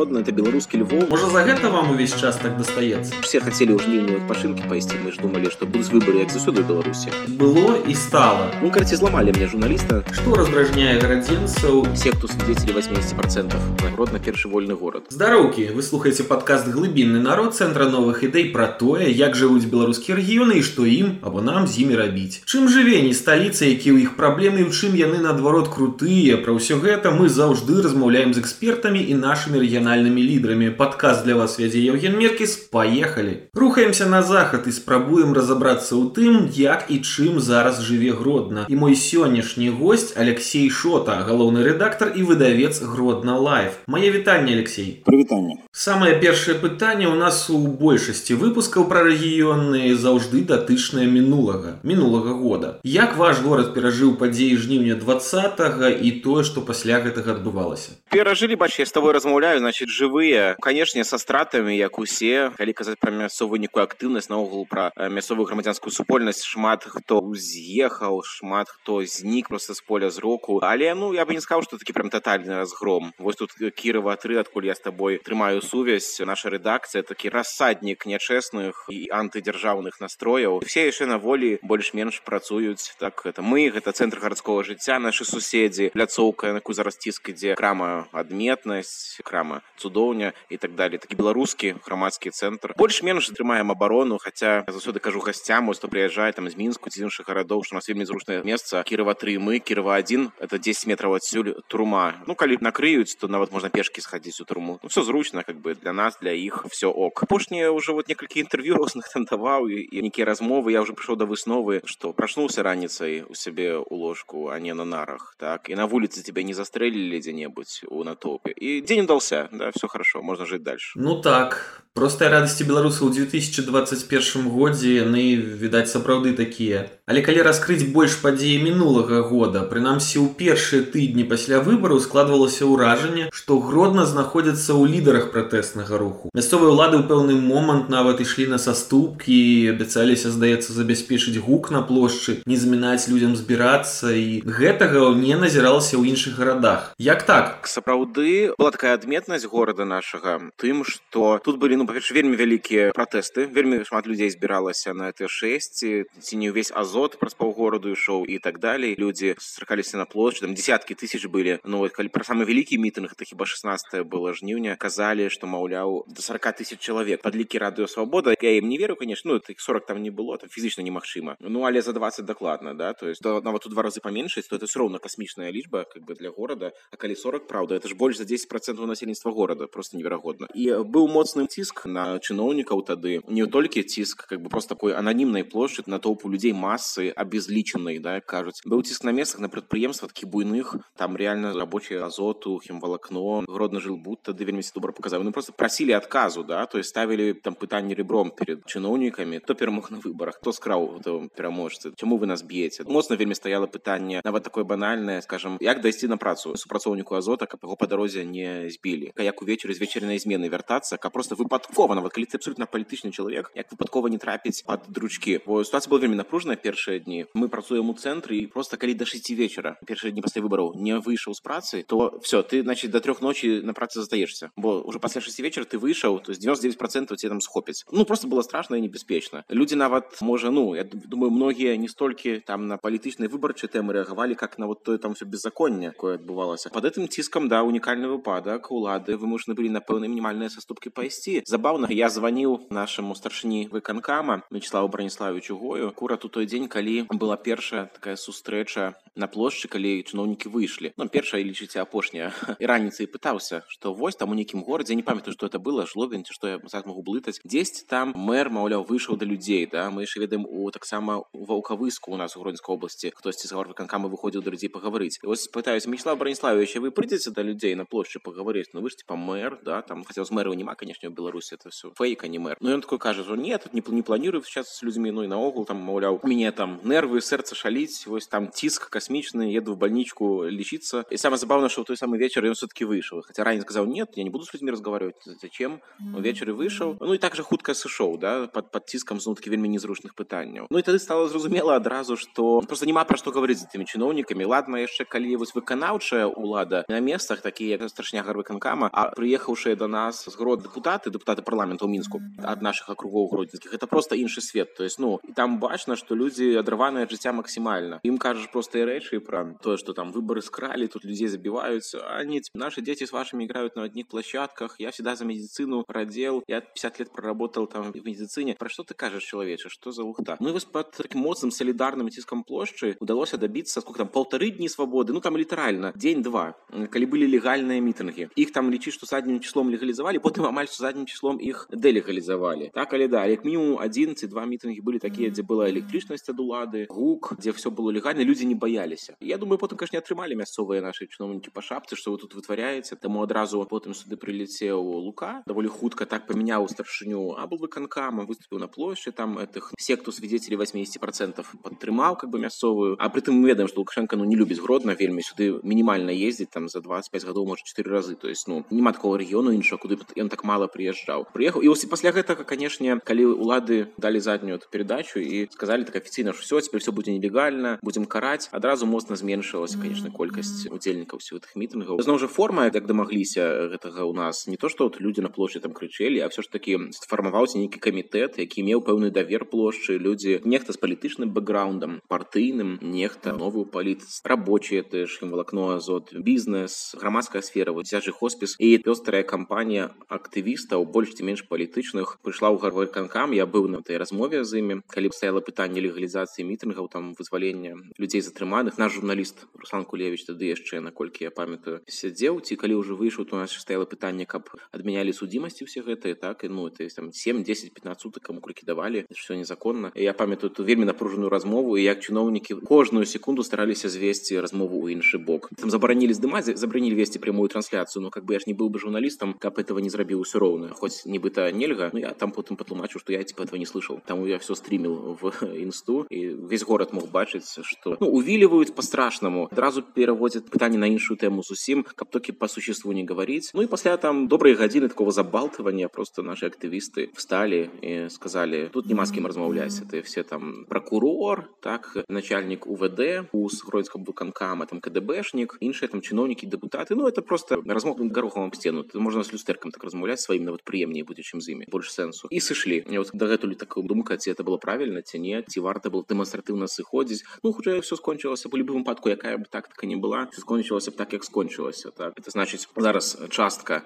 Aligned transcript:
Гродно, 0.00 0.19
это 0.19 0.31
белорусский 0.31 0.77
Львов. 0.77 1.09
Можа 1.09 1.27
за 1.27 1.41
гэта 1.41 1.71
вам 1.71 1.89
увесь 1.89 2.13
час 2.13 2.37
так 2.37 2.55
дастаецца. 2.55 3.15
Все 3.23 3.39
хотели 3.39 3.71
уже 3.73 3.85
жнивные 3.85 4.19
пошинки 4.27 4.61
пойти. 4.69 4.95
Мы 5.03 5.11
же 5.11 5.19
думали, 5.19 5.49
что 5.49 5.65
будут 5.65 5.87
выборы, 5.89 6.19
как 6.19 6.29
засюду 6.29 6.61
в 6.61 6.67
Беларуси. 6.67 7.09
Было 7.27 7.75
і 7.87 7.95
стала. 7.95 8.51
Ну, 8.61 8.69
короче, 8.69 8.95
сломали 8.95 9.31
мне 9.31 9.47
журналиста. 9.47 10.03
Што 10.11 10.35
раздражняе 10.35 10.99
гарадзенцаў? 10.99 11.95
Секту 11.95 12.27
свидетелей 12.27 12.75
80%. 12.75 13.55
Гродно 13.95 14.19
перший 14.19 14.51
вольный 14.51 14.75
город. 14.75 15.05
Здароўкі, 15.09 15.73
вы 15.73 15.81
слухаеце 15.81 16.25
падкаст 16.25 16.67
глыбінны 16.67 17.17
народ 17.17 17.55
цэнтра 17.55 17.89
новых 17.89 18.21
ідэй 18.21 18.53
пра 18.53 18.67
тое, 18.67 19.09
як 19.09 19.33
жывуць 19.33 19.65
беларускія 19.65 20.15
рэгіёны 20.15 20.61
і 20.61 20.61
што 20.61 20.85
ім 20.85 21.17
або 21.23 21.41
нам 21.41 21.65
з 21.65 21.81
імі 21.81 21.95
рабіць. 21.97 22.45
Чым 22.45 22.69
жыве 22.69 23.01
не 23.01 23.17
сталіца, 23.17 23.65
які 23.65 23.97
ў 23.97 24.05
іх 24.05 24.13
праблемы 24.13 24.61
і 24.61 24.69
ў 24.69 24.71
чым 24.77 24.93
яны 24.93 25.17
наадварот 25.25 25.73
крутыя. 25.73 26.37
Пра 26.37 26.53
ўсё 26.53 26.77
гэта 26.77 27.09
мы 27.09 27.33
заўжды 27.33 27.81
размаўляем 27.81 28.37
з 28.37 28.45
экспертамі 28.45 29.01
і 29.01 29.17
нашымі 29.17 29.71
рэгіянальнымі 29.90 30.22
лідарамі. 30.22 30.70
Падкаст 30.70 31.26
для 31.26 31.34
вас 31.34 31.58
вядзе 31.58 31.82
Евген 31.82 32.14
Меркіс. 32.14 32.56
Паехалі. 32.70 33.50
Рухаемся 33.54 34.06
на 34.06 34.22
захад 34.22 34.64
і 34.66 34.72
спрабуем 34.72 35.34
разабрацца 35.34 35.98
ў 35.98 36.14
тым, 36.14 36.46
як 36.54 36.86
і 36.88 37.02
чым 37.02 37.42
зараз 37.42 37.82
жыве 37.82 38.14
Гродна. 38.14 38.66
І 38.70 38.76
мой 38.78 38.94
сённяшні 38.94 39.74
госць 39.74 40.14
Алексей 40.14 40.70
Шота, 40.70 41.26
галоўны 41.26 41.66
рэдактар 41.66 42.14
і 42.14 42.22
выдавец 42.22 42.78
Гродна 42.78 43.34
Лайф. 43.38 43.82
Мае 43.90 44.10
вітанне, 44.14 44.54
Алексей. 44.54 45.02
Прывітанне. 45.02 45.66
Самае 45.72 46.20
першае 46.22 46.54
пытанне 46.54 47.10
ў 47.10 47.18
нас 47.18 47.50
у 47.50 47.58
большасці 47.58 48.38
выпускаў 48.38 48.86
пра 48.86 49.02
рэгіёны 49.02 49.90
заўжды 49.98 50.46
датычнае 50.46 51.10
мінулага 51.10 51.82
мінулага 51.82 52.32
года. 52.38 52.78
Як 52.84 53.16
ваш 53.16 53.42
горад 53.42 53.74
перажыў 53.74 54.14
падзеі 54.20 54.56
жніўня 54.56 54.94
20 54.94 55.60
і 56.00 56.10
тое, 56.22 56.44
што 56.44 56.62
пасля 56.62 57.02
гэтага 57.02 57.36
адбывалася? 57.36 57.98
Перажылі, 58.10 58.56
бач, 58.56 58.78
я 58.78 58.86
з 58.86 58.92
тобой 58.92 59.12
размаўляю, 59.12 59.58
значит, 59.58 59.79
жывыя. 59.87 60.55
Канешне, 60.61 61.03
са 61.03 61.17
стратамі, 61.17 61.77
як 61.77 61.99
усе. 61.99 62.51
Калі 62.57 62.73
казаць 62.73 62.99
пра 62.99 63.11
мясцовую 63.11 63.61
нейкую 63.61 63.83
актыўнасць, 63.85 64.29
наогул 64.29 64.65
пра 64.69 64.91
э, 64.95 65.09
мясцовую 65.09 65.45
грамадзянскую 65.45 65.93
супольнасць, 65.93 66.43
шмат 66.45 66.85
хто 66.85 67.21
з'ехаў, 67.33 68.21
шмат 68.25 68.69
хто 68.69 69.01
знік 69.05 69.49
проста 69.49 69.73
з 69.73 69.81
поля 69.81 70.09
зроку. 70.09 70.59
Але, 70.63 70.93
ну, 70.93 71.13
я 71.13 71.25
бы 71.25 71.33
не 71.33 71.41
сказаў, 71.41 71.63
што 71.63 71.77
такі 71.77 71.93
прям 71.93 72.09
татальны 72.09 72.55
разгром. 72.59 73.13
Вось 73.17 73.35
тут 73.35 73.53
Кірова 73.53 74.15
3, 74.15 74.39
адкуль 74.45 74.69
я 74.69 74.75
з 74.75 74.79
табой 74.79 75.17
трымаю 75.17 75.61
сувязь, 75.61 76.19
наша 76.25 76.49
рэдакцыя 76.49 77.03
такі 77.03 77.29
рассаднік 77.29 78.05
нячэсных 78.05 78.85
і 78.89 79.09
антыдзяржаўных 79.09 79.99
настрояў. 80.01 80.61
Все 80.65 80.85
яшчэ 80.87 81.05
на 81.05 81.17
волі 81.17 81.57
больш-менш 81.63 82.21
працуюць. 82.25 82.93
Так 82.99 83.23
гэта 83.25 83.41
мы, 83.41 83.69
гэта 83.71 83.91
цэнтр 83.91 84.19
гарадскога 84.19 84.63
жыцця, 84.63 84.99
нашы 84.99 85.25
суседзі, 85.25 85.91
пляцоўка, 85.95 86.53
якую 86.55 86.75
зараз 86.75 86.97
ціск 86.97 87.33
ідзе 87.33 87.55
крама 87.55 88.07
адметнасць, 88.11 89.19
крама 89.23 89.61
цудоўня 89.76 90.32
і 90.48 90.56
так 90.56 90.74
далее. 90.74 90.98
Такі 90.98 91.16
беларускі 91.16 91.76
грамадскі 91.84 92.30
цэнтр. 92.30 92.74
Больш-менш 92.76 93.30
трымаем 93.32 93.70
абарону, 93.70 94.18
хаця 94.18 94.64
я 94.66 94.72
заўсёды 94.72 94.98
кажу 95.00 95.20
гасцям, 95.20 95.68
ось, 95.68 95.78
хто 95.78 95.88
прыязджае 95.88 96.32
там 96.32 96.48
з 96.50 96.56
мінску 96.56 96.90
ці 96.90 97.06
іншых 97.06 97.26
гарадоў, 97.26 97.64
што 97.64 97.74
у 97.74 97.78
нас 97.78 97.88
вельмі 97.88 98.04
зручнае 98.04 98.42
месца. 98.42 98.82
Кірова 98.82 99.14
3 99.14 99.38
мы, 99.38 99.58
Кірова 99.58 99.94
1 99.94 100.32
это 100.40 100.58
10 100.58 100.86
метраў 100.86 101.14
адсюль 101.14 101.54
турума. 101.68 102.14
Ну 102.26 102.34
калі 102.34 102.58
накрыюць, 102.60 103.16
то 103.18 103.28
нават 103.28 103.52
можна 103.52 103.68
пешкі 103.68 104.00
схадзіць 104.00 104.40
у 104.40 104.44
турму. 104.44 104.78
Ну, 104.82 104.88
все 104.88 105.02
зручна 105.02 105.42
как 105.42 105.56
бы 105.60 105.74
для 105.74 105.92
нас, 105.92 106.18
для 106.20 106.32
іх 106.32 106.66
все 106.70 106.86
ок. 106.86 107.22
Апошнія 107.22 107.70
уже 107.70 107.92
вот 107.92 108.08
некалькі 108.08 108.40
інтэрв'ю 108.40 108.76
розных 108.76 109.12
там 109.12 109.24
даваў 109.24 109.68
і, 109.68 109.82
і 109.92 110.02
нейкія 110.02 110.26
размовы 110.26 110.72
я 110.72 110.80
уже 110.82 110.92
прыйшоў 110.92 111.16
да 111.16 111.26
высновы, 111.26 111.82
што 111.84 112.12
прачнуўся 112.12 112.62
раніцай 112.62 113.22
у 113.28 113.34
сябе 113.34 113.76
у 113.76 113.94
ложку, 113.96 114.48
а 114.48 114.58
не 114.58 114.74
на 114.74 114.84
нарах, 114.84 115.34
так 115.38 115.68
і 115.68 115.74
на 115.74 115.86
вуліцы 115.86 116.22
тебя 116.22 116.42
не 116.42 116.54
застрэлілі 116.54 117.20
дзе-небудзь 117.20 117.84
у 117.88 118.04
натопе. 118.04 118.50
І 118.56 118.80
дзень 118.80 119.04
удался, 119.04 119.48
да, 119.60 119.70
все 119.74 119.88
хорошо, 119.88 120.22
можно 120.22 120.46
жить 120.46 120.62
дальше. 120.62 120.98
Ну 120.98 121.20
так, 121.20 121.82
простая 121.94 122.30
радасці 122.30 122.64
беларусаў 122.64 123.08
у 123.08 123.14
2021 123.14 124.48
годзе 124.50 124.96
яны 125.00 125.36
відаць 125.36 125.90
сапраўды 125.92 126.34
такія. 126.36 126.90
Але 127.10 127.22
калі 127.22 127.42
раскрыць 127.46 127.86
больш 127.94 128.18
падзеі 128.18 128.58
мінулага 128.66 129.22
года, 129.30 129.62
прынамсі 129.62 130.18
ў 130.18 130.34
першыя 130.34 130.82
тыдні 130.90 131.22
пасля 131.30 131.62
выбараў 131.62 132.02
складвалася 132.02 132.66
ўражанне, 132.66 133.28
што 133.30 133.58
гродна 133.62 134.02
знаходзіцца 134.10 134.74
ў 134.74 134.90
лідарах 134.90 135.30
пратэснага 135.30 136.00
руху. 136.02 136.34
Мясцовыя 136.34 136.74
ўлады 136.74 136.98
ў 136.98 137.06
пэўны 137.06 137.38
момант 137.38 137.86
нават 137.94 138.22
ішлі 138.26 138.50
на 138.50 138.58
саступкі 138.58 139.30
і 139.30 139.70
абяцаліся, 139.70 140.34
здаецца, 140.34 140.74
забяспечыць 140.74 141.38
гук 141.38 141.70
на 141.70 141.86
плошчы, 141.86 142.42
не 142.42 142.58
замінаць 142.58 143.06
людзям 143.06 143.38
збірацца 143.38 144.10
і 144.10 144.42
гэтага 144.42 145.14
не 145.14 145.38
назіралася 145.38 145.94
ў 146.02 146.10
іншых 146.10 146.34
гарадах. 146.42 146.90
Як 146.98 147.22
так? 147.22 147.70
Сапраўды 147.70 148.50
была 148.58 148.74
такая 148.74 148.98
адметнасць 148.98 149.46
горада 149.46 149.86
нашага 149.86 150.40
тым, 150.58 150.82
што 150.82 151.38
тут 151.38 151.62
былі 151.62 151.78
ну 151.78 151.86
па-перша 151.86 152.18
вельмі 152.18 152.34
вялікія 152.34 152.90
пратэсты, 152.96 153.46
вельмі 153.46 153.86
шмат 153.86 154.10
людзей 154.10 154.34
збіралася 154.34 154.90
на 154.90 155.14
Т6 155.14 156.04
ці 156.18 156.34
не 156.34 156.50
ўвесь 156.50 156.74
азот 157.00 157.16
праз 157.16 157.32
паўгораду 157.32 157.96
ішоў 157.96 158.28
і 158.28 158.38
так 158.38 158.60
далей. 158.60 158.94
Людзі 159.00 159.34
сустракаліся 159.40 159.96
на 159.96 160.04
плошчы, 160.04 160.44
там 160.44 160.52
десяткі 160.52 160.92
тысяч 160.92 161.24
былі. 161.26 161.58
Ну 161.64 161.80
вот 161.80 161.96
калі 161.96 162.12
пра 162.12 162.20
самы 162.20 162.44
вялікі 162.44 162.76
мітынг, 162.76 163.16
это 163.16 163.24
хіба 163.24 163.48
16 163.48 164.04
было 164.04 164.36
жніўня, 164.36 164.76
казалі, 164.76 165.32
што 165.32 165.48
маўляў 165.48 166.04
до 166.06 166.20
40 166.20 166.60
тысяч 166.60 166.78
чалавек. 166.78 167.22
Падлікі 167.24 167.58
радыё 167.58 167.88
свабода. 167.88 168.36
Я 168.42 168.58
ім 168.60 168.68
не 168.68 168.76
веру, 168.76 168.96
конечно, 168.96 169.32
ну 169.32 169.40
тых 169.40 169.60
40 169.60 169.86
там 169.86 170.02
не 170.02 170.10
было, 170.10 170.36
там 170.36 170.48
фізічна 170.52 170.84
немагчыма. 170.84 171.36
Ну 171.40 171.64
але 171.64 171.80
за 171.82 171.92
20 171.92 172.24
дакладна, 172.24 172.74
да, 172.74 172.92
то 172.92 173.08
есть 173.08 173.22
то, 173.22 173.40
нават 173.40 173.66
у 173.66 173.70
два 173.70 173.82
разы 173.82 174.00
паменшыць, 174.00 174.48
то 174.48 174.56
это 174.56 174.66
все 174.66 174.78
роўна 174.78 174.98
касмічная 174.98 175.50
лічба 175.50 175.84
как 175.84 176.02
бы 176.04 176.14
для 176.14 176.30
горада, 176.30 176.72
а 176.92 176.96
калі 176.96 177.16
40 177.16 177.48
праўда, 177.48 177.76
это 177.76 177.88
ж 177.88 177.94
больш 177.94 178.18
за 178.18 178.24
10 178.24 178.48
процентов 178.48 178.86
насельніцтва 178.86 179.32
горада, 179.32 179.66
просто 179.66 179.96
неверагодна. 179.96 180.46
І 180.54 180.84
быў 180.84 181.08
моцны 181.08 181.46
ціск 181.46 181.86
на 181.86 182.18
чыноўнікаў 182.18 182.84
тады, 182.84 183.20
не 183.28 183.46
толькі 183.46 183.82
ціск 183.82 184.26
как 184.26 184.42
бы 184.42 184.48
просто 184.48 184.74
такой 184.74 184.92
ананімнай 184.92 185.44
плошчы 185.44 185.82
на 185.86 185.98
толпу 185.98 186.28
людзей 186.28 186.52
масы 186.90 187.12
абезлічанай, 187.14 188.02
да, 188.02 188.18
кажуць. 188.20 188.60
Быў 188.66 188.82
ціск 188.82 189.06
на 189.06 189.14
месцах 189.14 189.40
на 189.40 189.48
прадпрыемства 189.48 190.10
такіх 190.10 190.28
буйных, 190.28 190.74
там 190.96 191.16
реально 191.16 191.54
рабочие 191.54 192.02
азоту, 192.02 192.58
хімвалакно, 192.58 193.44
гродна 193.46 193.80
жылбут 193.80 194.26
тады 194.26 194.44
вельмі 194.44 194.66
добра 194.74 194.92
показаў. 194.92 195.22
Ну 195.22 195.32
просто 195.32 195.52
прасілі 195.52 195.92
адказу, 195.92 196.42
да, 196.42 196.66
то 196.66 196.78
есть 196.78 196.90
ставілі 196.90 197.34
там 197.34 197.54
пытанне 197.54 197.94
ребром 197.94 198.30
перед 198.30 198.66
чыноўнікамі, 198.66 199.40
хто 199.44 199.54
перамог 199.54 199.90
на 199.90 199.98
выбарах, 199.98 200.36
хто 200.42 200.52
скраў 200.52 201.00
пераможцы, 201.36 201.92
чаму 201.96 202.18
вы 202.18 202.26
нас 202.26 202.42
б'еце. 202.42 202.84
Моцна 202.84 203.16
вельмі 203.16 203.34
стаяла 203.34 203.66
пытанне 203.66 204.20
нават 204.24 204.42
такое 204.42 204.64
банальнае, 204.64 205.22
скажем, 205.22 205.58
як 205.60 205.80
дайсці 205.80 206.08
на 206.08 206.16
працу 206.16 206.56
супрацоўніку 206.56 207.14
азота, 207.14 207.46
каб 207.46 207.60
яго 207.62 207.76
па 207.76 207.86
дарозе 207.86 208.24
не 208.24 208.68
збілі. 208.70 209.12
Як 209.16 209.42
увечары 209.42 209.74
з 209.74 209.80
вечернай 209.80 210.18
змены 210.18 210.48
вяртацца, 210.48 210.96
каб 210.96 211.12
просто 211.12 211.36
выпадкова 211.36 211.94
нават 211.94 212.12
калі 212.12 212.26
ты 212.26 212.36
абсолютно 212.36 212.66
палітычны 212.66 213.12
чалавек, 213.12 213.52
як 213.54 213.70
выпадкова 213.72 214.08
не 214.08 214.18
трапіць 214.18 214.62
пад 214.66 214.88
дручкі. 214.88 215.40
Бо 215.46 215.62
ситуацыя 215.62 215.90
была 215.90 216.00
вельмі 216.00 216.16
напружная 216.16 216.56
першыя 216.70 217.02
дні. 217.02 217.26
Мы 217.34 217.48
працуем 217.48 217.90
у 217.90 217.94
цэнтры 217.98 218.38
і 218.38 218.46
просто 218.46 218.76
калі 218.76 218.94
да 218.94 219.04
6 219.04 219.30
вечара 219.34 219.74
першыя 219.82 220.14
дні 220.14 220.22
пасля 220.22 220.42
выбараў 220.46 220.78
не 220.78 220.94
выйшаў 221.02 221.34
з 221.34 221.42
працы, 221.42 221.82
то 221.82 222.20
все 222.22 222.42
ты 222.46 222.62
значит 222.62 222.92
до 222.92 223.00
трех 223.00 223.20
ночи 223.20 223.58
на 223.64 223.74
працы 223.74 223.98
застаешься. 223.98 224.50
Бо 224.54 224.78
уже 224.86 225.00
пасля 225.00 225.20
6 225.20 225.40
вечара 225.40 225.64
ты 225.64 225.78
выйшаў, 225.78 226.22
то 226.22 226.30
есть 226.30 226.40
99 226.40 226.78
процентов 226.78 227.18
тебе 227.18 227.30
там 227.30 227.40
схопіць. 227.40 227.82
Ну 227.90 228.04
просто 228.04 228.28
было 228.28 228.42
страшна 228.42 228.76
і 228.76 228.86
небяспечна. 228.86 229.42
Людзі 229.50 229.74
нават 229.74 230.22
можа 230.22 230.50
ну 230.50 230.76
я 230.76 230.84
думаю 230.84 231.30
многія 231.30 231.76
не 231.76 231.88
столькі 231.88 232.42
там 232.46 232.66
на 232.68 232.76
палітычнай 232.76 233.28
выбарчай 233.28 233.70
тэмы 233.72 233.96
рэагавалі 233.96 234.34
как 234.34 234.58
на 234.58 234.66
вот 234.66 234.82
тое 234.84 234.98
там 234.98 235.14
все 235.14 235.24
беззаконне 235.24 235.86
якое 235.86 236.18
адбывалася 236.20 236.70
под 236.70 236.84
этим 236.84 237.08
ціскам 237.08 237.48
да 237.48 237.62
унікальны 237.62 238.08
выпадак 238.08 238.70
улады 238.70 239.16
вымушаны 239.16 239.56
былі 239.56 239.70
на 239.70 239.80
пэўныя 239.80 240.10
мінімальныя 240.12 240.52
саступкі 240.52 240.90
пайсці 240.90 241.42
забаўна 241.46 241.88
я 241.90 242.08
званіў 242.12 242.68
нашаму 242.70 243.14
старшыні 243.14 243.68
выканкама 243.72 244.42
Мячславу 244.50 244.88
браніславовичу 244.88 245.56
гою 245.56 245.88
акурат 245.88 246.24
у 246.24 246.28
той 246.28 246.46
дзень 246.46 246.59
калі 246.68 247.06
была 247.10 247.36
першая 247.36 247.86
такая 247.86 248.16
сустрэча 248.16 248.94
на 249.16 249.26
плошчы 249.26 249.68
калі 249.72 250.04
чыноўнікі 250.04 250.52
выйшлі 250.52 250.92
ну 251.00 251.08
першая 251.08 251.40
лічыце 251.40 251.80
апошняя 251.80 252.32
і 252.60 252.68
раніцай 252.68 253.08
пытаўся 253.08 253.62
што 253.72 253.94
вось 253.96 254.16
там 254.20 254.30
у 254.30 254.36
нейкім 254.36 254.60
горадзе 254.60 254.94
не 254.94 255.02
памятаю 255.02 255.32
што 255.32 255.48
это 255.48 255.58
было 255.58 255.86
жлобен 255.88 256.24
ці 256.28 256.36
што 256.36 256.48
я 256.48 256.56
зараз 256.68 256.84
могу 256.84 257.00
блытаць 257.00 257.40
дзесьці 257.40 257.88
там 257.88 258.12
мэр 258.12 258.52
маўляў 258.52 258.84
выйшаў 258.84 259.16
да 259.16 259.24
людзей 259.24 259.64
да 259.72 259.88
мы 259.90 260.04
яшчэ 260.04 260.20
ведаем 260.20 260.44
у 260.44 260.70
таксама 260.70 261.24
у 261.32 261.44
ваўкавыску 261.48 262.12
у 262.12 262.20
нас 262.20 262.36
у 262.36 262.44
гронскай 262.44 262.76
обласці 262.76 263.12
хтосьці 263.16 263.48
з 263.48 263.56
гаварвыканкама 263.56 264.12
выходзіў 264.12 264.44
да 264.44 264.52
людзей 264.52 264.68
пагаварыць 264.68 265.18
І 265.24 265.32
вось 265.32 265.48
пытаюсь 265.48 265.88
Мячслав 265.88 266.18
браніславович 266.20 266.76
вы 266.76 266.92
прыйдзеце 266.92 267.32
да 267.32 267.40
людзей 267.40 267.74
на 267.74 267.88
плошчы 267.88 268.20
пагаварыць 268.20 268.76
ну 268.76 268.84
вы 268.84 268.92
ж 268.92 269.00
типа 269.00 269.16
мэр 269.16 269.56
да 269.64 269.80
там 269.80 270.04
хацеў 270.04 270.28
з 270.28 270.36
мэраў 270.36 270.52
няма 270.52 270.76
канешне 270.76 271.08
у 271.08 271.12
беларусі 271.12 271.56
это 271.56 271.72
все 271.72 271.88
фейка 271.96 272.28
не 272.28 272.38
мэр 272.38 272.60
ну 272.60 272.76
ён 272.76 272.84
такой 272.84 272.98
кажа 272.98 273.24
что 273.24 273.36
нет 273.36 273.64
тут 273.64 273.72
не, 273.72 273.82
не 273.88 274.02
планирую 274.02 274.44
сейчас 274.44 274.76
с 274.76 274.82
людьми 274.82 275.10
ну 275.10 275.24
і 275.24 275.32
наогул 275.32 275.64
там 275.64 275.80
маўляў 275.80 276.20
мяне 276.26 276.49
меня 276.50 276.52
там 276.52 276.80
нервы 276.84 277.20
сэрца 277.22 277.54
шаліць 277.54 278.06
вось 278.06 278.26
там 278.26 278.50
ціск 278.50 278.90
касмічны 278.90 279.48
еду 279.54 279.74
в 279.74 279.78
больничку 279.78 280.44
лечиться 280.44 281.04
и 281.10 281.16
самое 281.16 281.38
забавное 281.38 281.68
что 281.68 281.82
в 281.82 281.86
той 281.86 281.96
самый 281.96 282.18
вечер 282.18 282.44
он 282.44 282.54
все-таки 282.54 282.84
вышел 282.84 283.22
хотя 283.22 283.44
ранее 283.44 283.62
сказал 283.62 283.86
нет 283.86 284.10
я 284.16 284.24
не 284.24 284.30
буду 284.30 284.44
с 284.44 284.52
людьми 284.52 284.70
разговаривать 284.70 285.16
зачем 285.24 285.80
но 286.00 286.20
вечер 286.20 286.50
и 286.50 286.52
вышел 286.52 286.96
ну 287.00 287.14
и 287.14 287.18
также 287.18 287.42
хутка 287.42 287.72
сышоў 287.74 288.18
да 288.18 288.46
под 288.46 288.70
под 288.70 288.86
ціскам 288.86 289.20
зноў 289.20 289.36
таки 289.36 289.50
вельмі 289.50 289.68
незручных 289.68 290.14
пытанняў 290.14 290.66
ну 290.70 290.78
и 290.78 290.82
тады 290.82 290.98
стало 290.98 291.28
зразумела 291.28 291.76
адразу 291.76 292.16
что 292.16 292.60
просто 292.60 292.86
няма 292.86 293.04
про 293.04 293.16
что 293.16 293.30
говорить 293.30 293.58
з 293.58 293.66
этими 293.66 293.84
чиновниками 293.84 294.44
ладно 294.44 294.76
яшчэ 294.76 295.04
калі 295.04 295.36
вось 295.36 295.54
выканаўчая 295.54 296.26
улада 296.26 296.84
на 296.88 297.00
местах 297.00 297.40
такие 297.40 297.70
як 297.70 297.88
страшня 297.88 298.22
гарвыканкама 298.22 298.90
а 298.92 299.14
прыехаўшыя 299.14 299.76
до 299.76 299.86
нас 299.86 300.24
з 300.24 300.36
грод 300.36 300.62
депутаты 300.62 301.10
депутаты 301.10 301.42
парламента 301.42 301.84
ў 301.84 301.90
мінску 301.90 302.20
ад 302.42 302.62
наших 302.62 302.90
округоў 302.90 303.30
гродзенскіх 303.30 303.74
это 303.74 303.86
просто 303.86 304.16
іншы 304.16 304.40
свет 304.40 304.74
то 304.74 304.84
есть 304.84 304.98
ну 304.98 305.20
і 305.22 305.32
там 305.32 305.58
бачна 305.58 305.96
что 305.96 306.16
люди 306.40 306.54
адрываныя 306.56 307.06
жыцця 307.10 307.32
максімальна 307.36 308.00
ім 308.02 308.18
кажаш 308.18 308.48
простыя 308.50 308.88
рэчы 308.88 309.20
про 309.20 309.44
тое 309.62 309.76
что 309.76 309.92
там 309.92 310.12
выборы 310.12 310.42
скралі 310.42 310.88
тут 310.88 311.04
людзей 311.04 311.28
забіваюцца 311.28 312.02
они 312.16 312.42
наши 312.54 312.80
дети 312.80 313.04
с 313.04 313.12
вашими 313.12 313.44
играют 313.44 313.76
на 313.76 313.84
одних 313.84 314.08
площадках 314.08 314.76
я 314.78 314.90
всегда 314.90 315.16
за 315.16 315.24
медицину 315.24 315.84
продел 315.84 316.42
я 316.48 316.60
50 316.60 316.98
лет 316.98 317.10
проработал 317.12 317.66
там 317.66 317.92
в 317.92 318.04
медицине 318.04 318.56
про 318.58 318.68
что 318.68 318.82
ты 318.82 318.94
кажешь 318.94 319.24
человече 319.24 319.68
что 319.68 319.92
за 319.92 320.02
лухта 320.02 320.36
ну 320.40 320.48
и 320.48 320.52
вось 320.52 320.64
под 320.64 320.90
таким 320.90 321.20
моцным 321.20 321.50
солидарным 321.50 322.10
ціскам 322.10 322.44
плошчы 322.44 322.96
удалося 323.00 323.36
добиться 323.36 323.80
сколько 323.80 323.98
там 323.98 324.08
полторы 324.08 324.50
дні 324.50 324.68
свободы 324.68 325.12
ну 325.12 325.20
там 325.20 325.36
літаральна 325.36 325.92
день-два 325.94 326.54
калі 326.90 327.06
былі 327.06 327.26
легальныя 327.28 327.80
мітынги 327.80 328.28
іх 328.36 328.52
там 328.52 328.70
лічыць 328.70 328.94
что 328.94 329.06
заднім 329.06 329.40
числом 329.40 329.70
легалізавалі 329.70 330.18
потым 330.18 330.46
амаль 330.46 330.66
что 330.66 330.82
заднім 330.86 331.06
числом 331.06 331.40
іх 331.40 331.68
дэлегалізавалі 331.70 332.70
так 332.74 332.94
але 332.94 333.08
да 333.08 333.26
як 333.26 333.44
мінімум 333.44 333.78
один 333.80 334.14
ці 334.14 334.26
два 334.26 334.46
мітынги 334.46 334.80
былі 334.80 334.98
такія 334.98 335.30
дзе 335.30 335.42
была 335.42 335.68
электрычнасць 335.70 336.26
ад 336.30 336.40
улады 336.40 336.86
гук 336.88 337.34
дзе 337.38 337.52
все 337.52 337.70
было 337.70 337.90
легальна 337.90 338.20
люди 338.22 338.44
не 338.44 338.54
баяліся 338.54 339.16
я 339.20 339.38
думаю 339.38 339.58
потым 339.58 339.78
конечно 339.78 339.98
атрымалі 339.98 340.36
мясцовыя 340.36 340.82
наши 340.82 341.06
чыноўнікі 341.06 341.50
па 341.50 341.62
шапцы 341.62 341.96
что 341.96 342.12
вы 342.12 342.18
тут 342.18 342.34
вытваряеце 342.34 342.96
таму 342.96 343.22
адразу 343.22 343.64
потым 343.64 343.94
сюды 343.94 344.16
прилетеў 344.16 344.80
лука 344.80 345.42
даволі 345.46 345.68
хутка 345.68 346.06
так 346.06 346.26
памяняў 346.26 346.68
старшыню 346.68 347.34
аблвыканкама 347.38 348.26
выступіў 348.26 348.58
на 348.58 348.68
плошчы 348.68 349.12
там 349.12 349.38
этих 349.38 349.72
секту 349.78 350.12
свидетелей 350.12 350.56
80 350.56 351.00
процентов 351.00 351.54
падтрымаў 351.62 352.16
как 352.16 352.30
бы 352.30 352.38
мясцовую 352.38 352.96
а 352.98 353.08
притым 353.08 353.40
мы 353.40 353.48
ведаем 353.48 353.68
что 353.68 353.80
лукашенко 353.80 354.16
ну 354.16 354.24
не 354.24 354.36
любіць 354.36 354.60
гродна 354.60 354.94
вельмі 354.94 355.22
сюды 355.22 355.58
мінімальна 355.62 356.12
ездзіць 356.12 356.50
там 356.50 356.68
за 356.68 356.80
25 356.80 357.24
гадоў 357.24 357.46
может 357.46 357.66
4 357.66 357.90
разы 357.90 358.14
то 358.14 358.28
есть 358.28 358.48
ну 358.48 358.64
няма 358.70 358.92
такого 358.92 359.18
рэгіёну 359.18 359.50
іншого 359.52 359.78
куды 359.78 359.98
ён 360.16 360.28
так 360.28 360.44
мало 360.44 360.66
прыязджаў 360.66 361.26
прыехаў 361.34 361.62
і 361.62 361.68
ось 361.68 361.84
і 361.84 361.90
пасля 361.90 362.12
гэтага 362.12 362.44
канешне 362.44 363.00
калі 363.04 363.26
улады 363.34 363.88
далі 363.98 364.20
заднюю 364.20 364.60
передачу 364.70 365.20
і 365.20 365.48
сказали 365.50 365.84
так 365.84 365.96
афіцыйна 365.96 366.19
Что 366.29 366.41
все 366.41 366.61
теперь 366.61 366.81
все 366.81 366.91
будзе 366.91 367.11
нелегальна 367.17 367.79
будем 367.81 368.05
караць 368.05 368.49
адразу 368.51 368.85
моцна 368.85 369.15
зменшылася 369.15 369.81
конечно 369.81 370.11
колькасць 370.11 370.67
удзельнікаў 370.69 371.17
всю 371.19 371.41
гэтых 371.41 371.57
мітынгаў 371.57 372.01
зноў 372.01 372.19
жа 372.21 372.27
форма 372.27 372.69
як 372.69 372.85
дамагліся 372.85 373.73
гэтага 373.73 374.05
у 374.05 374.13
нас 374.13 374.45
не 374.47 374.57
то 374.57 374.69
что 374.69 374.85
вот 374.85 375.01
люди 375.01 375.21
на 375.21 375.29
плошчы 375.29 375.59
там 375.59 375.73
крычэлі 375.73 376.21
а 376.21 376.29
все 376.29 376.41
ж 376.41 376.51
таки 376.51 376.77
сфармаваўся 376.91 377.57
нейкі 377.57 377.81
камітэт 377.81 378.37
які 378.37 378.63
меў 378.63 378.81
пэўны 378.85 379.11
давер 379.11 379.45
плошчы. 379.45 379.97
Людзі 379.97 380.41
нехта 380.45 380.73
з 380.73 380.81
палітычным 380.81 381.31
бэкграундам 381.35 382.01
партыйным 382.11 382.77
нехта 382.81 383.33
новую 383.37 383.65
паліт 383.65 384.03
рабочие 384.23 384.83
też 384.83 385.21
волокно 385.21 385.71
азот 385.75 386.13
бізнес 386.13 386.95
грамадская 386.99 387.41
сфера. 387.41 387.71
Вот 387.71 387.87
цяжы 387.87 388.11
хоспіс 388.11 388.55
і 388.59 388.77
пёстрая 388.83 389.23
кампанія 389.23 389.91
актывістаў 390.09 390.85
больш 390.85 391.15
ці 391.15 391.23
менш 391.23 391.45
палітычных 391.47 392.19
прыйшла 392.23 392.51
ў 392.51 392.59
гарвайканкам 392.59 393.31
я 393.31 393.45
быў 393.45 393.67
на 393.71 393.79
этой 393.79 393.97
размове 393.97 394.43
з 394.43 394.59
імі 394.59 394.81
калі 394.87 395.09
б 395.09 395.13
стаяла 395.13 395.41
пытанне 395.41 395.79
легалізацыі 395.79 396.10
мітынгаў 396.15 396.87
там 396.91 397.13
вызвалення 397.13 397.75
людзей 397.97 398.21
затрыманых 398.21 398.77
наш 398.77 398.93
журналіст 398.93 399.45
руслан 399.53 399.85
кулевич 399.85 400.25
тады 400.25 400.51
яшчэ 400.51 400.79
наколькі 400.79 401.23
я 401.23 401.31
памятаю 401.31 401.81
сядзеў 401.87 402.41
ці 402.41 402.55
калі 402.55 402.81
ўжо 402.81 402.95
выйшаў 402.95 403.25
то 403.25 403.35
у 403.35 403.39
нас 403.39 403.51
стаяла 403.51 403.85
пытанне 403.85 404.25
каб 404.25 404.49
адмянялі 404.71 405.13
судзімасці 405.13 405.65
все 405.65 405.81
гэтыя 405.81 406.15
так 406.15 406.43
і 406.43 406.49
ну 406.49 406.69
то 406.69 406.83
есть 406.83 406.95
там 406.95 407.11
7 407.11 407.43
10 407.43 407.73
15 407.73 408.01
суток 408.01 408.23
каму 408.23 408.41
крыкі 408.41 408.65
давалі 408.65 409.05
все 409.11 409.35
незаконна 409.35 409.91
я 409.95 410.13
памятаю 410.13 410.49
ту 410.49 410.63
вельмі 410.63 410.85
напружаную 410.85 411.29
размову 411.29 411.77
як 411.77 411.99
чыноўнікі 411.99 412.61
кожную 412.65 413.05
секунду 413.05 413.43
стараліся 413.43 413.89
звесці 413.89 414.39
размову 414.39 414.81
ў 414.83 414.97
іншы 414.97 415.17
бок 415.19 415.49
там 415.55 415.69
забаранілі 415.69 416.13
здымаць 416.13 416.51
забранілі 416.57 416.95
весці 416.95 417.19
прямую 417.19 417.49
трансляцыю 417.49 418.03
ну 418.03 418.09
как 418.09 418.25
бы 418.25 418.33
я 418.33 418.39
ж 418.39 418.47
не 418.47 418.53
быў 418.53 418.69
бы 418.69 418.79
журналістам 418.79 419.33
каб 419.39 419.59
этого 419.59 419.79
не 419.79 419.89
зрабіў 419.89 420.21
усё 420.21 420.39
роўна 420.39 420.73
хоць 420.73 421.05
нібыта 421.05 421.51
нельга 421.51 421.91
ну 421.93 421.99
я 421.99 422.13
там 422.13 422.31
потым 422.31 422.57
патлумачу 422.57 422.99
что 422.99 423.13
я 423.13 423.23
типа 423.23 423.43
этого 423.43 423.57
не 423.57 423.65
слышал. 423.65 424.01
Таму 424.05 424.25
я 424.25 424.39
все 424.39 424.55
стримил 424.55 425.17
в 425.21 425.43
інсту 425.57 426.00
і 426.10 426.28
весь 426.50 426.62
город 426.62 426.92
мог 426.92 427.10
бачыць 427.10 427.60
что 427.62 427.96
ну 428.00 428.08
увіліваюць 428.08 428.70
по-страшнаму 428.70 429.48
адразу 429.52 429.82
пераводзяць 429.82 430.48
пытанне 430.48 430.78
на 430.78 430.86
іншую 430.86 431.16
тэму 431.16 431.42
зусім 431.42 431.84
каб 431.84 432.10
толькі 432.10 432.32
по 432.32 432.48
существу 432.48 432.92
не 432.92 433.06
говорить 433.06 433.50
ну 433.54 433.62
і 433.62 433.66
пасля 433.66 433.96
там 433.96 434.28
добрые 434.28 434.56
гадзіны 434.56 434.88
такого 434.88 435.10
забалтывания 435.10 435.88
просто 435.88 436.22
наши 436.22 436.46
актывісты 436.46 437.08
встали 437.14 437.70
і 437.82 438.10
сказали 438.10 438.70
тут 438.72 438.86
няма 438.86 439.06
з 439.06 439.12
кім 439.12 439.26
размаўляць 439.26 439.82
ты 439.90 440.02
все 440.02 440.22
там 440.22 440.66
прокурор 440.68 441.50
так 441.60 442.04
начальник 442.08 442.66
УВД 442.66 443.28
у 443.32 443.48
гродзького 443.66 444.04
выканкама 444.04 444.66
там 444.66 444.80
КДБшнік 444.80 445.58
іншыя 445.60 445.88
там 445.88 446.00
чыноўнікі 446.00 446.46
депутаты 446.46 446.94
ну 446.94 447.06
это 447.06 447.22
просто 447.22 447.62
размов 447.66 447.98
горохам 447.98 448.44
об 448.44 448.54
стену 448.54 448.84
ты 448.84 448.98
можна 448.98 449.22
с 449.24 449.32
люстэркам 449.32 449.70
так 449.70 449.84
размаўляць 449.84 450.20
сваім 450.20 450.44
нават 450.44 450.64
прыемней 450.64 451.02
будзе 451.02 451.22
чым 451.22 451.40
з 451.40 451.52
імі 451.54 451.66
больш 451.70 451.92
сэнсу 451.92 452.28
і 452.30 452.40
сышлі 452.40 452.84
вот 452.86 453.10
дагэтуль 453.12 453.54
такую 453.54 453.86
думка 453.86 454.16
ці 454.16 454.30
это 454.30 454.44
было 454.44 454.58
правильно 454.58 455.02
ці 455.02 455.18
не 455.18 455.42
ці 455.42 455.60
варта 455.60 455.79
было 455.80 456.04
дэманстратыўна 456.08 456.66
сыходзіць 456.66 457.24
ну 457.42 457.52
хутчэй 457.52 457.80
все 457.80 457.96
скончылася 457.96 458.48
по 458.48 458.56
любым 458.56 458.82
выпадку 458.82 459.08
якая 459.08 459.36
бы 459.38 459.46
тактыка 459.50 459.86
не 459.86 459.96
была 459.96 460.28
скончылася 460.32 460.90
б 460.90 460.96
так 460.96 461.12
як 461.12 461.24
скончылася 461.24 461.90
так 461.90 462.18
это 462.18 462.30
значыць 462.30 462.68
зараз 462.76 463.16
частка 463.30 463.82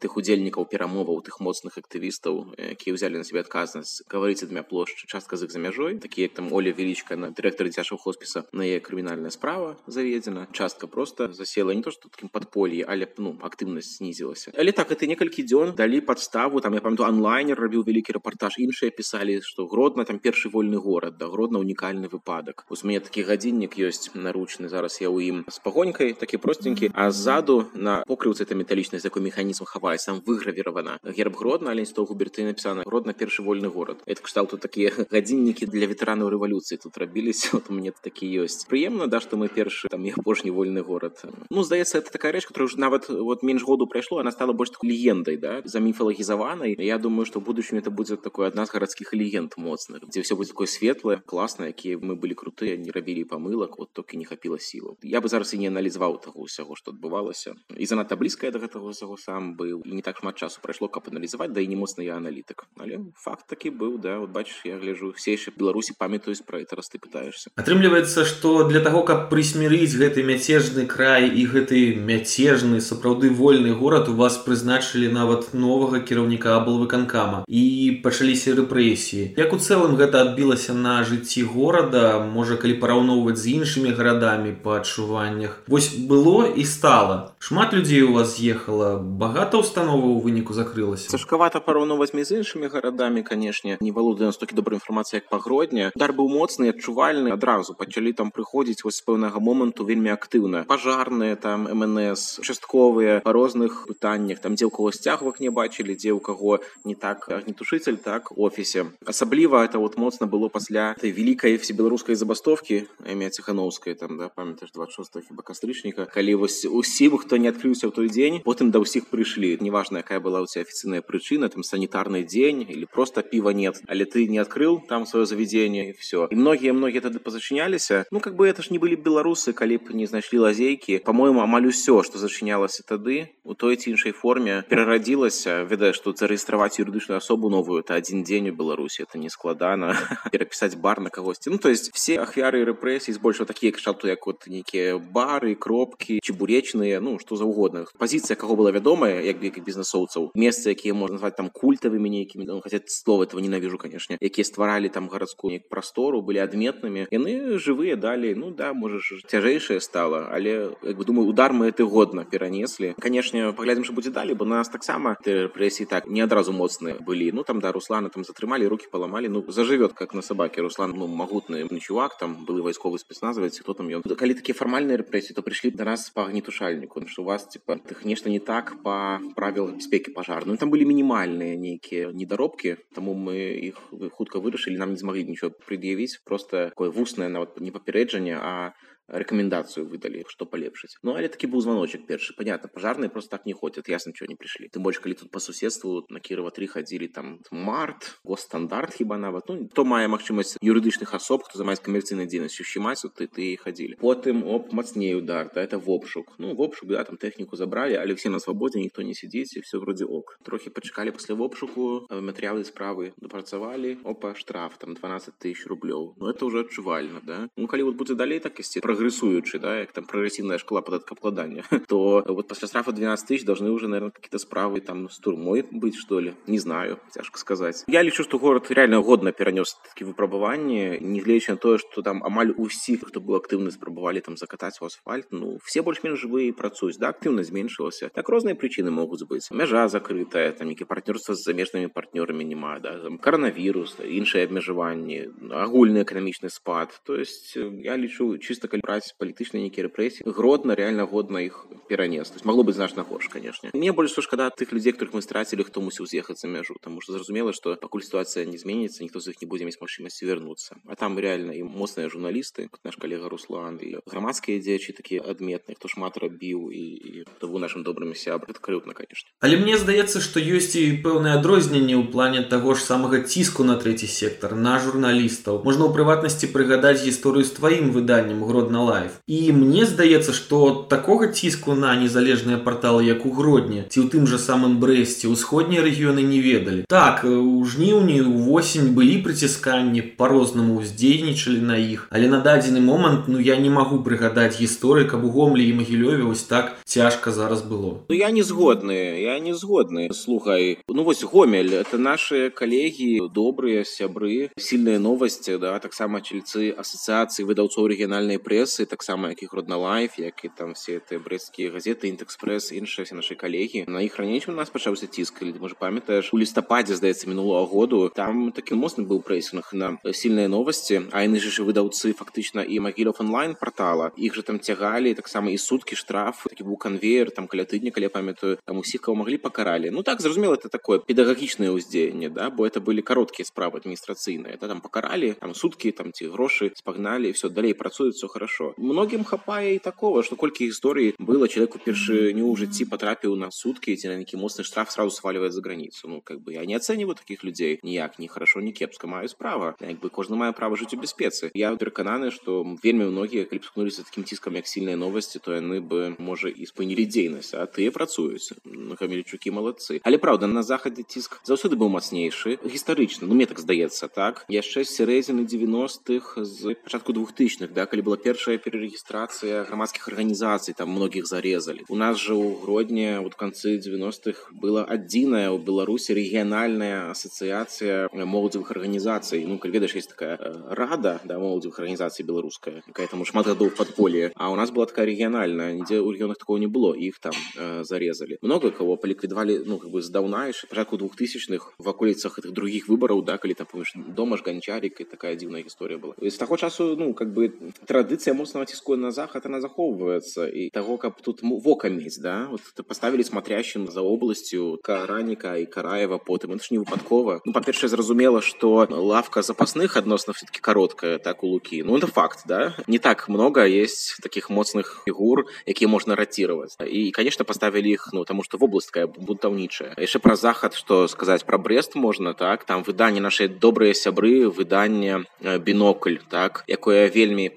тых 0.00 0.16
удзельнікаў 0.16 0.66
перамоваў 0.66 1.22
тых 1.26 1.40
моцных 1.40 1.78
актывістаў 1.78 2.54
якія 2.58 2.94
ўзялі 2.94 3.22
на 3.22 3.24
себе 3.24 3.40
адказнасць 3.40 4.02
гаварыць 4.08 4.44
двумя 4.44 4.62
плошчы 4.62 5.06
частка 5.06 5.36
з 5.36 5.48
іх 5.48 5.52
за 5.52 5.58
мяжой 5.58 5.98
такі 5.98 6.22
як 6.22 6.34
там 6.34 6.52
оля 6.52 6.72
велічка 6.72 7.16
на 7.16 7.30
дырэктар 7.30 7.68
дзяшаго 7.68 8.00
хоспіса 8.02 8.44
на 8.52 8.66
яе 8.66 8.80
крымінальная 8.80 9.30
справа 9.30 9.76
заведзена 9.86 10.48
частка 10.52 10.86
просто 10.86 11.32
засела 11.32 11.72
не 11.72 11.82
то 11.82 11.90
что 11.90 12.08
таким 12.08 12.28
подполье 12.28 12.84
але 12.88 13.08
ну 13.18 13.36
актыўнасць 13.42 13.98
снізілася 13.98 14.52
але 14.56 14.72
так 14.72 14.92
это 14.92 15.06
некалькі 15.06 15.42
дзён 15.42 15.74
далі 15.74 16.00
подставу 16.00 16.60
там 16.60 16.74
я 16.74 16.80
памятаю 16.80 17.08
онлайнер 17.08 17.58
рабіў 17.58 17.84
вялікі 17.86 18.18
рэпартаж 18.18 18.58
іншыя 18.58 18.90
пісалі 18.90 19.40
что 19.42 19.66
гродна 19.66 20.04
там 20.04 20.18
першы 20.18 20.48
вольны 20.48 20.78
горад 20.78 21.18
да 21.18 21.26
гродна 21.36 21.58
унікальны 21.58 22.08
выпадак 22.08 22.64
у 22.70 22.76
мяне 22.86 23.00
такі 23.00 23.22
гадзіннік 23.28 23.78
ёсць 23.78 24.10
наручны 24.14 24.68
зараз 24.68 24.98
я 25.00 25.08
ў 25.08 25.28
ім 25.30 25.36
з 25.48 25.58
пагонькай 25.62 26.12
такі 26.18 26.36
простенькі 26.42 26.90
а 26.94 27.10
ззаду 27.10 27.68
на 27.74 28.02
покрыўцы 28.08 28.42
это 28.42 28.54
металічнасць 28.58 29.04
якой 29.04 29.22
механізм 29.22 29.64
хавае 29.64 29.98
сам 29.98 30.20
выгравіравана 30.26 30.98
герб 31.04 31.36
гродна 31.36 31.70
але 31.70 31.84
сто 31.86 32.04
губерты 32.04 32.44
напісана 32.44 32.82
гродна 32.86 33.12
першы 33.12 33.42
вольны 33.42 33.68
горад 33.68 34.02
это 34.06 34.22
кшталту 34.22 34.58
такія 34.58 34.90
гадзіннікі 35.10 35.66
для 35.66 35.86
ветэранаў 35.86 36.32
рэвалюцыі 36.32 36.78
тут 36.82 36.98
рабіліся 36.98 37.50
вот 37.52 37.70
у 37.70 37.78
мне 37.78 37.92
такі 37.92 38.26
ёсць 38.44 38.66
прыемна 38.66 39.06
да 39.06 39.20
што 39.20 39.36
мы 39.36 39.48
першы 39.48 39.88
там 39.88 40.04
іх 40.04 40.18
апошні 40.18 40.50
вольны 40.50 40.82
горад 40.82 41.22
ну 41.50 41.62
здаецца 41.62 41.98
это 41.98 42.10
такая 42.10 42.32
рэч 42.32 42.46
которая 42.46 42.66
уже 42.66 42.78
нават 42.80 43.08
вот 43.08 43.42
менш 43.42 43.62
году 43.62 43.86
прайшло 43.86 44.18
она 44.18 44.32
стала 44.32 44.52
больш 44.52 44.70
такой 44.70 44.90
легендай 44.90 45.36
да 45.36 45.62
за 45.64 45.80
міфалагізаванай 45.80 46.76
я 46.78 46.98
думаю 46.98 47.26
что 47.26 47.40
будучым 47.40 47.78
это 47.78 47.90
будзе 47.90 48.16
такой 48.16 48.48
адна 48.48 48.66
з 48.66 48.72
гарадскіх 48.72 49.14
легенд 49.14 49.54
моцных 49.56 50.08
дзе 50.08 50.22
все 50.22 50.36
будзе 50.36 50.52
такое 50.52 50.66
светлае 50.66 51.22
класна 51.26 51.66
якія 51.68 51.98
мы 51.98 52.14
былі 52.14 52.34
крутыя 52.34 52.76
не 52.78 52.90
рабілі 52.94 53.24
памылак 53.28 53.78
вот 53.78 53.92
толькі 53.92 54.16
не 54.16 54.24
хапіла 54.24 54.58
сілу 54.58 54.96
я 55.02 55.20
бы 55.20 55.28
зараз 55.28 55.54
і 55.54 55.58
не 55.58 55.68
аналізаваў 55.68 56.20
таго 56.22 56.46
ўсяго 56.46 56.76
што 56.78 56.94
адбывалася 56.94 57.54
і 57.76 57.84
занадта 57.86 58.16
блізкая 58.16 58.50
да 58.54 58.62
гэтага 58.62 58.90
ўсяго 58.90 59.16
сам 59.18 59.56
быў 59.56 59.82
і 59.84 59.92
не 59.94 60.02
так 60.02 60.18
шмат 60.22 60.38
часу 60.38 60.60
прайшло 60.62 60.88
каб 60.88 61.08
аналізаваць 61.10 61.52
да 61.52 61.60
і 61.60 61.68
не 61.68 61.76
моцна 61.76 62.04
я 62.06 62.16
аналітык 62.16 62.66
але 62.78 63.00
факт 63.16 63.46
такі 63.48 63.70
быў 63.70 63.98
да 63.98 64.18
вот 64.22 64.30
бачыш 64.30 64.62
я 64.64 64.78
гляжу 64.78 65.14
сейшы 65.16 65.52
беларусі 65.56 65.94
памятаюць 65.98 66.42
про 66.46 66.60
это 66.60 66.76
раз 66.76 66.88
ты 66.88 66.98
пытаешься 66.98 67.50
атрымліваецца 67.56 68.24
что 68.24 68.68
для 68.68 68.80
того 68.80 69.02
каб 69.02 69.28
прысмірыць 69.32 69.96
гэты 69.96 70.22
мяцежны 70.22 70.86
край 70.86 71.28
і 71.28 71.46
гэты 71.46 71.96
мяцежны 71.96 72.80
сапраўды 72.80 73.30
вольны 73.30 73.74
горад 73.74 74.08
у 74.08 74.14
вас 74.14 74.38
прызначылі 74.38 75.12
нават 75.12 75.54
новага 75.54 76.00
кіраўніка 76.00 76.56
аблвыканкама 76.60 77.44
і 77.48 77.64
пачаліся 78.04 78.54
рэпрэсіі 78.58 79.34
як 79.36 79.52
у 79.52 79.58
цэлым 79.58 79.96
гэта 79.96 80.26
адбілася 80.26 80.74
на 80.74 81.02
жыцці 81.06 81.15
горада 81.42 82.20
можа 82.20 82.56
калі 82.56 82.74
параўноўваць 82.82 83.38
з 83.40 83.56
іншымі 83.56 83.92
гарадамі 83.96 84.52
па 84.64 84.78
адчуваннях 84.80 85.62
вось 85.68 85.88
было 85.94 86.46
і 86.46 86.64
стала 86.64 87.32
шмат 87.38 87.72
людзей 87.72 88.02
у 88.02 88.12
вас 88.12 88.36
з'ехала 88.36 88.98
багата 88.98 89.58
установа 89.58 90.06
ў 90.06 90.20
выніку 90.24 90.52
закрылася 90.52 91.08
цяжкавата 91.08 91.60
параўноўваць 91.60 92.12
з 92.12 92.42
іншымі 92.42 92.68
гарадамі 92.72 93.22
канешне 93.22 93.78
не 93.80 93.92
валодаю 93.92 94.30
настолькі 94.32 94.56
добрай 94.58 94.80
інфармацыі 94.80 95.20
як 95.20 95.28
пагродня 95.28 95.90
дар 95.96 96.12
быў 96.12 96.28
моцны 96.28 96.68
адчувальны 96.74 97.32
адразу 97.32 97.74
пачалі 97.74 98.12
там 98.12 98.30
прыходзіць 98.30 98.84
вось 98.84 99.00
з 99.00 99.06
пэўнага 99.08 99.40
моманту 99.40 99.84
вельмі 99.88 100.12
актыўна 100.14 100.64
пажарныя 100.68 101.36
там 101.36 101.68
мнс 101.72 102.38
участковыя 102.38 103.20
па 103.24 103.32
розных 103.32 103.86
пытаннях 103.88 104.44
там 104.44 104.54
дзе 104.58 104.68
ў 104.68 104.72
каго 104.76 104.92
сцягвак 104.92 105.40
не 105.40 105.50
бачылі 105.50 105.96
дзе 105.96 106.12
ў 106.12 106.20
каго 106.20 106.60
не 106.84 106.94
так 106.94 107.28
агнетушыцель 107.28 107.96
так 107.96 108.32
офісе 108.36 108.86
асабліва 109.06 109.64
это 109.64 109.78
вот 109.78 109.96
моцна 109.96 110.26
было 110.26 110.48
пасля 110.48 110.94
гэтай 111.06 111.12
великай 111.14 111.56
всебеларускай 111.56 112.18
забастовкі 112.18 112.84
імя 113.06 113.30
ціхановскай 113.30 113.94
там 113.94 114.18
да 114.18 114.28
памятаеш 114.28 114.72
26 114.74 115.28
хіба 115.28 115.42
кастрычніка 115.42 116.06
калі 116.06 116.34
вось 116.34 116.64
усім 116.64 117.18
хто 117.18 117.36
не 117.36 117.48
адкрыўся 117.52 117.86
ў 117.88 117.92
той 117.94 118.08
дзень 118.08 118.40
потым 118.46 118.74
да 118.74 118.82
ўсіх 118.82 119.06
прыйшлі 119.12 119.58
неважна 119.60 120.02
якая 120.02 120.18
была 120.18 120.42
ў 120.42 120.46
ця 120.50 120.66
афіцыйная 120.66 121.02
прычына 121.02 121.48
там 121.52 121.62
санітарны 121.62 122.24
дзень 122.24 122.66
или 122.68 122.86
просто 122.86 123.22
піва 123.22 123.52
нет 123.52 123.82
але 123.86 124.04
ты 124.04 124.26
не 124.26 124.38
адкрыў 124.42 124.82
там 124.88 125.06
сваё 125.06 125.26
завядзенне 125.26 125.90
і 125.90 125.92
все 125.98 126.28
і 126.30 126.36
многія 126.36 126.72
многія 126.72 127.02
тады 127.04 127.18
пазачыняліся 127.18 128.04
ну 128.10 128.20
как 128.20 128.36
бы 128.36 128.48
это 128.48 128.62
ж 128.62 128.72
не 128.72 128.78
былі 128.78 128.96
беларусы 128.96 129.52
калі 129.52 129.78
б 129.78 129.94
не 129.94 130.06
знайшлі 130.06 130.46
лазейкі 130.46 130.98
по-моему 131.04 131.42
амаль 131.44 131.68
усё 131.68 132.02
что 132.02 132.18
зачынялася 132.18 132.82
тады 132.86 133.28
у 133.44 133.54
той 133.54 133.76
ці 133.76 133.90
іншай 133.90 134.12
форме 134.12 134.62
перарадзілася 134.68 135.64
ведаеш 135.68 136.00
што 136.00 136.14
зарэгістраваць 136.16 136.80
юрыдычную 136.80 137.18
асобу 137.18 137.50
новую 137.50 137.82
это 137.82 137.98
адзін 137.98 138.22
дзень 138.24 138.48
у 138.50 138.56
беларусі 138.56 139.04
это 139.04 139.18
не 139.18 139.28
складана 139.28 139.92
перапісаць 140.32 140.78
бар 140.78 140.95
на 141.02 141.10
кагосьці 141.10 141.50
ну 141.50 141.58
то 141.58 141.68
есть 141.68 141.90
все 141.94 142.18
ахвяры 142.20 142.64
рэпрэсій 142.64 143.12
збольшого 143.12 143.46
такія 143.46 143.72
кшталту 143.72 144.08
як 144.08 144.26
вот 144.26 144.46
нейкія 144.46 144.98
бары 144.98 145.54
кропкі 145.54 146.20
чебуречныя 146.22 147.00
ну 147.00 147.18
что 147.18 147.36
заўгодна 147.36 147.86
пазіцыя 147.98 148.36
каго 148.36 148.56
была 148.56 148.72
вядомая 148.72 149.20
як 149.22 149.42
як 149.42 149.58
бізнесоўцаў 149.64 150.32
месцы 150.34 150.68
якія 150.70 150.94
можна 150.94 151.16
назваць 151.16 151.36
там 151.36 151.48
культавымі 151.48 152.10
нейкімі 152.10 152.44
ну, 152.44 152.60
хотя 152.60 152.80
слова 152.86 153.24
этого 153.24 153.40
ненавижу 153.40 153.78
конечно 153.78 154.16
якія 154.20 154.44
стваралі 154.44 154.88
там 154.88 155.08
гарадскую 155.08 155.60
прастору 155.70 156.22
былі 156.22 156.38
адметнымі 156.38 157.06
яны 157.10 157.58
жывыя 157.58 157.96
далей 157.96 158.34
ну 158.34 158.50
да 158.50 158.72
можа 158.72 158.98
цяжэйшае 159.28 159.80
стала 159.80 160.28
але 160.32 160.72
як 160.82 160.96
бы 160.96 161.04
думаю 161.04 161.28
удар 161.28 161.52
мы 161.52 161.68
это 161.68 161.84
годна 161.84 162.24
перанеслі 162.24 162.94
канешне 162.98 163.52
паглядзім 163.52 163.84
що 163.84 163.92
будзе 163.92 164.10
далей 164.10 164.34
бо 164.34 164.44
нас 164.44 164.68
таксама 164.68 165.16
рэпрэсіі 165.24 165.86
так 165.86 166.06
не 166.06 166.20
адразу 166.20 166.52
моцныя 166.52 166.96
былі 167.00 167.32
ну 167.32 167.42
там 167.42 167.60
да 167.60 167.72
руслана 167.72 168.08
там 168.08 168.24
затрымалі 168.24 168.68
руки 168.68 168.86
паламалі 168.90 169.28
ну 169.28 169.44
зажывет 169.48 169.92
как 169.92 170.14
на 170.14 170.22
сабаке 170.22 170.62
руслан 170.62 170.85
ну 170.94 171.06
магутны 171.06 171.66
чувак 171.80 172.18
там 172.18 172.44
былы 172.44 172.62
вайсковы 172.62 172.98
спецназаваць 172.98 173.58
хто 173.58 173.74
там 173.74 173.88
ён 173.88 174.02
калі 174.02 174.34
такія 174.34 174.54
фармальныя 174.54 175.00
рэпрэсіі 175.02 175.34
то 175.34 175.42
прыйшлі 175.42 175.72
да 175.74 175.84
нас 175.84 176.10
па 176.10 176.26
гнетушальніку 176.30 177.02
что 177.06 177.22
у 177.22 177.24
вас 177.24 177.46
типа 177.46 177.76
тых 177.76 178.04
нешта 178.04 178.30
не 178.30 178.40
так 178.40 178.82
по 178.82 179.18
правілах 179.34 179.76
бяспекі 179.76 180.12
пажарную 180.12 180.54
ну, 180.54 180.60
там 180.60 180.70
былі 180.70 180.86
мінімальныя 180.86 181.56
нейкія 181.56 182.12
недаробкі 182.12 182.76
таму 182.94 183.14
мы 183.14 183.36
іх 183.72 183.80
хутка 184.12 184.38
вырашылі 184.38 184.78
нам 184.78 184.94
не 184.94 185.00
змаглі 185.00 185.24
нічого 185.24 185.52
пред'явіць 185.66 186.22
просто 186.24 186.70
такое 186.70 186.90
вуснае 186.90 187.28
нават 187.28 187.60
не 187.60 187.70
папярэджанне 187.70 188.38
а 188.38 188.72
рекомендацию 189.12 189.86
выдали 189.86 190.24
что 190.28 190.46
полепшить 190.46 190.96
ну 191.02 191.14
але 191.14 191.28
таки 191.28 191.46
был 191.46 191.60
звоночек 191.60 192.06
першы 192.06 192.34
понятно 192.34 192.68
пожарные 192.68 193.10
просто 193.10 193.30
так 193.30 193.46
не 193.46 193.52
ходят 193.52 193.88
ясно 193.88 194.12
чего 194.12 194.26
не 194.28 194.36
пришли 194.36 194.68
тым 194.68 194.82
больше 194.82 195.00
калі 195.00 195.14
тут 195.14 195.30
по 195.30 195.40
суседству 195.40 196.06
на 196.08 196.20
кирова 196.20 196.50
3 196.50 196.66
ходили 196.66 197.06
там 197.08 197.40
март 197.50 198.20
госстандарт 198.24 198.94
хіба 198.94 199.18
нават 199.18 199.44
ну 199.48 199.68
то 199.68 199.84
мае 199.84 200.08
магчымасць 200.08 200.56
юрыдычных 200.62 201.14
асоб 201.14 201.42
хто 201.42 201.58
замаюць 201.58 201.80
камерцыйнай 201.80 202.26
дзейнасцю 202.26 202.64
щемаць 202.64 203.04
ты 203.16 203.26
ты 203.26 203.56
ходили 203.56 203.96
потым 204.00 204.44
оп 204.46 204.72
мацней 204.72 205.14
удар 205.14 205.50
да 205.54 205.62
это 205.62 205.78
в 205.78 205.90
обшук 205.90 206.34
ну 206.38 206.54
в 206.54 206.62
обшук 206.62 206.88
да 206.88 207.04
там 207.04 207.16
техніку 207.16 207.56
забрали 207.56 207.94
але 207.94 208.14
все 208.14 208.30
на 208.30 208.40
свабодзе 208.40 208.80
ніхто 208.80 209.02
не 209.02 209.14
сидзіць 209.14 209.56
і 209.56 209.60
все 209.60 209.78
вроде 209.78 210.04
ок 210.04 210.38
трохи 210.42 210.70
пачакалі 210.70 211.10
пасля 211.10 211.34
в 211.34 211.42
обшуку 211.42 212.06
матэрыялы 212.08 212.64
справы 212.64 213.12
дапрацавалі 213.18 213.98
опа 214.04 214.34
штраф 214.34 214.78
там 214.78 214.94
12 214.94 215.34
тысяч 215.38 215.66
рублёў 215.66 216.14
ну 216.16 216.28
это 216.28 216.46
уже 216.46 216.60
адчувальна 216.60 217.20
да 217.22 217.48
ну 217.56 217.66
калі 217.66 217.82
вот 217.82 217.96
будзе 217.96 218.14
далей 218.14 218.38
так 218.38 218.60
ісці 218.60 218.80
про 218.80 218.95
прогрессуючи, 218.96 219.58
да, 219.58 219.80
як 219.80 219.92
там 219.92 220.04
прогрессивная 220.04 220.58
шкала 220.58 220.82
податкообкладания, 220.82 221.64
то 221.88 222.24
вот 222.26 222.48
после 222.48 222.68
штрафа 222.68 222.92
12 222.92 223.28
тысяч 223.28 223.44
должны 223.44 223.70
уже, 223.70 223.88
наверное, 223.88 224.10
какие-то 224.10 224.38
справы 224.38 224.80
там 224.80 225.08
с 225.08 225.18
турмой 225.18 225.64
быть, 225.70 225.96
что 225.96 226.20
ли. 226.20 226.34
Не 226.46 226.58
знаю, 226.58 226.98
тяжко 227.12 227.38
сказать. 227.38 227.84
Я 227.86 228.02
лічу, 228.02 228.22
что 228.22 228.38
город 228.38 228.70
реально 228.70 229.00
годно 229.02 229.32
перенес 229.32 229.76
такие 229.88 230.06
выпробования, 230.06 230.98
не 230.98 231.20
глядя 231.20 231.52
на 231.52 231.56
то, 231.56 231.78
что 231.78 232.02
там 232.02 232.22
амаль 232.22 232.52
у 232.56 232.66
всех, 232.66 233.00
кто 233.00 233.20
был 233.20 233.36
активно, 233.36 233.70
спробовали 233.70 234.20
там 234.20 234.36
закатать 234.36 234.80
в 234.80 234.84
асфальт, 234.84 235.26
ну, 235.30 235.58
все 235.64 235.82
больше-меньше 235.82 236.22
живые 236.22 236.52
працуюць, 236.52 236.98
да, 236.98 237.08
активность 237.08 237.48
зменшилась. 237.50 238.02
Так 238.14 238.28
разные 238.28 238.54
причины 238.54 238.90
могут 238.90 239.26
быть. 239.28 239.50
Мяжа 239.50 239.88
закрытая, 239.88 240.52
там, 240.52 240.68
некие 240.68 240.86
партнерства 240.86 241.34
с 241.34 241.42
замежными 241.42 241.86
партнерами 241.86 242.44
нема, 242.44 242.78
да, 242.78 242.98
там, 242.98 243.18
коронавирус, 243.18 243.96
іншие 244.04 244.44
обмежевания, 244.44 245.30
агульный 245.50 246.02
экономичный 246.02 246.50
спад. 246.50 247.00
То 247.04 247.16
есть 247.16 247.56
я 247.56 247.96
лічу 247.96 248.38
чисто 248.38 248.68
браць 248.92 249.14
палітычныя 249.18 249.64
нейкія 249.64 249.88
рэпрэсіі 249.88 250.26
гродна 250.26 250.74
реально 250.74 251.06
годна 251.06 251.40
іх 251.40 251.66
перанес 251.88 252.28
то 252.28 252.36
есть 252.36 252.44
могло 252.44 252.62
быть 252.62 252.74
значна 252.74 253.02
горш 253.02 253.28
конечно 253.28 253.70
мне 253.72 253.92
больш 253.92 254.12
што 254.12 254.22
шкада 254.22 254.50
тых 254.50 254.72
людзей 254.72 254.92
которых 254.92 255.14
мы 255.14 255.22
страцілі 255.22 255.64
хто 255.64 255.80
мусіў 255.80 256.06
з'ехаць 256.06 256.40
за 256.40 256.48
мяжу 256.48 256.76
тому 256.80 257.00
что 257.00 257.12
зразумела 257.12 257.52
что 257.52 257.76
пакуль 257.76 258.02
сітуацыя 258.02 258.44
не 258.46 258.58
зменіцца 258.58 259.02
ніхто 259.02 259.20
з 259.20 259.32
іх 259.32 259.42
не 259.42 259.48
будзе 259.48 259.64
мець 259.64 259.80
магчымасці 259.80 260.26
вярнуцца 260.26 260.76
а 260.88 260.94
там 260.96 261.18
реально 261.18 261.52
і 261.52 261.62
моцныя 261.62 262.08
журналісты 262.08 262.68
наш 262.84 262.96
калега 262.96 263.28
руслан 263.28 263.78
і 263.82 264.02
грамадскія 264.06 264.60
дзечы 264.60 264.92
такія 264.92 265.22
адметныя 265.22 265.76
хто 265.76 265.88
шмат 265.88 266.18
рабіў 266.18 266.70
і, 266.70 266.84
і 266.96 267.24
хто 267.36 267.48
быў 267.48 267.58
нашим 267.58 267.82
добрым 267.82 268.14
сябр 268.14 268.52
крыўна 268.52 268.94
конечно 268.94 269.30
але 269.40 269.56
мне 269.56 269.78
здаецца 269.78 270.20
что 270.20 270.40
ёсць 270.40 270.76
і 270.76 271.00
пэўнае 271.04 271.38
адрозненне 271.38 271.96
ў 271.96 272.12
плане 272.12 272.42
того 272.44 272.74
ж 272.74 272.84
самага 272.84 273.22
ціску 273.24 273.64
на 273.64 273.76
трэці 273.80 274.06
сектор 274.06 274.54
на 274.54 274.78
журналістаў 274.78 275.62
можна 275.64 275.88
ў 275.88 275.94
прыватнасці 275.96 276.52
прыгадаць 276.52 277.04
гісторыю 277.04 277.44
з 277.44 277.56
тваім 277.56 277.92
выданнем 277.96 278.44
гродна 278.44 278.75
на 278.76 278.82
лайф 278.84 279.12
і 279.26 279.52
мне 279.52 279.86
здаецца 279.86 280.32
что 280.32 280.86
такога 280.88 281.28
ціску 281.28 281.74
на 281.74 281.94
незалежныя 281.96 282.58
порталы 282.58 283.04
як 283.04 283.26
у 283.26 283.32
гродні 283.32 283.84
ці 283.88 284.04
ў 284.04 284.06
тым 284.12 284.26
же 284.28 284.38
самым 284.38 284.76
брэсце 284.82 285.32
ўсходнія 285.32 285.82
рэгіёны 285.82 286.20
не 286.20 286.40
ведалі 286.44 286.84
так 286.88 287.24
у 287.24 287.64
жніўні 287.64 288.20
увосень 288.22 288.92
былі 288.96 289.22
прыцісканні 289.24 290.02
по-рознаму 290.20 290.80
ўздзейнічалі 290.82 291.60
на 291.64 291.76
іх 291.80 292.06
але 292.10 292.28
на 292.28 292.40
дадзены 292.44 292.80
момант 292.80 293.28
ну 293.28 293.40
я 293.40 293.56
не 293.56 293.70
магу 293.70 294.02
прыгадаць 294.04 294.60
гісторыі 294.60 295.08
каб 295.08 295.24
у 295.24 295.32
гомлі 295.32 295.64
і 295.68 295.76
магілёве 295.80 296.22
вось 296.28 296.44
так 296.44 296.76
цяжка 296.84 297.32
зараз 297.32 297.62
было 297.62 298.04
ну 298.08 298.14
я 298.14 298.30
не 298.30 298.42
згодны 298.42 299.22
я 299.22 299.38
не 299.38 299.54
згодны 299.54 300.12
слухай 300.12 300.78
ну 300.88 301.04
вось 301.04 301.24
гомель 301.24 301.74
это 301.74 301.98
наши 301.98 302.50
калегі 302.50 303.20
добрыя 303.32 303.84
сябры 303.84 304.50
сильныя 304.58 304.98
новасці 304.98 305.58
да 305.58 305.78
таксама 305.78 306.20
чальцы 306.20 306.74
асацыяцыі 306.76 307.46
выдаўцоў 307.48 307.88
рэгіянальнай 307.92 308.38
прэсы 308.66 308.72
прэсы 308.72 308.86
таксама 308.86 309.28
як 309.28 309.42
і 309.42 309.48
родна 309.52 309.76
лайф 309.76 310.18
як 310.18 310.44
і 310.44 310.48
там 310.48 310.72
все 310.74 310.98
ты 310.98 311.18
брэсцкія 311.18 311.70
газеты 311.70 312.08
інтэкспрэс 312.08 312.72
іншыя 312.72 313.04
все 313.04 313.14
нашы 313.14 313.34
калегі 313.34 313.84
на 313.88 314.02
іх 314.02 314.16
раней 314.16 314.42
у 314.48 314.52
нас 314.52 314.70
пачаўся 314.70 315.06
ціск 315.06 315.42
можа 315.60 315.74
памятаеш 315.74 316.32
у 316.32 316.38
лістападзе 316.38 316.96
здаецца 316.96 317.28
мінулого 317.28 317.66
году 317.66 318.08
там 318.14 318.52
такі 318.52 318.74
моцны 318.74 319.04
быў 319.04 319.22
прэсінг 319.22 319.72
на 319.72 319.98
сильныя 320.12 320.48
новасці 320.48 321.12
а 321.12 321.22
яны 321.22 321.40
ж 321.40 321.62
выдаўцы 321.62 322.12
фактычна 322.12 322.64
і 322.64 322.80
магілов 322.80 323.20
онлайн 323.20 323.54
портала 323.54 324.10
іх 324.16 324.34
же 324.34 324.42
там 324.42 324.60
цягалі 324.60 325.14
таксама 325.14 325.50
і 325.50 325.58
суткі 325.58 325.96
штраф 325.96 326.46
такі 326.48 326.64
быў 326.64 326.76
канвейер 326.76 327.30
там 327.30 327.46
каля 327.46 327.64
тыдня 327.64 327.90
каля 327.90 328.08
памятаю 328.08 328.58
там 328.64 328.78
усіх 328.78 329.00
кого 329.00 329.16
маглі 329.22 329.38
пакаралі 329.38 329.90
ну 329.90 330.02
так 330.02 330.20
зразумела 330.20 330.54
это 330.54 330.68
такое 330.68 330.98
педагагічнае 330.98 331.70
ўздзеянне 331.70 332.30
да 332.30 332.50
бо 332.50 332.66
это 332.66 332.80
былі 332.80 333.02
кароткія 333.02 333.44
справы 333.46 333.82
адміністрацыйныя 333.82 334.58
да, 334.60 334.68
там 334.68 334.80
пакаралі 334.80 335.34
там 335.34 335.54
суткі 335.54 335.92
там 335.92 336.12
ці 336.12 336.28
грошы 336.32 336.72
спагналі 336.74 337.32
все 337.32 337.48
далей 337.48 337.74
працуюць 337.74 338.16
все 338.16 338.28
хорошо 338.28 338.55
хорошо 338.56 338.72
многім 338.78 339.24
хапае 339.24 339.76
і 339.76 339.78
такого 339.78 340.22
что 340.22 340.36
колькі 340.36 340.72
гісторый 340.72 341.12
было 341.18 341.48
человеку 341.48 341.78
першыню 341.78 342.48
ў 342.48 342.56
жыцці 342.56 342.88
потрапіў 342.88 343.36
на 343.36 343.52
сутки 343.52 343.92
ці 343.92 344.08
на 344.08 344.16
нейкі 344.16 344.40
моцны 344.40 344.64
штраф 344.64 344.88
сразу 344.90 345.12
сваливает 345.12 345.52
за 345.52 345.60
границу 345.60 346.08
ну 346.08 346.20
как 346.24 346.40
бы 346.40 346.56
я 346.56 346.64
не 346.64 346.74
оцениваю 346.74 347.14
таких 347.14 347.44
людей 347.44 347.78
ніяк 347.82 348.18
не 348.18 348.28
хорошо 348.28 348.60
не 348.60 348.72
кепска 348.72 349.06
маю 349.06 349.28
справа 349.28 349.76
як 349.80 350.00
бы 350.00 350.08
кожны 350.08 350.36
мае 350.40 350.52
право 350.56 350.80
жыць 350.80 350.96
у 350.96 351.00
бяспецы 351.00 351.50
я 351.54 351.76
перакананы 351.76 352.30
что 352.30 352.64
вельмі 352.82 353.12
многія 353.12 353.44
калі 353.44 353.60
пскнуліся 353.60 354.02
таким 354.02 354.24
ціскам 354.24 354.56
як 354.56 354.66
сильныя 354.66 354.96
новости 354.96 355.38
то 355.38 355.52
яны 355.52 355.84
бы 355.84 356.16
можа 356.18 356.48
і 356.48 356.64
спынілі 356.64 357.04
дзейнасць 357.04 357.52
а 357.52 357.66
тыя 357.68 357.92
працуюць 357.92 358.56
ну, 358.64 358.96
камельчукі 358.96 359.52
малацы 359.52 360.00
але 360.02 360.18
правда 360.18 360.46
на 360.46 360.62
захадзе 360.62 361.04
ціск 361.04 361.40
заўсёды 361.44 361.76
быў 361.76 361.92
мацнейшы 361.92 362.56
гістарычна 362.64 363.28
ну 363.28 363.34
мне 363.34 363.46
так 363.46 363.60
здаецца 363.60 364.08
так 364.08 364.44
яшчэ 364.48 364.88
сярэдзіны 364.88 365.44
90-х 365.44 366.44
з 366.44 366.74
пачатку 366.80 367.12
двухтысячных 367.12 367.72
да 367.76 367.86
калі 367.86 368.02
была 368.02 368.16
першая 368.16 368.35
першая 368.37 368.59
перерегистрация 368.59 369.63
громадских 369.63 370.07
организаций, 370.07 370.75
там 370.75 370.91
многих 370.91 371.25
зарезали. 371.25 371.83
У 371.89 371.95
нас 371.95 372.17
же 372.17 372.35
у 372.35 372.55
Гродня 372.59 373.21
вот 373.21 373.33
в 373.33 373.35
конце 373.35 373.77
90-х 373.77 374.49
была 374.51 374.85
отдельная 374.85 375.49
у 375.49 375.57
Беларуси 375.57 376.11
региональная 376.11 377.09
ассоциация 377.09 378.07
молодевых 378.13 378.69
организаций. 378.69 379.43
Ну, 379.47 379.57
как 379.57 379.71
видишь, 379.71 379.95
есть 379.95 380.09
такая 380.09 380.37
э, 380.37 380.53
рада, 380.69 381.19
да, 381.23 381.39
молодевых 381.39 381.79
организаций 381.79 382.23
белорусская, 382.23 382.83
какая 382.85 383.07
там 383.07 383.25
шмат 383.25 383.47
годов 383.47 383.75
подполье. 383.75 384.31
А 384.35 384.51
у 384.51 384.55
нас 384.55 384.69
была 384.69 384.85
такая 384.85 385.07
региональная, 385.07 385.73
нигде 385.73 385.99
у 385.99 386.11
регионах 386.11 386.37
такого 386.37 386.57
не 386.57 386.67
было, 386.67 386.93
их 386.93 387.19
там 387.19 387.33
э, 387.55 387.83
зарезали. 387.83 388.37
Много 388.43 388.69
кого 388.69 388.97
поликвидовали, 388.97 389.63
ну, 389.65 389.79
как 389.79 389.89
бы 389.89 390.03
сдавна, 390.03 390.47
еще 390.47 390.67
порядку 390.67 390.97
двухтысячных 390.97 391.73
в 391.79 391.89
околицах 391.89 392.37
этих 392.37 392.51
других 392.51 392.87
выборов, 392.87 393.25
да, 393.25 393.39
коли 393.39 393.53
там, 393.53 393.65
помнишь, 393.65 393.93
дома 393.95 394.37
ж 394.37 394.43
Гончарик, 394.43 395.01
и 395.01 395.05
такая 395.05 395.35
дивная 395.35 395.63
история 395.65 395.97
была. 395.97 396.13
И 396.21 396.29
с 396.29 396.37
того 396.37 396.55
часу, 396.57 396.95
ну, 396.95 397.15
как 397.15 397.33
бы 397.33 397.47
традиция 397.87 398.26
пазіцыя 398.26 398.34
моцна 398.34 398.66
ціскуе 398.66 398.98
на 398.98 399.10
захад 399.10 399.46
она 399.46 399.60
захоўваецца 399.62 400.50
і 400.50 400.70
таго 400.74 400.98
каб 400.98 401.22
тут 401.22 401.42
вока 401.42 401.88
мець 401.88 402.18
да 402.18 402.48
вот 402.50 402.62
паставілі 402.86 403.24
смотрящим 403.24 403.86
за 403.86 404.02
обласцю 404.02 404.78
караніка 404.82 405.56
і 405.56 405.66
караева 405.66 406.18
потым 406.18 406.58
это 406.58 406.64
ж 406.64 406.74
не 406.74 406.78
выпадкова 406.78 407.40
ну 407.46 407.52
па-першае 407.52 407.88
зразумела 407.88 408.42
что 408.42 408.86
лавка 408.90 409.42
запасных 409.42 409.96
адносна 409.96 410.34
все-таки 410.34 410.60
кароткая 410.60 411.18
так 411.18 411.44
у 411.44 411.46
лукі 411.46 411.82
ну 411.82 411.96
это 411.96 412.06
факт 412.06 412.42
да 412.46 412.74
не 412.86 412.98
так 412.98 413.28
много 413.28 413.62
есть 413.62 414.18
таких 414.22 414.50
моцных 414.50 415.02
фігур 415.04 415.46
якія 415.66 415.88
можна 415.88 416.14
ратировать 416.14 416.76
і 416.82 417.10
конечно 417.10 417.44
поставілі 417.44 417.90
іх 417.90 418.10
ну 418.12 418.24
тому 418.24 418.42
что 418.42 418.58
вобласць 418.58 418.90
такая 418.90 419.06
бунтаўнічая 419.06 419.94
яшчэ 419.96 420.18
про 420.18 420.36
захад 420.36 420.74
что 420.74 421.08
сказаць 421.08 421.42
про 421.42 421.58
брест 421.58 421.94
можна 421.94 422.34
так 422.34 422.64
там 422.64 422.82
выданне 422.82 423.20
наши 423.20 423.48
добрыя 423.48 423.94
сябры 423.94 424.50
выданне 424.50 425.24
бінокль 425.40 426.18
так 426.28 426.64
якое 426.66 427.08
вельмі 427.08 427.48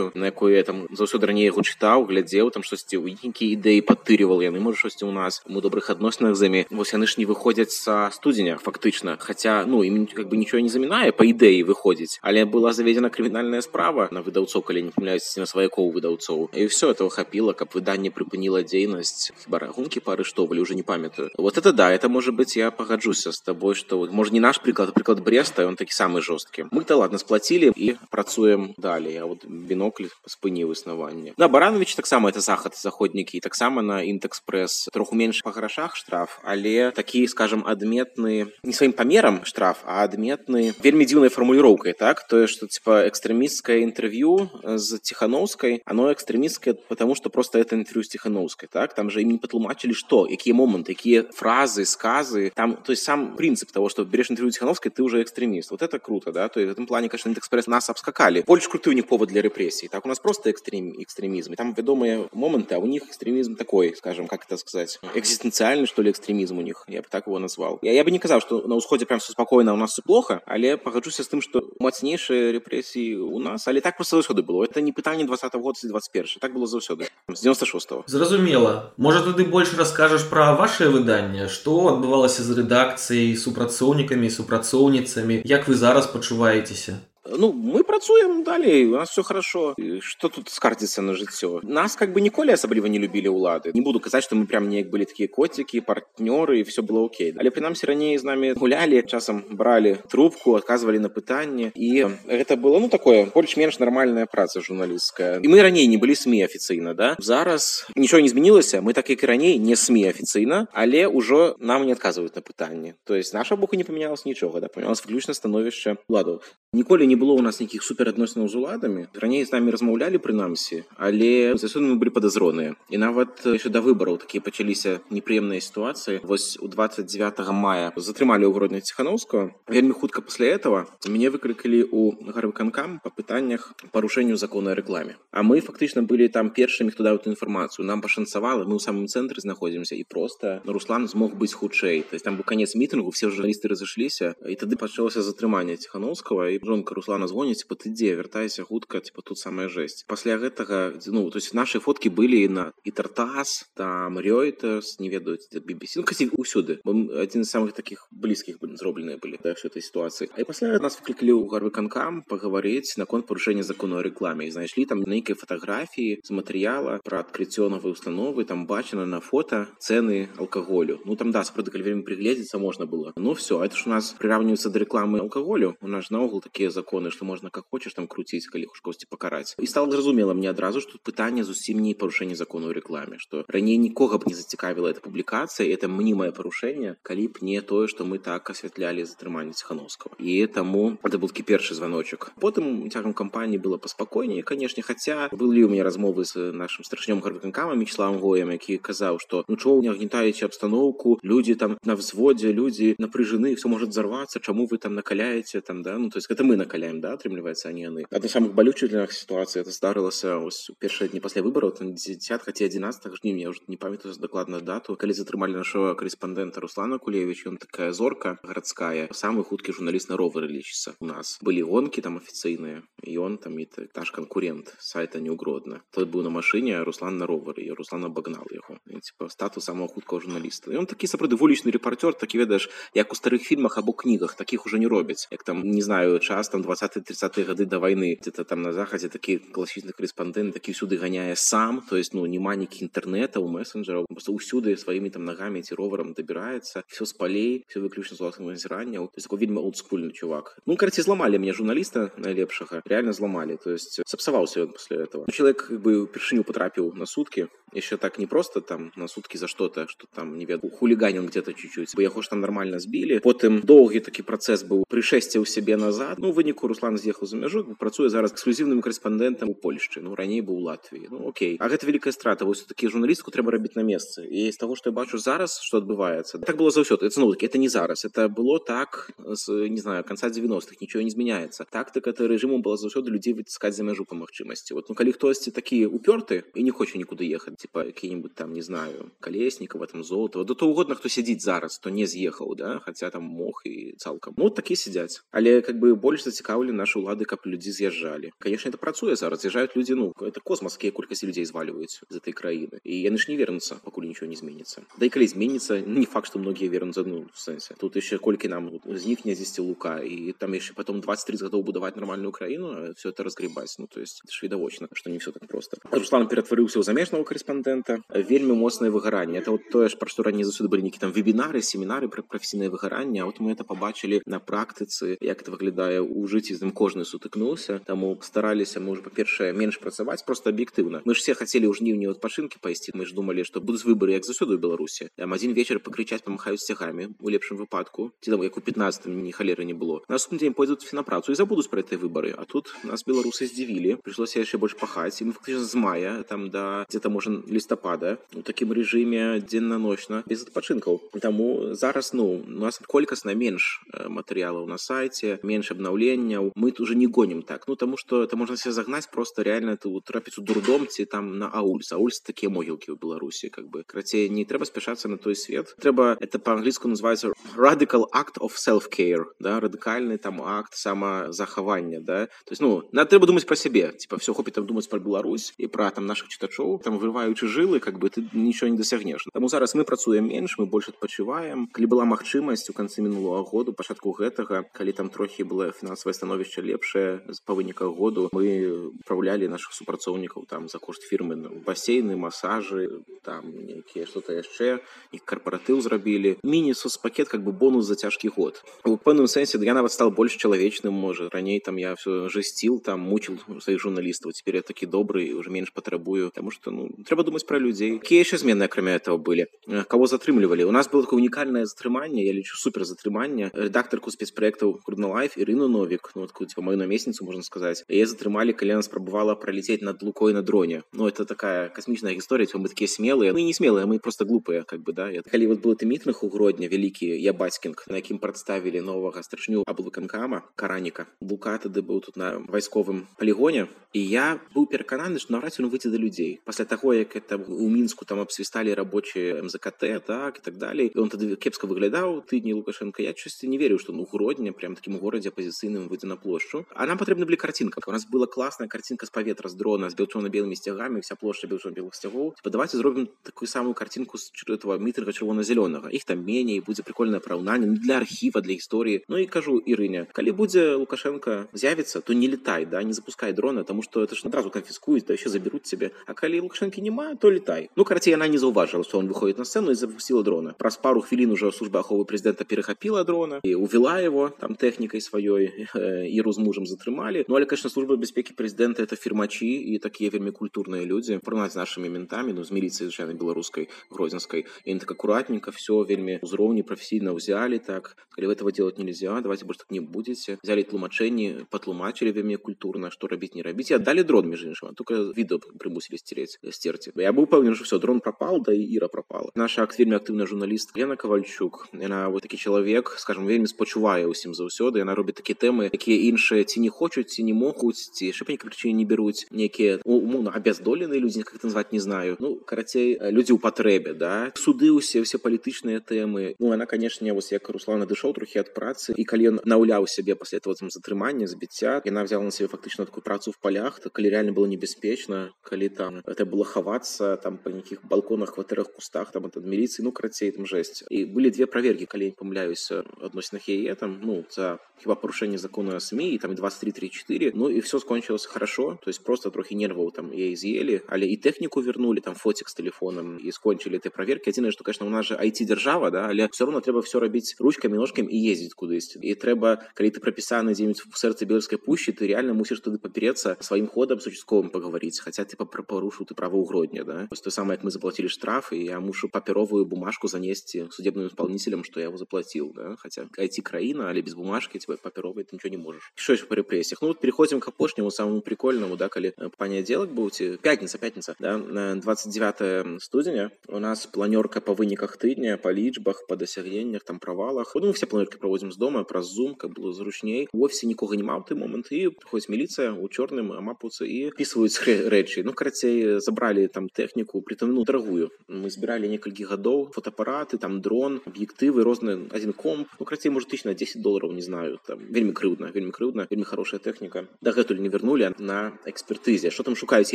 паважаю 0.00 0.12
на 0.14 0.26
якое 0.26 0.62
там 0.62 0.88
заўсёды 0.90 1.26
раней 1.26 1.44
яго 1.44 1.60
чытаў 1.60 2.08
глядзеў 2.08 2.50
там 2.50 2.62
штосьці 2.62 2.96
у 2.96 3.08
нейкія 3.08 3.56
ідэі 3.56 3.84
падтырівал 3.84 4.40
яны 4.40 4.60
можа 4.60 4.78
штосьці 4.80 5.04
у 5.04 5.12
нас 5.12 5.42
мы 5.44 5.60
добрых 5.60 5.90
адносінах 5.90 6.34
з 6.34 6.48
імі 6.48 6.62
вось 6.70 6.92
яны 6.96 7.06
ж 7.06 7.20
не 7.20 7.26
выходзяць 7.26 7.76
са 7.76 8.08
студзеня 8.12 8.56
фактычна 8.56 9.16
хотя 9.20 9.64
ну 9.66 9.84
ім 9.84 10.06
как 10.06 10.28
бы 10.28 10.36
нічого 10.36 10.60
не 10.64 10.72
замінае 10.72 11.12
по 11.12 11.24
ідэі 11.24 11.64
выходзіць 11.68 12.18
але 12.22 12.44
была 12.44 12.72
заведена 12.72 13.10
крымінальная 13.10 13.60
справа 13.60 14.08
на 14.10 14.24
выдаўцоў 14.24 14.64
калі 14.64 14.88
не 14.88 14.92
памляюсь 14.96 15.36
на 15.36 15.46
сваякоў 15.46 15.92
выдаўцоў 15.92 16.48
і 16.56 16.66
все 16.66 16.92
этого 16.92 17.12
хапіла 17.12 17.52
каб 17.52 17.68
выданне 17.76 18.08
прыпыніла 18.08 18.64
дзейнасць 18.64 19.32
хіба 19.44 19.60
рахункі 19.68 20.00
паарыштоўвалі 20.00 20.64
уже 20.64 20.74
не 20.74 20.82
памятаю 20.82 21.30
вот 21.36 21.58
это 21.58 21.72
да 21.72 21.92
это 21.92 22.08
может 22.08 22.34
быть 22.34 22.56
я 22.56 22.70
пагаджуся 22.70 23.32
с 23.32 23.40
тобой 23.40 23.74
что 23.74 23.98
вот 23.98 24.12
может 24.12 24.32
не 24.32 24.40
наш 24.40 24.60
прыклад 24.60 24.94
прыклад 24.94 25.20
бреста 25.20 25.66
он 25.66 25.76
такі 25.76 25.92
самы 25.92 26.22
жорсткі 26.22 26.72
мы 26.72 26.84
то 26.84 26.96
ладно 26.96 27.18
сплацілі 27.18 27.72
і 27.76 27.94
працуем 28.10 28.74
далей 28.78 29.16
а 29.16 29.26
вот 29.26 29.44
бінокль 29.91 30.07
спыніў 30.27 30.71
існаванне 30.71 31.33
на 31.37 31.47
баранович 31.47 31.95
таксама 31.95 32.29
это 32.29 32.41
захад 32.41 32.75
заходнікі 32.75 33.39
таксама 33.39 33.81
на 33.81 34.03
інтэкспрэс 34.03 34.89
троху 34.91 35.15
менш 35.15 35.41
па 35.43 35.51
грашах 35.51 35.95
штраф 35.95 36.39
але 36.43 36.91
такі 36.91 37.27
скажем 37.27 37.63
адметны 37.67 38.47
не 38.63 38.73
сваім 38.73 38.93
памерам 38.93 39.43
штраф 39.45 39.83
а 39.85 40.03
адметны 40.03 40.73
вельмі 40.79 41.05
дзіўнай 41.05 41.29
фармуліроўкай 41.29 41.93
так 41.93 42.27
тое 42.27 42.47
что 42.47 42.67
типа 42.67 43.03
экстрэмісцкае 43.07 43.83
інтэрв'ю 43.83 44.49
з 44.63 44.99
ціхановскай 44.99 45.81
оно 45.85 46.11
экстрэмісцкае 46.11 46.73
потому 46.87 47.15
что 47.15 47.29
просто 47.29 47.59
это 47.59 47.75
інтэрв'ю 47.75 48.03
з 48.03 48.09
ціхановскай 48.15 48.69
так? 48.71 48.93
Там 48.93 49.11
же 49.11 49.21
ім 49.21 49.35
не 49.35 49.37
патлумачылі 49.37 49.93
что 49.93 50.27
якія 50.27 50.55
моманты 50.55 50.95
якія 50.95 51.25
фразы 51.33 51.85
сказы. 51.85 52.51
Там 52.55 52.77
то 52.77 52.91
есть 52.91 53.03
сам 53.03 53.35
принцип 53.35 53.71
того 53.71 53.89
что 53.89 54.05
берешь 54.05 54.31
интервью 54.31 54.51
ціхановскай 54.51 54.91
ты 54.91 55.03
уже 55.03 55.21
экстреміст 55.21 55.71
вот 55.71 55.81
это 55.81 55.99
круто 55.99 56.31
да? 56.31 56.47
То 56.47 56.59
в 56.59 56.69
этом 56.69 56.87
плане 56.87 57.09
конечно 57.09 57.31
экспресс 57.31 57.67
нас 57.67 57.89
обскакали. 57.89 58.43
Больше 58.47 58.69
круты 58.69 58.89
у 58.89 58.93
них 58.93 59.07
повод 59.07 59.29
для 59.29 59.41
репрессий 59.80 59.88
так 59.88 60.04
у 60.04 60.08
нас 60.08 60.18
просто 60.18 60.50
экстрем 60.50 60.94
экстремизм 61.02 61.52
и 61.52 61.56
там 61.56 61.72
ведомые 61.72 62.28
моменты 62.32 62.74
а 62.74 62.78
у 62.78 62.86
них 62.86 63.04
экстремизм 63.04 63.56
такой 63.56 63.94
скажем 63.96 64.26
как 64.26 64.44
это 64.44 64.56
сказать 64.56 64.98
экзистенциальный 65.14 65.86
что 65.86 66.02
ли 66.02 66.10
экстремизм 66.10 66.58
у 66.58 66.62
них 66.62 66.84
я 66.88 67.00
бы 67.00 67.08
так 67.10 67.26
его 67.26 67.38
назвал 67.38 67.78
я, 67.82 67.92
я 67.92 68.04
бы 68.04 68.10
не 68.10 68.18
казал 68.18 68.40
что 68.40 68.66
на 68.66 68.74
усходе 68.74 69.06
прям 69.06 69.18
все 69.18 69.32
спокойно 69.32 69.72
у 69.72 69.76
нас 69.76 69.92
все 69.92 70.02
плохо 70.02 70.42
але 70.46 70.76
погоджуся 70.76 71.22
с 71.22 71.28
тем 71.28 71.40
что 71.40 71.62
мацнейшие 71.78 72.52
репрессии 72.52 73.14
у 73.14 73.38
нас 73.38 73.66
але 73.68 73.80
так 73.80 73.96
просто 73.96 74.16
заўсёды 74.20 74.42
было 74.42 74.64
это 74.64 74.80
не 74.80 74.92
пытанне 74.92 75.24
20 75.24 75.54
-го 75.54 75.60
года 75.60 75.78
21 75.82 76.26
так 76.40 76.52
было 76.52 76.66
заўсёды 76.66 77.08
з 77.28 77.40
96 77.40 77.90
-го. 77.90 78.02
зразумела 78.06 78.92
может 78.96 79.24
тады 79.24 79.44
больше 79.44 79.76
расскажешь 79.76 80.28
про 80.28 80.54
ваше 80.54 80.88
выданне 80.88 81.48
что 81.48 81.88
адбывалася 81.88 82.42
з 82.42 82.58
рэдакцыяй 82.58 83.36
супрацоўнікамі 83.36 84.30
супрацоўніцамі 84.30 85.42
як 85.44 85.68
вы 85.68 85.74
зараз 85.74 86.06
пачуваецеся 86.06 87.00
Ну 87.25 87.53
мы 87.53 87.83
працуем 87.83 88.43
далей 88.43 88.85
у 88.85 88.97
нас 88.97 89.09
все 89.09 89.23
хорошо. 89.23 89.75
Что 90.01 90.29
тут 90.29 90.49
скардзіцца 90.49 91.01
на 91.01 91.13
жыццё 91.13 91.59
нас 91.63 91.95
как 91.95 92.13
бы 92.13 92.21
ніколі 92.21 92.51
асабліва 92.51 92.87
не 92.87 92.99
любілі 92.99 93.29
ўлады 93.29 93.71
не 93.73 93.81
буду 93.81 93.99
казаць 93.99 94.23
что 94.23 94.35
мы 94.35 94.45
прям 94.47 94.69
неяк 94.69 94.89
былі 94.89 95.05
такія 95.05 95.27
коцікі 95.27 95.81
партнёры 95.81 96.59
і 96.59 96.63
все 96.63 96.81
было 96.81 97.05
окей 97.05 97.33
але 97.37 97.49
прынамсі 97.49 97.85
раней 97.85 98.17
з 98.17 98.23
нами 98.23 98.53
гулялі 98.53 99.01
часам 99.01 99.43
бралі 99.49 99.97
трубку 100.09 100.55
адказвалі 100.55 100.99
на 100.99 101.09
пытанне 101.09 101.71
і 101.75 102.07
гэта 102.27 102.57
было 102.57 102.79
ну 102.79 102.89
такое 102.89 103.25
больш-менш 103.25 103.79
нармальная 103.79 104.25
праца 104.25 104.61
журналісцкая 104.61 105.39
і 105.43 105.47
мы 105.47 105.61
раней 105.61 105.87
не 105.87 105.97
былі 105.97 106.15
сми 106.15 106.41
афіцыйна 106.41 106.93
да. 106.93 107.15
Зараз 107.19 107.87
нічого 107.95 108.21
не 108.21 108.29
змянілася 108.29 108.81
мы 108.81 108.93
так 108.93 109.09
як 109.09 109.23
і 109.23 109.25
раней 109.25 109.59
не 109.59 109.75
сми 109.75 110.09
афіцыйна 110.09 110.67
але 110.73 111.07
ўжо 111.07 111.55
нам 111.59 111.85
не 111.85 111.93
адказваюць 111.93 112.35
на 112.35 112.41
пытанне 112.41 112.95
то 113.05 113.15
есть 113.15 113.33
наша 113.33 113.55
боку 113.55 113.75
не 113.75 113.83
памянялась 113.83 114.25
нічога 114.25 114.59
да 114.59 114.67
памялась 114.67 115.05
выключна 115.05 115.33
становішча 115.33 115.97
ладу. 116.09 116.41
Ніколі 116.73 117.07
не 117.07 117.10
было 117.10 117.32
у 117.32 117.42
нас 117.42 117.60
нейкіх 117.60 117.82
суперадносінаў 117.82 118.48
з 118.48 118.54
уладамі 118.54 119.06
раней 119.14 119.44
з 119.44 119.52
намі 119.52 119.70
размаўлялі 119.74 120.18
прынамсі 120.18 120.84
але 120.96 121.54
заўсёды 121.58 121.82
мы 121.90 121.96
былі 121.98 122.10
падазроныя 122.14 122.76
і 122.90 122.96
нават 122.98 123.42
яшчэ 123.42 123.70
да 123.74 123.82
выбараў 123.82 124.18
такія 124.22 124.40
пачаліся 124.40 125.00
непрыемныя 125.10 125.60
сітуацыі 125.60 126.20
вось 126.22 126.58
у 126.62 126.68
29 126.68 127.42
мая 127.50 127.90
затрымалі 127.96 128.46
ў 128.46 128.52
гродня 128.54 128.80
ціхановскага 128.80 129.50
вельмі 129.66 129.92
хутка 129.92 130.22
пасля 130.22 130.54
этого 130.54 130.86
мяне 131.06 131.30
выклікалі 131.30 131.82
у 131.90 132.14
гарвыканкам 132.30 133.00
па 133.02 133.10
пытаннях 133.10 133.74
парушэнню 133.90 134.36
закону 134.36 134.74
рэкламе 134.74 135.18
а 135.32 135.42
мы 135.42 135.60
фактычна 135.60 136.06
былі 136.06 136.28
там 136.28 136.50
першымі 136.50 136.94
хто 136.94 137.02
даў 137.02 137.18
эту 137.18 137.34
інфармацыю 137.34 137.86
нам 137.86 138.00
пашанцавала 138.00 138.62
мы 138.62 138.78
ў 138.78 138.82
самым 138.82 139.10
цэнтры 139.10 139.42
знаходзімся 139.42 139.98
і 139.98 140.04
просто 140.04 140.62
Руслан 140.66 141.08
змог 141.08 141.34
быць 141.34 141.54
хутчэй 141.54 142.02
то 142.06 142.14
есть 142.14 142.24
там 142.24 142.36
быў 142.36 142.44
канец 142.44 142.74
мітынгу 142.74 143.10
все 143.10 143.30
журналісты 143.30 143.68
разышліся 143.68 144.34
і 144.46 144.54
тады 144.54 144.76
пачалося 144.76 145.22
затрыманне 145.22 145.76
ціхановскага 145.76 146.54
і 146.54 146.60
жонка 146.76 146.94
руслана 147.00 147.26
звоніць 147.28 147.64
типа 147.64 147.76
ты 147.76 147.92
дзе 147.92 148.16
вяртайся 148.16 148.64
хутка 148.64 149.00
типа 149.00 149.22
тут 149.22 149.38
самая 149.38 149.68
жесть 149.68 150.04
пасля 150.08 150.36
гэтага 150.36 150.98
ну 151.06 151.30
то 151.30 151.38
есть 151.38 151.54
наши 151.54 151.78
фотки 151.80 152.08
былі 152.08 152.48
на 152.48 152.72
і 152.84 152.90
тартас 152.90 153.70
там 153.74 154.18
рёйтерс 154.18 155.00
не 155.00 155.08
ведаюць 155.08 155.48
BBC 155.52 155.96
ну, 155.96 156.04
касі 156.04 156.30
усюды 156.32 156.80
адзін 156.84 157.44
з 157.44 157.50
самых 157.50 157.72
таких 157.72 158.08
блізкіх 158.10 158.58
былі 158.60 158.76
зробленыя 158.76 159.18
былі 159.18 159.38
да, 159.42 159.52
этой 159.52 159.82
ситуации 159.82 160.28
а 160.32 160.44
пасля 160.44 160.78
нас 160.78 160.98
выклікалі 161.00 161.32
ў 161.36 161.46
гарвыканкам 161.46 162.22
паговорыць 162.28 162.96
наконт 162.96 163.26
парушэння 163.26 163.62
закону 163.62 163.98
о 163.98 164.02
рэкламе 164.02 164.46
і 164.46 164.50
знайшлі 164.50 164.86
там 164.86 165.02
нейкай 165.06 165.36
фатаграфіі 165.36 166.20
з 166.22 166.30
матэрыяла 166.32 167.00
про 167.04 167.20
адкрыццё 167.20 167.68
новой 167.68 167.92
установы 167.92 168.44
там 168.44 168.66
бачана 168.66 169.06
на 169.06 169.20
фото 169.20 169.68
цены 169.78 170.28
алкаголю 170.36 171.00
ну 171.04 171.16
там 171.16 171.30
да 171.30 171.44
сапраўды 171.44 171.70
калі 171.70 171.86
вельмі 171.86 172.02
прыгледзецца 172.08 172.58
можна 172.58 172.86
было 172.86 173.12
ну 173.16 173.34
все 173.34 173.62
это 173.62 173.76
ж 173.76 173.86
у 173.86 173.90
нас 173.90 174.14
прыраўніваецца 174.18 174.70
да 174.70 174.78
рэкламы 174.82 175.20
алкаголю 175.20 175.76
у 175.80 175.88
нас 175.88 176.10
наогул 176.10 176.40
такія 176.40 176.70
законы 176.70 176.89
что 176.90 177.24
можна 177.24 177.50
как 177.50 177.64
хочаш 177.70 177.94
там 177.94 178.06
круціць 178.06 178.46
калі 178.46 178.66
хош 178.66 178.80
косці 178.80 179.06
пакараць 179.10 179.54
і 179.58 179.66
стало 179.66 179.90
зразумела 179.90 180.34
мне 180.34 180.50
адразу 180.50 180.80
что 180.80 180.98
пытанне 181.02 181.44
зусім 181.44 181.78
не 181.80 181.94
парушэнне 181.94 182.36
закону 182.36 182.68
ў 182.68 182.80
рэкламе 182.80 183.18
что 183.18 183.44
раней 183.48 183.78
нікога 183.78 184.18
б 184.18 184.26
не 184.26 184.34
зацікавіла 184.34 184.90
эта 184.90 185.00
публікацыя 185.00 185.68
это 185.68 185.88
мнімае 185.88 186.32
парушэнне 186.32 186.96
калі 187.02 187.28
б 187.28 187.42
не 187.42 187.60
тое 187.60 187.86
что 187.86 188.04
мы 188.04 188.18
так 188.18 188.50
асвятлялі 188.50 189.04
затрыманне 189.04 189.52
ціхановского 189.52 190.14
і 190.18 190.46
таму 190.46 190.98
это 191.02 191.18
был 191.18 191.28
такі 191.28 191.42
першы 191.42 191.74
званочак 191.74 192.32
потым 192.40 192.88
цягам 192.90 193.12
кампаніі 193.12 193.58
было 193.58 193.78
паспакойней 193.78 194.42
канешне 194.42 194.82
хаця 194.82 195.28
былі 195.32 195.64
у 195.64 195.68
меня 195.68 195.84
размовы 195.84 196.24
з 196.24 196.52
нашим 196.52 196.84
старшнём 196.84 197.20
гарвыканкамам 197.20 197.78
мечславам 197.78 198.18
гоем 198.18 198.50
які 198.50 198.78
казаў 198.78 199.18
что 199.18 199.44
ну 199.48 199.56
чого 199.56 199.82
не 199.82 199.88
агнетаеце 199.88 200.44
абстаноўку 200.44 201.18
люди 201.22 201.54
там 201.54 201.78
на 201.84 201.96
взводзе 201.96 202.52
люди 202.52 202.94
напрыжаны 202.98 203.54
все 203.56 203.68
может 203.68 203.90
взорваться 203.90 204.40
чаму 204.40 204.66
вы 204.66 204.78
там 204.78 204.94
накаляеце 204.94 205.60
там 205.60 205.82
да 205.82 205.98
ну 205.98 206.10
то 206.10 206.18
есть 206.18 206.30
это 206.30 206.44
мы 206.44 206.56
накаляем 206.80 207.00
да 207.00 207.14
атрымліваецца 207.16 207.68
а 207.68 207.72
не 207.72 207.86
яны 207.86 208.06
адна 208.10 208.28
самых 208.28 208.54
балючых 208.58 208.90
для 208.90 209.04
нас 209.04 209.16
сітуацыі 209.18 209.62
это 209.62 209.70
здарылася 209.70 210.36
ось 210.38 210.70
у 210.70 210.74
першыя 210.74 211.08
дні 211.12 211.20
пасля 211.20 211.42
выбараў 211.46 211.72
там 211.78 211.94
дзесят 211.94 212.42
хаці 212.42 212.66
11 212.68 213.08
жніўня 213.20 213.48
уже 213.50 213.60
не 213.68 213.76
памятаю 213.76 214.14
дакладную 214.18 214.62
дату 214.62 214.96
калі 214.96 215.12
затрымалі 215.12 215.56
нашого 215.56 215.94
корэспандэнта 215.94 216.60
руслана 216.60 216.98
кулевич 216.98 217.46
ён 217.46 217.56
такая 217.56 217.92
зорка 217.92 218.38
гарадская 218.42 219.08
самы 219.12 219.44
хуткі 219.44 219.72
журналіст 219.72 220.08
на 220.10 220.16
ровары 220.16 220.48
лічыцца 220.50 220.96
у 221.00 221.06
нас 221.06 221.38
былі 221.42 221.62
гонкі 221.62 222.02
там 222.02 222.18
афіцыйныя 222.18 222.82
і 223.02 223.18
он 223.18 223.38
там 223.38 223.58
і 223.58 223.68
наш 223.94 224.10
канкурент 224.10 224.74
сайта 224.78 225.20
неугродна 225.20 225.80
тот 225.90 226.08
быў 226.10 226.22
на 226.22 226.30
машыне 226.30 226.82
руслан 226.84 227.18
на 227.18 227.26
ровары 227.26 227.62
і 227.62 227.72
руслан 227.72 228.04
абагнал 228.04 228.46
яго 228.50 228.78
типа 228.86 229.28
статус 229.28 229.64
самого 229.64 229.88
хуткага 229.88 230.26
журналіста 230.26 230.70
ён 230.72 230.86
такі 230.86 231.06
сапраўды 231.06 231.36
вулічны 231.36 231.72
рэпартёр 231.72 232.14
такі 232.14 232.38
ведаеш 232.38 232.68
як 232.94 233.12
у 233.12 233.16
старых 233.16 233.42
фільмах 233.42 233.78
або 233.78 233.92
кнігах 233.92 234.34
таких 234.34 234.66
уже 234.66 234.78
не 234.78 234.88
робяць 234.88 235.28
як 235.30 235.42
там 235.44 235.62
не 235.62 235.82
знаю 235.82 236.18
час 236.18 236.48
там 236.48 236.62
20 236.62 236.69
30 236.70 237.46
гады 237.46 237.66
да 237.66 237.78
войны 237.78 238.18
где-то 238.20 238.44
там 238.44 238.62
на 238.62 238.72
захадзе 238.72 239.08
такі 239.08 239.38
класічны 239.38 239.92
корэспандэнт 239.92 240.54
такі 240.54 240.72
сюды 240.72 240.96
ганяе 240.96 241.36
сам 241.36 241.82
то 241.88 241.96
есть 241.96 242.14
ну 242.14 242.26
няма 242.26 242.56
нейкі 242.56 242.86
інтэрнета 242.86 243.40
у 243.40 243.48
месенджераў 243.48 244.06
просто 244.10 244.32
ўсюды 244.32 244.76
сваімі 244.76 245.10
там 245.10 245.24
нагамі 245.24 245.62
ці 245.62 245.74
роварам 245.74 246.12
дабіраецца 246.12 246.84
все 246.86 247.04
з 247.06 247.12
палей 247.12 247.64
все 247.68 247.80
выключна 247.80 248.16
з 248.16 248.20
власным 248.20 248.50
назіранняў 248.50 249.08
то 249.08 249.16
есть 249.18 249.26
такой 249.26 249.46
вельмі 249.46 249.60
олдскульны 249.60 250.12
чувак 250.12 250.58
ну 250.66 250.76
карці 250.76 251.02
зламалі 251.02 251.38
мне 251.38 251.52
журналіста 251.52 252.10
найлепшага 252.16 252.82
реально 252.84 253.12
зламалі 253.12 253.58
то 253.62 253.72
есть 253.72 254.00
сапсаваўся 254.06 254.66
ён 254.66 254.72
пасля 254.72 255.02
этого 255.04 255.30
человек 255.32 255.70
бы 255.70 256.06
упершыню 256.06 256.44
потрапіў 256.44 256.92
на 256.94 257.06
сутки 257.06 257.48
еще 257.74 257.96
так 257.96 258.18
не 258.18 258.26
просто 258.26 258.60
там 258.60 258.92
на 258.96 259.08
сутки 259.08 259.36
за 259.36 259.48
что-то 259.48 259.86
что 259.88 260.06
там 260.14 260.38
не 260.38 260.44
веду 260.44 260.70
хулиганил 260.70 261.26
где-то 261.26 261.52
чуть-чуть 261.52 261.92
бо 261.94 262.02
яго 262.02 262.22
ж 262.22 262.30
там 262.30 262.40
нормально 262.40 262.78
збілі 262.78 263.20
потым 263.20 263.60
доўгі 263.60 264.00
такі 264.00 264.22
працэс 264.22 264.64
быў 264.64 264.84
прышэсце 264.88 265.38
ў 265.38 265.46
сябе 265.46 265.76
назад 265.76 266.18
ну 266.18 266.32
выніку 266.32 266.59
Руслан 266.67 266.97
з'ехаў 266.97 267.25
за 267.25 267.37
мяжу 267.37 267.63
працуе 267.79 268.09
зараз 268.09 268.33
эксклюзіўным 268.35 268.81
карэспандэнтам 268.85 269.49
у 269.49 269.55
Польшчы 269.55 270.01
ну 270.01 270.15
раней 270.15 270.41
быў 270.41 270.61
Латвіі 270.67 271.07
ну 271.09 271.31
Окей. 271.31 271.57
А 271.59 271.69
гэта 271.69 271.87
вялікая 271.87 272.11
страта 272.11 272.45
вось 272.45 272.63
такі 272.67 272.89
журналістку 272.89 273.31
трэба 273.31 273.55
рабіць 273.55 273.75
на 273.75 273.83
месцы. 273.87 274.25
І 274.27 274.51
з 274.51 274.57
таго 274.57 274.75
што 274.75 274.91
я 274.91 274.95
бачу 274.95 275.17
зараз 275.17 275.59
што 275.63 275.79
адбываецца 275.79 276.43
так 276.43 276.57
было 276.57 276.71
заўсёды. 276.71 277.09
Зноў 277.09 277.33
таки 277.33 277.45
это 277.45 277.57
не 277.57 277.69
зараз. 277.69 278.05
Это 278.05 278.27
было 278.27 278.59
так 278.59 279.11
з 279.17 279.69
не 279.69 279.81
знаю 279.81 280.03
конца 280.03 280.27
90-х 280.27 280.77
нічого 280.81 281.03
не 281.03 281.09
змяняецца. 281.09 281.65
Тактыка 281.71 282.11
это 282.11 282.27
рэжыму 282.27 282.59
была 282.59 282.75
заўсёды 282.77 283.09
людзей 283.09 283.33
выціскаць 283.33 283.75
за 283.75 283.83
мяжу 283.83 284.05
па 284.05 284.15
магчымасці. 284.15 284.73
Вот 284.73 284.89
ну 284.89 284.95
калі 284.95 285.11
хтосьці 285.11 285.51
такі 285.51 285.87
упёрты 285.87 286.43
і 286.55 286.63
не 286.63 286.71
хоча 286.71 286.97
нікуды 286.97 287.23
ехаць 287.23 287.55
типа 287.55 287.85
які-нибудь 287.85 288.35
там 288.35 288.53
не 288.53 288.61
знаю 288.61 289.11
калеснікова 289.19 289.87
там 289.87 290.03
золотого 290.03 290.45
да 290.45 290.53
то 290.53 290.67
угодно 290.67 290.95
хто 290.95 291.09
сядзіць 291.09 291.41
зараз 291.41 291.79
то 291.79 291.89
не 291.89 292.05
з'ехаў 292.05 292.55
да 292.55 292.79
хотя 292.85 293.09
там 293.09 293.23
мог 293.23 293.61
і 293.65 293.95
цалкам. 293.97 294.33
Ну 294.37 294.49
такі 294.49 294.75
сядзяць. 294.75 295.23
Але 295.31 295.61
как 295.61 295.79
бы 295.79 295.95
больш 295.95 296.23
зацікаўлі 296.50 296.74
нашы 296.74 296.98
улады 297.00 297.24
каб 297.24 297.46
людзі 297.46 297.70
з'язджалі 297.70 298.32
конечно 298.42 298.70
это 298.70 298.78
працуе 298.82 299.16
зараз 299.16 299.46
з'язджаюць 299.46 299.76
людзі 299.76 299.94
ну 299.94 300.12
это 300.20 300.42
космаскія 300.42 300.92
колькасці 300.92 301.30
людзей 301.30 301.46
звальваюць 301.46 302.02
з 302.02 302.14
этой 302.18 302.34
краіны 302.34 302.82
і 302.82 302.94
яны 303.00 303.18
ж 303.22 303.30
не 303.30 303.36
вернуцца 303.38 303.78
пакуль 303.84 304.10
нічого 304.10 304.28
не 304.30 304.36
зменіцца 304.36 304.82
да 304.98 305.06
і 305.06 305.10
калі 305.10 305.26
зменіцца 305.26 305.80
не 305.80 306.06
факт 306.06 306.28
что 306.32 306.38
многія 306.42 306.70
вернуцца 306.70 307.04
ну 307.06 307.26
в 307.32 307.38
сэнсе 307.38 307.78
тут 307.78 307.96
еще 307.96 308.18
колькі 308.18 308.48
нам 308.48 308.70
знікне 308.84 309.34
здесьці 309.34 309.62
лука 309.62 310.02
і 310.02 310.34
там 310.38 310.54
яшчэ 310.54 310.74
потом 310.74 311.00
23 311.00 311.38
гадоў 311.46 311.62
будаваць 311.62 311.96
нормальную 311.96 312.32
краіну 312.32 312.92
все 312.96 313.10
это 313.10 313.22
разгребаць 313.22 313.78
ну 313.78 313.86
то 313.86 314.00
есть 314.00 314.22
это 314.24 314.32
ж 314.32 314.40
відавочна 314.42 314.88
что 314.92 315.10
не 315.10 315.18
все 315.18 315.32
так 315.32 315.46
просто 315.46 315.78
Руслан 315.90 316.28
ператварыўся 316.28 316.78
ў 316.78 316.82
замежного 316.82 317.24
корэспандэнта 317.24 318.02
вельмі 318.10 318.54
моцнае 318.54 318.90
выгаранне 318.90 319.38
это 319.38 319.50
вот 319.50 319.68
тое 319.70 319.88
ж 319.88 319.98
пра 319.98 320.08
што 320.08 320.22
раней 320.22 320.44
заўсёды 320.44 320.68
былі 320.68 320.86
нейкі 320.86 321.00
там 321.00 321.12
вебінары 321.12 321.62
семінары 321.62 322.08
пра 322.08 322.22
прафесійнае 322.22 322.70
выгаранне 322.70 323.24
вот 323.24 323.40
мы 323.40 323.52
это 323.52 323.64
побачылі 323.64 324.22
на 324.26 324.38
практыцы 324.38 325.16
як 325.20 325.42
это 325.42 325.50
выглядае 325.50 326.00
у 326.00 326.26
жыцці 326.26 326.39
з 326.40 326.62
ім 326.62 326.72
кожны 326.72 327.04
сутыкнуўся 327.04 327.80
таму 327.84 328.16
стараліся 328.22 328.80
мы 328.80 328.96
уже 328.96 329.02
па-першае 329.02 329.52
менш 329.52 329.78
працаваць 329.78 330.24
просто 330.24 330.50
аб'ектыўна 330.50 331.02
мы 331.04 331.14
ж 331.14 331.20
все 331.20 331.34
хацелі 331.34 331.68
ў 331.68 331.76
жніўні 331.76 332.08
адпачынкі 332.16 332.58
пайсці 332.62 332.96
мы 332.96 333.04
ж 333.04 333.12
думалі 333.12 333.44
што 333.44 333.60
будуць 333.60 333.84
выбары 333.84 334.16
як 334.16 334.24
заўсёды 334.24 334.56
ў 334.56 334.60
беларусі 334.60 335.08
там 335.16 335.36
адзін 335.36 335.52
вечар 335.52 335.80
пакрычаць 335.80 336.24
памахаюць 336.24 336.62
сцягамі 336.64 337.12
у 337.20 337.28
лепшым 337.28 337.60
выпадку 337.60 338.10
ці 338.20 338.32
там 338.32 338.42
як 338.42 338.56
у 338.56 338.60
15 338.60 339.06
ні 339.06 339.32
халеры 339.32 339.64
не 339.68 339.76
было 339.76 340.00
наступны 340.08 340.40
дзень 340.40 340.56
пойдуць 340.56 340.92
на 340.92 341.02
працу 341.02 341.32
і 341.32 341.38
забудуць 341.38 341.68
пра 341.68 341.84
этой 341.84 342.00
выбары 342.00 342.32
а 342.32 342.44
тут 342.44 342.72
нас 342.84 343.04
беларусы 343.04 343.46
здзівілі 343.46 344.00
прыйшлося 344.00 344.40
яшчэ 344.40 344.58
больш 344.58 344.76
пахаць 344.80 345.20
і 345.20 345.30
мы 345.30 345.32
фактычна 345.36 345.64
з 345.64 345.74
мая 345.76 346.12
там 346.24 346.50
да 346.50 346.86
где-то 346.88 347.10
можа 347.10 347.30
лістапада 347.46 348.16
у 348.34 348.42
такім 348.42 348.72
рэжыме 348.72 349.40
дзенна-ночна 349.44 350.22
без 350.26 350.46
адпачынкаў 350.46 351.00
таму 351.20 351.74
зараз 351.74 352.12
ну 352.12 352.40
у 352.40 352.60
нас 352.64 352.80
колькасна 352.86 353.34
менш 353.34 353.82
матэрыялаў 353.92 354.66
на 354.66 354.78
сайце 354.78 355.38
менш 355.42 355.72
абнаўленняў 356.21 356.51
мы 356.55 356.71
тут 356.71 356.81
уже 356.81 356.95
не 356.95 357.07
гонім 357.07 357.41
так. 357.43 357.67
Ну 357.67 357.75
таму 357.75 357.97
что 357.97 358.23
это 358.23 358.37
можна 358.37 358.57
себе 358.57 358.71
загнаць 358.71 359.07
просто 359.07 359.43
реально 359.43 359.77
тут 359.77 360.05
трапіць 360.05 360.37
у 360.37 360.41
дурдом 360.41 360.87
ці 360.87 361.05
там 361.05 361.37
на 361.37 361.47
аульс 361.47 361.91
аульс 361.91 362.19
такія 362.21 362.49
могілкі 362.49 362.91
ў 362.91 362.97
беларусі 362.99 363.49
как 363.49 363.67
бы. 363.67 363.83
Крацей 363.83 364.29
не 364.29 364.45
трэба 364.45 364.65
спяшацца 364.65 365.07
на 365.09 365.17
той 365.17 365.35
свет. 365.35 365.75
Трэба 365.79 366.17
это 366.19 366.39
по-англійску 366.39 366.87
называется 366.87 367.33
radical 367.55 368.05
act 368.13 368.37
of 368.39 368.53
self-care 368.55 369.25
да 369.39 369.59
радыкальны 369.59 370.17
там 370.17 370.41
акт 370.41 370.75
самазахавання 370.75 372.01
да. 372.01 372.25
То 372.45 372.51
есть 372.51 372.61
ну 372.61 372.83
на 372.91 373.05
трэба 373.05 373.25
думаць 373.25 373.45
про 373.45 373.55
сябе 373.55 373.91
типа 373.91 374.17
все 374.17 374.33
хопіць 374.33 374.53
там 374.53 374.65
думаць 374.65 374.87
про 374.87 374.99
Беларусь 374.99 375.53
і 375.57 375.67
про 375.67 375.89
там 375.91 376.05
наших 376.05 376.29
чытачоў 376.29 376.81
там 376.83 376.97
вырываючы 376.97 377.47
жылы 377.47 377.79
как 377.79 377.99
бы 377.99 378.09
ты 378.09 378.23
нічого 378.33 378.71
не 378.71 378.77
дасягнеш 378.77 379.27
таму 379.33 379.49
зараз 379.49 379.75
мы 379.75 379.83
працуем 379.83 380.27
менш 380.27 380.57
мы 380.57 380.65
больш 380.65 380.89
адпачываем 380.89 381.67
калі 381.71 381.85
была 381.85 382.05
магчымасць 382.05 382.69
у 382.69 382.73
канцы 382.73 383.01
мінулого 383.01 383.43
году 383.43 383.73
пачатку 383.73 384.11
гэтага 384.11 384.63
калі 384.73 384.91
там 384.91 385.09
трохі 385.09 385.43
было 385.43 385.71
фінансавае 386.10 386.14
становішча 386.14 386.62
лепшае 386.66 387.22
па 387.46 387.54
выніках 387.54 387.94
году 387.94 388.28
мы 388.34 388.90
управлялі 389.00 389.48
наших 389.48 389.72
супрацоўнікаў 389.72 390.46
там 390.50 390.68
за 390.68 390.78
кошт 390.82 391.06
фірмы 391.06 391.38
басейны 391.62 392.18
масажы 392.18 393.02
там 393.22 393.46
нейкія 393.54 394.06
что-то 394.06 394.34
яшчэ 394.34 394.82
іх 395.14 395.22
карпаратыў 395.22 395.80
зрабілі 395.80 396.36
міні 396.42 396.74
соцпакет 396.74 397.28
как 397.28 397.46
бы 397.46 397.52
бонус 397.52 397.86
за 397.86 397.94
цяжкі 397.94 398.34
год 398.34 398.62
у 398.84 398.96
пэўным 398.98 399.30
сэнсе 399.30 399.62
я 399.62 399.74
нават 399.74 399.92
стал 399.92 400.10
больш 400.10 400.34
чалавечным 400.34 400.92
можа 400.92 401.30
раней 401.30 401.60
там 401.60 401.76
я 401.76 401.94
все 401.94 402.28
жасціл 402.28 402.80
там 402.80 403.00
мучил 403.00 403.38
сваіх 403.62 403.80
журналістаў 403.80 404.32
теперь 404.32 404.56
я 404.56 404.62
такі 404.62 404.86
добры 404.86 405.30
уже 405.38 405.50
менш 405.50 405.70
патрабую 405.70 406.30
потому 406.34 406.50
что 406.50 406.70
ну 406.70 406.90
трэба 407.06 407.22
думаць 407.22 407.46
про 407.46 407.62
людзей 407.62 408.02
якія 408.02 408.26
яшчэ 408.26 408.42
змены 408.42 408.66
акрамя 408.66 408.98
этого 408.98 409.18
былі 409.18 409.46
кого 409.86 410.06
затрымлівалі 410.06 410.66
у 410.66 410.74
нас 410.74 410.90
было 410.90 411.06
такое 411.06 411.22
унікальнае 411.22 411.66
затрыманне 411.66 412.26
я 412.26 412.32
лічу 412.32 412.58
супер 412.58 412.84
затрымання 412.84 413.54
рэдактарку 413.54 414.10
спецпраектаў 414.10 414.80
крудналайф 414.82 415.36
Ірыну 415.36 415.68
новик 415.68 415.99
ну 416.14 416.26
такую 416.26 416.48
типа 416.48 416.62
мою 416.62 416.78
намесніцу 416.78 417.24
можна 417.24 417.42
сказаць 417.42 417.84
яе 417.88 418.06
затрымалі 418.06 418.52
калі 418.52 418.78
она 418.78 418.82
спрабавала 418.82 419.34
пролететь 419.34 419.82
над 419.82 420.02
лукой 420.02 420.32
на 420.32 420.42
дроне 420.42 420.82
но 420.92 421.04
ну, 421.04 421.08
это 421.08 421.24
такая 421.24 421.68
космічная 421.68 422.14
гісторыя 422.14 422.48
мы 422.54 422.68
такія 422.68 422.88
смелыя 422.88 423.32
мы 423.32 423.42
не 423.42 423.52
смелыя 423.52 423.86
мы 423.86 423.98
просто 423.98 424.24
глупыя 424.24 424.64
как 424.64 424.80
бы 424.80 424.92
да 424.92 425.10
я 425.10 425.22
калі 425.22 425.46
вот 425.46 425.60
был 425.60 425.74
ты 425.74 425.86
мітных 425.86 426.22
у 426.22 426.28
грудня 426.28 426.68
вялікі 426.68 427.06
я 427.06 427.32
бацькінг 427.32 427.84
на 427.88 427.96
якім 427.96 428.18
прадставілі 428.18 428.80
новага 428.80 429.22
старшню 429.22 429.62
аблыканкама 429.66 430.42
караніка 430.56 431.06
лука 431.20 431.58
тады 431.58 431.82
быў 431.82 432.00
тут 432.00 432.16
на 432.16 432.38
вайсковым 432.48 433.06
полігоне 433.18 433.68
і 433.92 434.00
я 434.00 434.40
быў 434.54 434.66
перакананы 434.66 435.18
што 435.18 435.32
наўрад 435.32 435.56
он 435.58 435.68
выйдзе 435.72 435.90
да 435.90 435.98
людзей 435.98 436.40
пасля 436.44 436.64
таго 436.64 436.94
як 436.94 437.16
это 437.16 437.36
у 437.36 437.68
мінску 437.68 438.04
там 438.04 438.20
абсвісталі 438.20 438.74
рабочие 438.74 439.42
мзкт 439.42 439.78
так 440.06 440.38
і 440.38 440.40
так 440.44 440.56
далей 440.56 440.92
он 440.94 441.08
тады 441.08 441.36
кепска 441.36 441.66
выглядаў 441.66 442.22
тыдні 442.28 442.54
лукашенко 442.54 443.02
я 443.02 443.12
часці 443.12 443.48
не 443.48 443.58
верыў 443.58 443.78
што 443.78 443.92
ну 443.92 444.04
грудня 444.04 444.52
прям 444.52 444.74
такім 444.74 444.98
горадзе 444.98 445.32
апозіцыйным 445.32 445.88
выйдзе 445.90 446.06
на 446.06 446.16
плошчу 446.16 446.64
а 446.74 446.86
нам 446.86 446.98
патрэбна 446.98 447.26
былі 447.26 447.36
карцінка 447.36 447.80
у 447.86 447.92
нас 447.92 448.06
была 448.06 448.26
класная 448.26 448.68
карцінка 448.68 449.06
з 449.06 449.10
паветра 449.10 449.48
з 449.50 449.54
дрона 449.54 449.90
з 449.90 449.94
белчона-белымі 449.94 450.56
сцягамі 450.56 451.00
вся 451.00 451.16
плошча 451.16 451.46
белчон 451.46 451.74
белых 451.74 451.94
сцягоў 451.94 452.34
давайте 452.44 452.76
зробім 452.76 453.08
такую 453.22 453.48
самую 453.48 453.74
карцінку 453.74 454.18
з 454.18 454.30
этого 454.48 454.78
мітрга 454.78 455.12
чырвона-зялёнага 455.12 455.90
іх 455.90 456.04
там 456.04 456.24
меней 456.24 456.60
будзе 456.60 456.82
прикольнае 456.82 457.20
параўнанне 457.20 457.66
ну, 457.66 457.76
для 457.76 457.96
архіва 457.96 458.40
для 458.40 458.54
гісторыі 458.54 459.04
Ну 459.08 459.18
і 459.18 459.26
кажу 459.26 459.58
ірыня 459.58 460.06
калі 460.12 460.32
будзе 460.32 460.74
лукашенко 460.74 461.48
з'явіцца 461.52 462.00
то 462.00 462.12
не 462.12 462.28
летай 462.28 462.66
да 462.66 462.82
не 462.82 462.92
запускай 462.92 463.32
дрона 463.32 463.64
тому 463.64 463.82
что 463.82 464.02
это 464.02 464.14
ж 464.14 464.22
адразу 464.24 464.50
канфіскуюць 464.50 465.04
да 465.04 465.14
еще 465.14 465.28
заберут 465.28 465.66
цябе 465.66 465.90
а 466.06 466.14
калі 466.14 466.40
лукашэнкі 466.46 466.82
няма 466.82 467.14
то 467.14 467.30
летай 467.30 467.70
ну 467.76 467.84
карацей 467.84 468.12
яна 468.12 468.28
не 468.28 468.38
заўважыла 468.38 468.84
что 468.84 468.98
он 468.98 469.08
выходит 469.08 469.38
на 469.38 469.44
сцену 469.44 469.70
і 469.70 469.74
запусціла 469.74 470.22
дрона 470.22 470.54
праз 470.58 470.76
пару 470.76 471.00
хвілін 471.00 471.30
уже 471.30 471.52
служба 471.52 471.80
аховы 471.80 472.04
прэзідэнта 472.04 472.44
перахапіла 472.44 473.04
дрона 473.04 473.40
і 473.42 473.54
увела 473.54 474.00
его 474.00 474.30
там 474.40 474.54
тэхнікай 474.54 475.00
сваёй 475.00 475.68
іру 475.80 476.32
з 476.32 476.38
мужам 476.38 476.66
затрымалі 476.66 477.24
ну 477.28 477.36
але 477.36 477.46
конечно 477.46 477.70
служба 477.70 477.96
бяспекі 477.96 478.36
прэзідэнта 478.36 478.82
это 478.84 478.96
фірмачі 478.96 479.48
і 479.48 479.78
такія 479.78 480.10
вельмі 480.10 480.30
культурныя 480.30 480.84
людзі 480.84 481.18
парнаць 481.24 481.56
нашими 481.56 481.88
ментамі 481.88 482.32
ну 482.32 482.44
з 482.44 482.52
міліцыі 482.52 482.88
звычайна 482.88 483.14
беларускай 483.14 483.68
грозенскай 483.90 484.44
і 484.64 484.74
так 484.78 484.90
аккуратненько 484.90 485.50
все 485.50 485.72
вельмі 485.88 486.18
узроўні 486.22 486.62
професійна 486.62 487.16
ўзялі 487.16 487.58
так 487.58 487.96
калі 488.12 488.26
вы 488.28 488.32
этого 488.36 488.52
делать 488.52 488.78
нельзя 488.78 489.20
давайте 489.20 489.44
больше 489.44 489.64
так 489.64 489.70
не 489.70 489.80
будете 489.80 490.38
взяли 490.42 490.62
тлумачэнні 490.62 491.48
патлумачылі 491.50 492.12
вельмі 492.12 492.36
культурна 492.36 492.90
что 492.90 493.06
рабіць 493.06 493.34
не 493.34 493.42
рабіць 493.42 493.72
аддалі 493.72 494.02
дрон 494.02 494.28
між 494.28 494.44
іншым 494.52 494.74
только 494.74 495.12
відео 495.16 495.38
прымусілі 495.38 495.98
сцерець 495.98 496.38
стерці 496.50 496.92
я 496.96 497.12
быў 497.12 497.26
пэўен 497.26 497.54
что 497.54 497.64
все 497.64 497.78
дрон 497.78 498.00
пропал 498.00 498.42
да 498.42 498.52
і 498.52 498.60
іра 498.60 498.88
пропала 498.88 499.30
наша 499.34 499.62
акт 499.62 499.78
вельмі 499.78 499.96
актыўна 499.96 500.26
журналіст 500.26 500.76
Лена 500.76 500.96
ковальчук 500.96 501.68
яна 501.72 502.08
вот 502.08 502.22
такі 502.22 502.36
чалавек 502.36 502.94
скажем 502.98 503.26
вельмі 503.26 503.46
спачувае 503.46 504.06
усім 504.06 504.34
заўсёды 504.34 504.78
яна 504.84 504.94
робіць 504.94 505.16
такі 505.16 505.34
тэмы 505.34 505.69
якія 505.70 505.96
іншыя 506.10 506.44
ці 506.44 506.60
не 506.60 506.70
хочуць 506.70 507.16
ці 507.16 507.22
не 507.22 507.34
могуць 507.34 507.90
ці 507.92 508.10
яшчэ 508.10 508.24
па 508.24 508.32
некай 508.34 508.50
прычыне 508.50 508.74
не 508.80 508.84
бяруць 508.84 509.26
нейкія 509.30 509.78
умоўна 509.84 510.32
абяздоленыя 510.34 511.00
людзі 511.00 511.22
как 511.22 511.36
это 511.38 511.46
назваць 511.46 511.72
не 511.72 511.80
знаю 511.80 512.16
ну 512.20 512.36
карацей 512.36 512.98
людзі 513.10 513.36
ў 513.36 513.40
патрэбе 513.40 513.94
да 513.94 514.32
суды 514.36 514.72
усе 514.72 515.02
все 515.02 515.18
палітычныя 515.18 515.80
тэмы 515.80 516.34
ну 516.38 516.52
она 516.52 516.66
канешне 516.66 517.12
вось 517.12 517.32
як 517.32 517.48
руслан 517.48 517.82
надышоў 517.84 518.14
трохі 518.18 518.42
ад 518.42 518.52
працы 518.54 518.94
і 518.96 519.04
калі 519.04 519.28
ён 519.32 519.36
наўляў 519.44 519.86
сябе 519.86 520.14
пасля 520.14 520.38
этого 520.38 520.54
там 520.54 520.70
затрымання 520.70 521.26
збіцця 521.26 521.80
яна 521.84 522.04
взяла 522.04 522.24
на 522.24 522.34
себе 522.34 522.48
фактычна 522.48 522.86
такую 522.86 523.02
працу 523.02 523.32
в 523.32 523.38
полях 523.38 523.80
то 523.80 523.90
калі 523.90 524.10
реально 524.10 524.32
было 524.32 524.46
небяспечна 524.46 525.32
калі 525.42 525.68
там 525.68 526.02
это 526.06 526.24
было 526.24 526.44
хавацца 526.44 527.16
там 527.16 527.38
па 527.42 527.50
нейкіх 527.50 527.84
балконах 527.84 528.34
кватэрах 528.36 528.72
кустах 528.72 529.12
там 529.12 529.26
ад 529.26 529.36
міліцыі 529.36 529.84
ну 529.84 529.92
крацей 529.92 530.30
там 530.30 530.46
жесть 530.46 530.84
і 530.90 531.04
былі 531.04 531.30
две 531.30 531.46
праверкі 531.46 531.86
калі 531.86 532.12
памыляюся 532.18 532.82
адносінах 533.02 533.48
яе 533.48 533.74
там 533.74 534.00
ну 534.02 534.24
за 534.30 534.58
хіба 534.78 534.94
парушэнне 534.94 535.38
закона 535.38 535.59
сМ 535.60 536.18
там 536.18 536.34
23 536.34 536.72
34 536.72 537.32
ну 537.34 537.50
і 537.50 537.60
все 537.60 537.78
скончилось 537.78 538.26
хорошо 538.26 538.78
то 538.82 538.90
есть 538.90 539.04
просто 539.04 539.30
трохі 539.30 539.56
нерваў 539.56 539.92
там 539.92 540.10
ей 540.12 540.36
з'елі 540.36 540.80
але 540.88 541.06
і 541.06 541.16
тэхніку 541.16 541.62
вернули 541.62 542.00
там 542.00 542.14
фотик 542.14 542.48
с 542.48 542.54
телефоном 542.54 543.20
і 543.22 543.30
скончылі 543.30 543.78
этой 543.78 543.90
проверки 543.90 544.30
адзінае 544.30 544.50
что 544.50 544.64
конечно 544.64 544.86
у 544.86 544.90
нас 544.90 545.06
же 545.06 545.14
айти 545.14 545.44
держава 545.44 545.90
да 545.90 546.08
але 546.10 546.26
все 546.32 546.44
равно 546.44 546.60
трэба 546.60 546.82
все 546.82 546.98
рабіць 546.98 547.36
ручками 547.38 547.76
ножками 547.76 548.10
і 548.10 548.18
ездить 548.32 548.54
кудысь 548.54 548.98
і 549.00 549.14
трэба 549.14 549.62
калі 549.74 549.90
ты 549.90 550.00
пропісаны 550.00 550.52
дзе-нибудь 550.52 550.82
в 550.82 550.98
сэрцы 550.98 551.24
беларускай 551.24 551.58
пущи 551.58 551.92
ты 551.92 552.06
реально 552.06 552.34
мусіш 552.34 552.60
туды 552.60 552.78
папереться 552.78 553.36
сваім 553.40 553.66
ходам 553.66 554.00
с 554.00 554.06
участковым 554.06 554.50
поговорить 554.50 554.98
хотя 554.98 555.24
ты 555.24 555.36
па 555.36 555.46
парушу 555.46 556.04
ты 556.04 556.14
права 556.14 556.34
ўгрозы 556.34 556.56
гродня 556.56 556.84
да 556.84 557.08
то 557.08 557.30
самое 557.30 557.58
как 557.58 557.64
мы 557.64 557.70
заплатили 557.70 558.06
штраф 558.06 558.52
и 558.52 558.64
я 558.64 558.80
мушу 558.80 559.08
папяровую 559.08 559.66
бумажку 559.66 560.08
занести 560.08 560.66
судебным 560.70 561.08
исполнителям 561.08 561.64
что 561.64 561.80
я 561.80 561.86
его 561.86 561.96
заплатил 561.96 562.52
да 562.54 562.76
хотя 562.78 563.02
IT 563.18 563.42
краина 563.42 563.90
але 563.90 564.00
без 564.00 564.14
бумажки 564.14 564.58
тебе 564.58 564.76
папяровой 564.76 565.24
ты 565.24 565.36
ничего 565.36 565.49
не 565.50 565.56
можешь 565.56 565.92
еще 565.96 566.16
по 566.26 566.34
репрессиях 566.34 566.82
ну 566.82 566.88
вот 566.88 567.00
переходим 567.00 567.40
к 567.40 567.48
апошнему 567.48 567.90
самому 567.90 568.20
прикольному 568.20 568.76
да 568.76 568.88
коли 568.88 569.14
панядзелак 569.36 569.90
будете 569.90 570.36
пятница 570.38 570.78
пятница 570.78 571.14
да 571.18 571.38
на 571.38 571.80
29 571.80 572.82
студеня 572.82 573.30
у 573.48 573.58
нас 573.58 573.86
планерка 573.86 574.40
по 574.40 574.54
выніках 574.54 574.96
тыдня 574.96 575.36
по 575.36 575.52
лічбах 575.52 576.06
по 576.06 576.16
дасягненнях 576.16 576.84
там 576.84 576.98
правалах 576.98 577.54
ну 577.54 577.72
все 577.72 577.86
планерки 577.86 578.16
проводим 578.16 578.52
з 578.52 578.56
дома 578.56 578.84
праз 578.84 579.06
зум 579.06 579.34
как 579.34 579.52
было 579.52 579.72
зручней 579.72 580.28
в 580.32 580.42
офисе 580.42 580.66
нікога 580.66 580.96
не 580.96 581.02
маў 581.02 581.24
ты 581.28 581.34
момант 581.34 581.72
і 581.72 581.88
приходит 581.88 582.28
міліцыя 582.28 582.72
у 582.72 582.88
чорным 582.88 583.32
мапуцы 583.40 583.86
і 583.86 584.10
пісваюць 584.16 584.60
рэчы 584.92 585.24
ну 585.24 585.32
карацей 585.32 586.00
забрали 586.00 586.46
там 586.48 586.68
тэхніку 586.68 587.22
притом 587.22 587.54
ну 587.54 587.64
дарагую 587.64 588.10
мы 588.28 588.50
збіралі 588.50 588.88
некалькі 588.88 589.24
гадоў 589.24 589.70
фотоапараты 589.72 590.38
там 590.38 590.60
дрон 590.60 591.00
аб'ектывы 591.06 591.62
розныя 591.62 591.98
один 592.10 592.32
комп 592.32 592.68
ну 592.78 592.86
крацей 592.86 593.10
может 593.10 593.30
тысяч 593.30 593.44
на 593.44 593.54
10 593.54 593.82
долларов 593.82 594.12
не 594.12 594.22
знаю 594.22 594.58
там 594.66 594.78
вельмі 594.90 595.12
крыўдна 595.30 595.50
вельмі 595.54 595.72
крыўдна 595.76 596.06
вельмі 596.10 596.24
хорошая 596.24 596.60
тэхніка 596.60 597.04
дагэтуль 597.20 597.60
не 597.60 597.68
вернули 597.68 598.12
на 598.18 598.52
экспертызе 598.64 599.30
что 599.30 599.42
там 599.42 599.56
шукаюць 599.56 599.94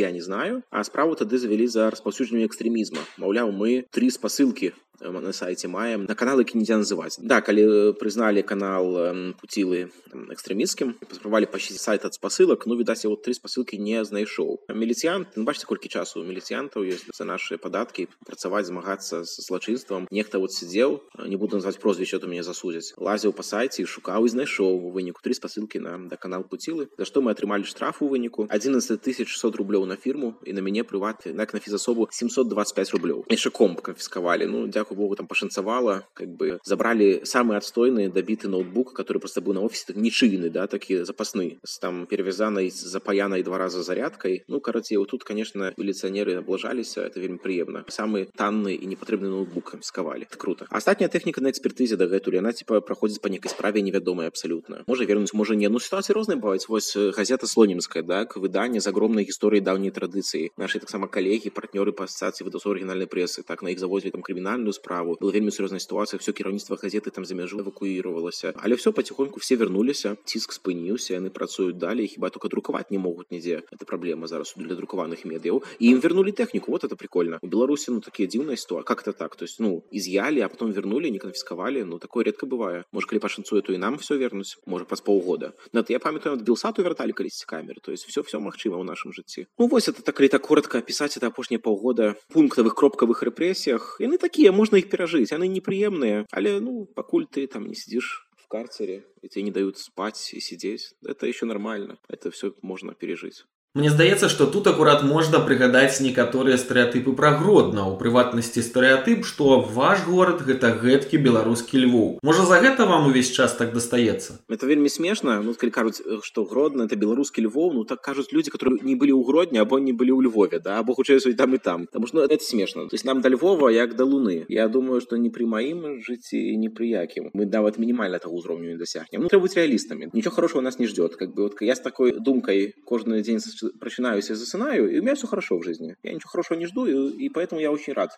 я 0.00 0.10
не 0.10 0.20
знаю 0.20 0.62
а 0.70 0.84
справу 0.84 1.16
тады 1.16 1.38
завялі 1.38 1.66
за 1.66 1.90
распаўсюджанне 1.90 2.46
экстрэмізма 2.46 3.04
маўляў 3.18 3.52
мы 3.52 3.84
три 3.90 4.10
спасылкі 4.10 4.72
на 5.10 5.32
сайте 5.32 5.68
маем 5.68 6.04
на 6.08 6.14
каналы 6.14 6.42
які 6.42 6.58
нельзя 6.58 6.78
называть 6.78 7.18
да 7.18 7.40
калі 7.40 7.92
прызналі 7.98 8.42
канал 8.42 9.34
пуцілы 9.40 9.90
экстрэміцкім 10.12 10.94
паспрабавалі 11.08 11.48
пачысціць 11.50 11.82
сайт 11.82 12.04
ад 12.04 12.14
спасылак 12.14 12.66
ну 12.66 12.76
відаць 12.76 13.04
вот 13.04 13.22
три 13.22 13.34
спасылкі 13.34 13.78
не 13.78 14.04
знайшоў 14.04 14.62
міліцыянт 14.68 15.34
ну, 15.36 15.44
бачце 15.44 15.66
колькі 15.66 15.88
часу 15.88 16.22
міліцыянтаў 16.22 16.86
ёсць 16.86 17.08
за 17.10 17.24
наши 17.24 17.58
падаткі 17.58 18.06
працаваць 18.26 18.66
змагацца 18.66 19.24
з 19.24 19.32
злачынствам 19.42 20.06
нехта 20.10 20.38
вот 20.38 20.52
сидзеў 20.52 21.00
не 21.26 21.36
буду 21.36 21.56
назваць 21.56 21.80
прозвішча 21.82 22.18
то 22.18 22.30
мяне 22.30 22.42
засудзяць 22.46 22.94
лазіў 22.96 23.32
па 23.32 23.42
сайце 23.42 23.86
шукаў 23.86 24.26
і 24.26 24.32
знайшоў 24.36 24.86
у 24.86 24.90
выніку 24.94 25.22
три 25.22 25.34
спасылкі 25.34 25.82
на 25.82 25.98
да 26.06 26.16
канал 26.16 26.44
пуцілы 26.44 26.88
за 26.98 27.08
што 27.08 27.22
мы 27.22 27.32
атрымалі 27.32 27.66
штраф 27.66 28.02
у 28.02 28.08
выніку 28.08 28.46
11 28.48 29.02
600 29.02 29.56
рублёў 29.56 29.86
на 29.86 29.96
фірму 29.96 30.34
і 30.44 30.52
на 30.52 30.60
мяне 30.60 30.84
прыват 30.84 31.26
як 31.26 31.54
на 31.54 31.60
фізасобу 31.60 32.08
725 32.10 32.94
рублёў 32.94 33.24
яшчэ 33.32 33.50
комп 33.50 33.80
канфіскавалі 33.80 34.46
ну 34.46 34.66
дзякую 34.68 34.85
богу 34.94 35.16
там 35.16 35.26
пашанцавала 35.26 36.06
как 36.14 36.28
бы 36.28 36.58
забрали 36.64 37.22
самый 37.24 37.56
отстойный 37.56 38.08
добитый 38.08 38.50
ноутбук 38.50 38.92
который 38.92 39.18
просто 39.18 39.40
быў 39.40 39.54
на 39.54 39.60
офисе 39.60 39.84
так 39.88 39.96
нечыйны 39.96 40.50
да 40.50 40.66
такі 40.66 41.04
запасны 41.04 41.58
с 41.64 41.78
там 41.78 42.06
перавязанай 42.06 42.70
запаянай 42.70 43.42
два 43.42 43.58
раза 43.58 43.82
зарядкой 43.82 44.44
ну 44.48 44.60
караце 44.60 44.98
вот 44.98 45.10
тут 45.10 45.24
конечно 45.24 45.72
милиционеры 45.76 46.34
облажаліся 46.36 47.02
это 47.02 47.20
вельмі 47.20 47.38
прыемна 47.38 47.84
самый 47.88 48.28
танны 48.36 48.74
і 48.74 48.86
непатрэбны 48.86 49.28
ноутбук 49.28 49.70
канфіскавалі 49.72 50.26
круто 50.36 50.66
астатняя 50.70 51.08
тэхніка 51.08 51.40
на 51.40 51.50
экспертызе 51.50 51.96
дагэтуль 51.96 52.36
яна 52.36 52.52
типа 52.52 52.80
праходзіць 52.80 53.20
по 53.20 53.28
некай 53.28 53.50
справе 53.50 53.82
невядомая 53.82 54.28
абсолютно 54.28 54.84
можа 54.86 55.04
вернуць 55.04 55.34
можа 55.34 55.54
не 55.54 55.68
ну 55.68 55.80
ситуации 55.80 56.12
розныя 56.12 56.38
бываюць 56.38 56.68
вось 56.68 56.96
газета 56.96 57.46
слонімская 57.46 58.02
да 58.02 58.24
к 58.24 58.36
выданне 58.36 58.80
з 58.80 58.86
огромнай 58.86 59.24
гісторыі 59.24 59.60
даўняй 59.60 59.90
традыцыі 59.90 60.50
наши 60.56 60.78
таксама 60.78 61.08
калегі 61.08 61.50
партнёры 61.50 61.92
па 61.92 62.04
асацыі 62.04 62.46
выдасу 62.46 62.70
орыгінальнай 62.70 63.06
прэсы 63.06 63.42
так 63.42 63.62
на 63.62 63.70
іх 63.70 63.78
завозілі 63.78 64.12
там 64.12 64.22
крымінальную 64.22 64.72
справу 64.76 65.16
была 65.20 65.32
вельмі 65.32 65.50
сур'ёзная 65.50 65.80
сітуацыя 65.80 66.18
все 66.20 66.32
кіраўніцтва 66.32 66.76
газеты 66.76 67.10
там 67.10 67.24
за 67.24 67.34
мяжу 67.34 67.60
эвакуировалася 67.60 68.52
але 68.56 68.74
все 68.74 68.92
потихоньку 68.92 69.40
все 69.40 69.56
вернуліся 69.56 70.16
ціск 70.24 70.52
спыніўся 70.52 71.14
яны 71.16 71.30
працуюць 71.30 71.78
далей 71.78 72.06
хіба 72.06 72.30
только 72.30 72.48
друкаваць 72.48 72.90
не 72.90 72.98
могуць 72.98 73.30
нідзе 73.30 73.62
это 73.72 73.84
праблема 73.84 74.26
зараз 74.26 74.54
для 74.56 74.74
друкаваных 74.74 75.24
медыяў 75.24 75.62
і 75.78 75.86
ім 75.96 76.00
вернули 76.00 76.32
тэхніку 76.32 76.72
вот 76.72 76.84
это 76.84 76.96
прикольно 76.96 77.38
у 77.42 77.46
беларусі 77.46 77.90
ну 77.92 78.00
такія 78.00 78.28
дзіўная 78.28 78.56
ситуа 78.56 78.82
как 78.82 79.02
то 79.02 79.12
так 79.12 79.36
то 79.36 79.44
есть 79.44 79.60
ну 79.60 79.84
изъяли 79.90 80.40
а 80.40 80.48
потом 80.48 80.72
вернули 80.72 81.08
не 81.08 81.18
конфисковали 81.18 81.82
ну 81.82 81.98
такое 81.98 82.24
редко 82.24 82.46
бывае 82.46 82.84
может 82.92 83.08
калі 83.10 83.20
пашанцуе 83.20 83.62
то 83.62 83.72
і 83.72 83.78
нам 83.78 83.96
все 83.96 84.16
вернуць 84.16 84.58
можа 84.66 84.84
праз 84.84 85.00
паўгода 85.00 85.52
на 85.72 85.84
я 85.88 85.98
памятаю 85.98 86.36
от 86.36 86.42
белсату 86.42 86.82
вярталі 86.82 87.12
калісьці 87.12 87.46
камеры 87.46 87.80
то 87.80 87.92
есть 87.92 88.06
все 88.06 88.22
все 88.22 88.38
магчыма 88.38 88.76
ў 88.78 88.84
нашым 88.84 89.12
жыцці 89.12 89.46
ну 89.58 89.66
вось 89.66 89.88
это 89.88 90.02
так 90.02 90.14
калі 90.16 90.28
так 90.28 90.42
коротко 90.42 90.78
опісаць 90.78 91.16
это 91.16 91.26
апошнія 91.26 91.58
паўгода 91.58 92.14
пунктавых 92.32 92.74
кропкавых 92.74 93.22
рэпрэсіях 93.22 93.96
яны 94.00 94.18
такія 94.18 94.52
можна 94.52 94.65
іх 94.75 94.89
перажыць 94.89 95.31
яны 95.31 95.47
непрыемныя 95.47 96.25
але 96.31 96.59
ну 96.59 96.85
пакуль 96.85 97.25
ты 97.25 97.47
там 97.47 97.67
не 97.67 97.75
сидишь 97.75 98.27
в 98.35 98.47
карцере 98.47 99.05
и 99.21 99.29
тебе 99.29 99.43
не 99.43 99.51
дают 99.51 99.77
спать 99.77 100.33
и 100.33 100.39
сидеть 100.39 100.93
это 101.03 101.27
еще 101.27 101.45
нормально 101.45 101.97
это 102.09 102.31
все 102.31 102.53
можно 102.61 102.93
пережить 102.93 103.45
Мне 103.76 103.88
здаецца, 103.88 104.28
што 104.28 104.44
тут 104.52 104.66
акурат 104.68 105.00
можна 105.00 105.38
прыгадаць 105.40 106.04
некаторыя 106.04 106.58
стэеатыпы 106.60 107.14
пра 107.16 107.30
гродна, 107.40 107.86
у 107.88 107.94
прыватнасці 107.96 108.60
стэеатып, 108.60 109.24
што 109.24 109.64
ваш 109.64 110.02
горад 110.04 110.42
гэта 110.44 110.76
гэткі 110.76 111.16
беларускі 111.16 111.80
львоў. 111.80 112.10
Можа 112.20 112.44
за 112.44 112.58
гэта 112.60 112.84
вам 112.84 113.08
увесь 113.08 113.32
час 113.32 113.56
так 113.56 113.72
дастаецца. 113.72 114.44
Это 114.52 114.68
вельмі 114.68 114.92
смешна, 114.92 115.38
ну 115.40 115.56
калі 115.56 115.72
кажуць, 115.72 116.04
што 116.20 116.44
гродна 116.44 116.84
это 116.84 117.00
беларускі 117.00 117.48
львоў, 117.48 117.72
ну 117.72 117.86
так 117.88 118.04
кажуць 118.04 118.28
людзі, 118.36 118.52
которые 118.52 118.76
не 118.84 118.92
былі 118.92 119.16
ў 119.16 119.24
гродні 119.24 119.64
або 119.64 119.80
не 119.80 119.96
былі 119.96 120.20
ў 120.20 120.28
Львове, 120.28 120.60
да 120.60 120.76
або 120.84 120.92
хутчэй 120.92 121.32
там 121.32 121.56
і 121.56 121.58
там. 121.64 121.88
Таму 121.88 122.04
што 122.04 122.20
ну, 122.20 122.28
это 122.28 122.44
смешна. 122.44 122.84
То 122.92 123.00
есть 123.00 123.08
нам 123.08 123.24
да 123.24 123.32
Львова 123.32 123.72
як 123.72 123.96
да 123.96 124.04
луны. 124.04 124.44
Я 124.52 124.68
думаю, 124.68 125.00
што 125.00 125.16
не 125.16 125.32
пры 125.32 125.48
маім 125.48 126.04
жыцці 126.04 126.36
не 126.60 126.68
пры 126.68 126.92
якім. 126.92 127.32
Мы 127.32 127.48
нават 127.48 127.80
мінімальна 127.80 128.20
таго 128.20 128.36
ўзроўню 128.36 128.68
не 128.68 128.76
дасягнем. 128.76 129.24
Ну 129.24 129.32
трэба 129.32 129.48
быць 129.48 129.56
рэалістамі. 129.56 130.12
Нічого 130.12 130.36
хорошего 130.36 130.60
нас 130.60 130.76
не 130.76 130.92
ждет. 130.92 131.16
Как 131.16 131.32
бы 131.32 131.48
вот 131.48 131.56
я 131.64 131.72
з 131.72 131.80
такой 131.80 132.12
думкай 132.20 132.76
кожны 132.84 133.24
дзень 133.24 133.40
прочинаюсь 133.79 134.29
и 134.29 134.33
засынаю, 134.33 134.91
и 134.91 134.99
у 134.99 135.01
меня 135.01 135.15
все 135.15 135.27
хорошо 135.27 135.57
в 135.57 135.63
жизни. 135.63 135.95
Я 136.03 136.13
ничего 136.13 136.29
хорошего 136.29 136.57
не 136.57 136.65
жду, 136.65 136.85
и, 136.85 137.25
и 137.25 137.29
поэтому 137.29 137.61
я 137.61 137.71
очень 137.71 137.93
рад 137.93 138.11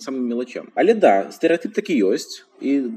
самым 0.00 0.28
мелочам. 0.28 0.70
Але 0.74 0.94
да, 0.94 1.30
стереотип 1.30 1.74
таки 1.74 1.94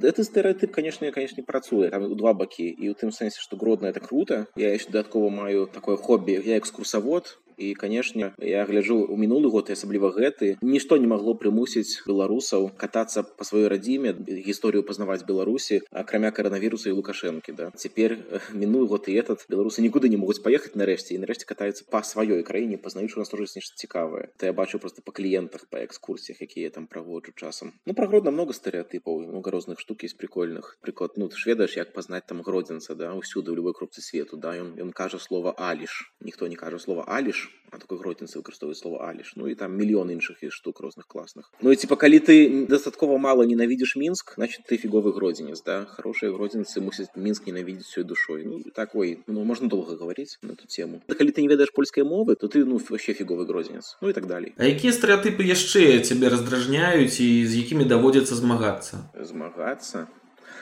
этот 0.02 0.26
стереотип, 0.26 0.72
конечно, 0.72 1.12
конечно, 1.12 1.36
не 1.38 1.44
працуе. 1.44 1.90
Там 1.90 2.16
два 2.16 2.34
баки. 2.34 2.70
И 2.70 2.90
в 2.90 2.96
том 2.96 3.12
смысле, 3.12 3.40
что 3.40 3.58
Гродно 3.58 3.88
это 3.88 4.00
круто. 4.00 4.48
Я 4.56 4.74
еще 4.74 4.86
додатково 4.86 5.30
маю 5.30 5.68
такое 5.68 5.98
хобби. 5.98 6.42
Я 6.44 6.58
экскурсовод, 6.58 7.40
і 7.58 7.74
канешне 7.74 8.34
я 8.40 8.66
гляджу 8.66 9.02
у 9.02 9.18
мінулы 9.18 9.50
год 9.50 9.70
асабліва 9.74 10.14
гэты 10.14 10.58
нішто 10.62 10.98
не 11.02 11.10
магло 11.10 11.34
прымусіць 11.34 12.06
беларусаў 12.06 12.70
катацца 12.78 13.24
по 13.26 13.44
сваёй 13.44 13.68
радзіме 13.74 14.14
гісторыю 14.46 14.86
пазнаваць 14.86 15.26
беларусі 15.26 15.82
акрамя 15.92 16.32
каранавіруса 16.32 16.90
і 16.90 16.98
лукашэнкі 17.02 17.58
да. 17.58 17.72
Цяпер 17.74 18.18
мінулы 18.54 18.88
год 18.94 19.10
і 19.10 19.18
этот 19.18 19.50
беларусы 19.50 19.82
нікуды 19.82 20.10
не 20.14 20.22
могуць 20.22 20.42
паехаць 20.46 20.78
нарэшце 20.78 21.18
і 21.18 21.22
нарэшце 21.26 21.50
катаюцца 21.50 21.90
па 21.90 22.04
сваёй 22.06 22.46
краіне 22.46 22.78
пазнаюць 22.78 23.18
у 23.18 23.20
нас 23.20 23.34
тоже 23.34 23.50
нешта 23.56 23.76
цікавае. 23.76 24.30
То 24.38 24.46
я 24.46 24.54
бачу 24.54 24.80
просто 24.80 25.02
па 25.02 25.12
кліентах 25.12 25.66
па 25.70 25.82
экскурсіях 25.82 26.42
якія 26.42 26.70
там 26.70 26.86
праводжу 26.86 27.34
часам. 27.36 27.74
Ну 27.86 27.98
пра 27.98 28.08
гродна 28.08 28.32
много 28.32 28.54
стэеатыпаў 28.54 29.34
много 29.34 29.52
розных 29.52 29.80
штук 29.82 30.06
з 30.06 30.14
прикольных. 30.14 30.78
Прыклад 30.86 31.18
ну 31.18 31.28
ты 31.28 31.36
ж 31.36 31.50
ведаеш 31.50 31.78
як 31.78 31.94
пазнаць 31.94 32.26
там 32.30 32.46
гродзенца 32.46 32.94
да 32.94 33.18
ўсюды 33.18 33.50
ў 33.50 33.58
любой 33.58 33.74
кропцы 33.74 34.06
свету 34.06 34.38
да 34.38 34.54
ён 34.54 34.78
ён 34.78 34.94
кажа 34.94 35.18
слова 35.18 35.58
аліш 35.58 36.14
ніхто 36.22 36.48
не 36.48 36.56
кажа 36.56 36.78
слова 36.78 37.04
аліш 37.08 37.47
а 37.73 37.79
такой 37.79 37.99
гротніцы 37.99 38.37
выкарыстоўваюць 38.37 38.79
слова 38.79 39.09
аліш 39.09 39.33
ну 39.41 39.49
і 39.49 39.55
там 39.57 39.73
мільён 39.73 40.13
іншых 40.13 40.45
і 40.45 40.51
штук 40.53 40.81
розных 40.85 41.09
класных 41.09 41.49
ну 41.65 41.73
і 41.73 41.77
типа 41.77 41.97
калі 41.97 42.21
ты 42.21 42.67
дастаткова 42.69 43.17
мало 43.17 43.49
ненавідзіш 43.49 43.97
мінск 43.97 44.35
значит 44.37 44.69
ты 44.69 44.77
фіговы 44.77 45.13
гродзенец 45.17 45.65
да 45.65 45.89
хорошие 45.89 46.33
гродзенцы 46.37 46.85
мусяць 46.85 47.09
мінск 47.17 47.49
ненавідзець 47.49 47.89
свой 47.89 48.05
душой 48.05 48.45
ну 48.45 48.61
такой 48.77 49.25
ну 49.27 49.45
можно 49.45 49.69
долго 49.69 49.97
говорить 49.97 50.39
на 50.43 50.53
эту 50.53 50.69
тему 50.69 51.01
да 51.09 51.15
калі 51.15 51.33
ты 51.33 51.41
не 51.41 51.49
ведаеш 51.49 51.73
польскай 51.73 52.05
мовы 52.05 52.37
то 52.37 52.47
ты 52.47 52.65
ну 52.65 52.77
вообще 52.77 53.17
фіговы 53.17 53.49
гродзенец 53.49 53.97
ну 54.03 54.11
і 54.11 54.13
так 54.13 54.27
далей 54.27 54.53
А 54.59 54.69
якія 54.69 54.93
стэеатыпы 54.93 55.41
яшчэ 55.41 56.05
цябе 56.05 56.29
раздражняюць 56.29 57.25
і 57.25 57.47
з 57.49 57.53
якімі 57.57 57.89
даводзіцца 57.89 58.37
змагацца 58.37 59.09
змагацца 59.17 60.09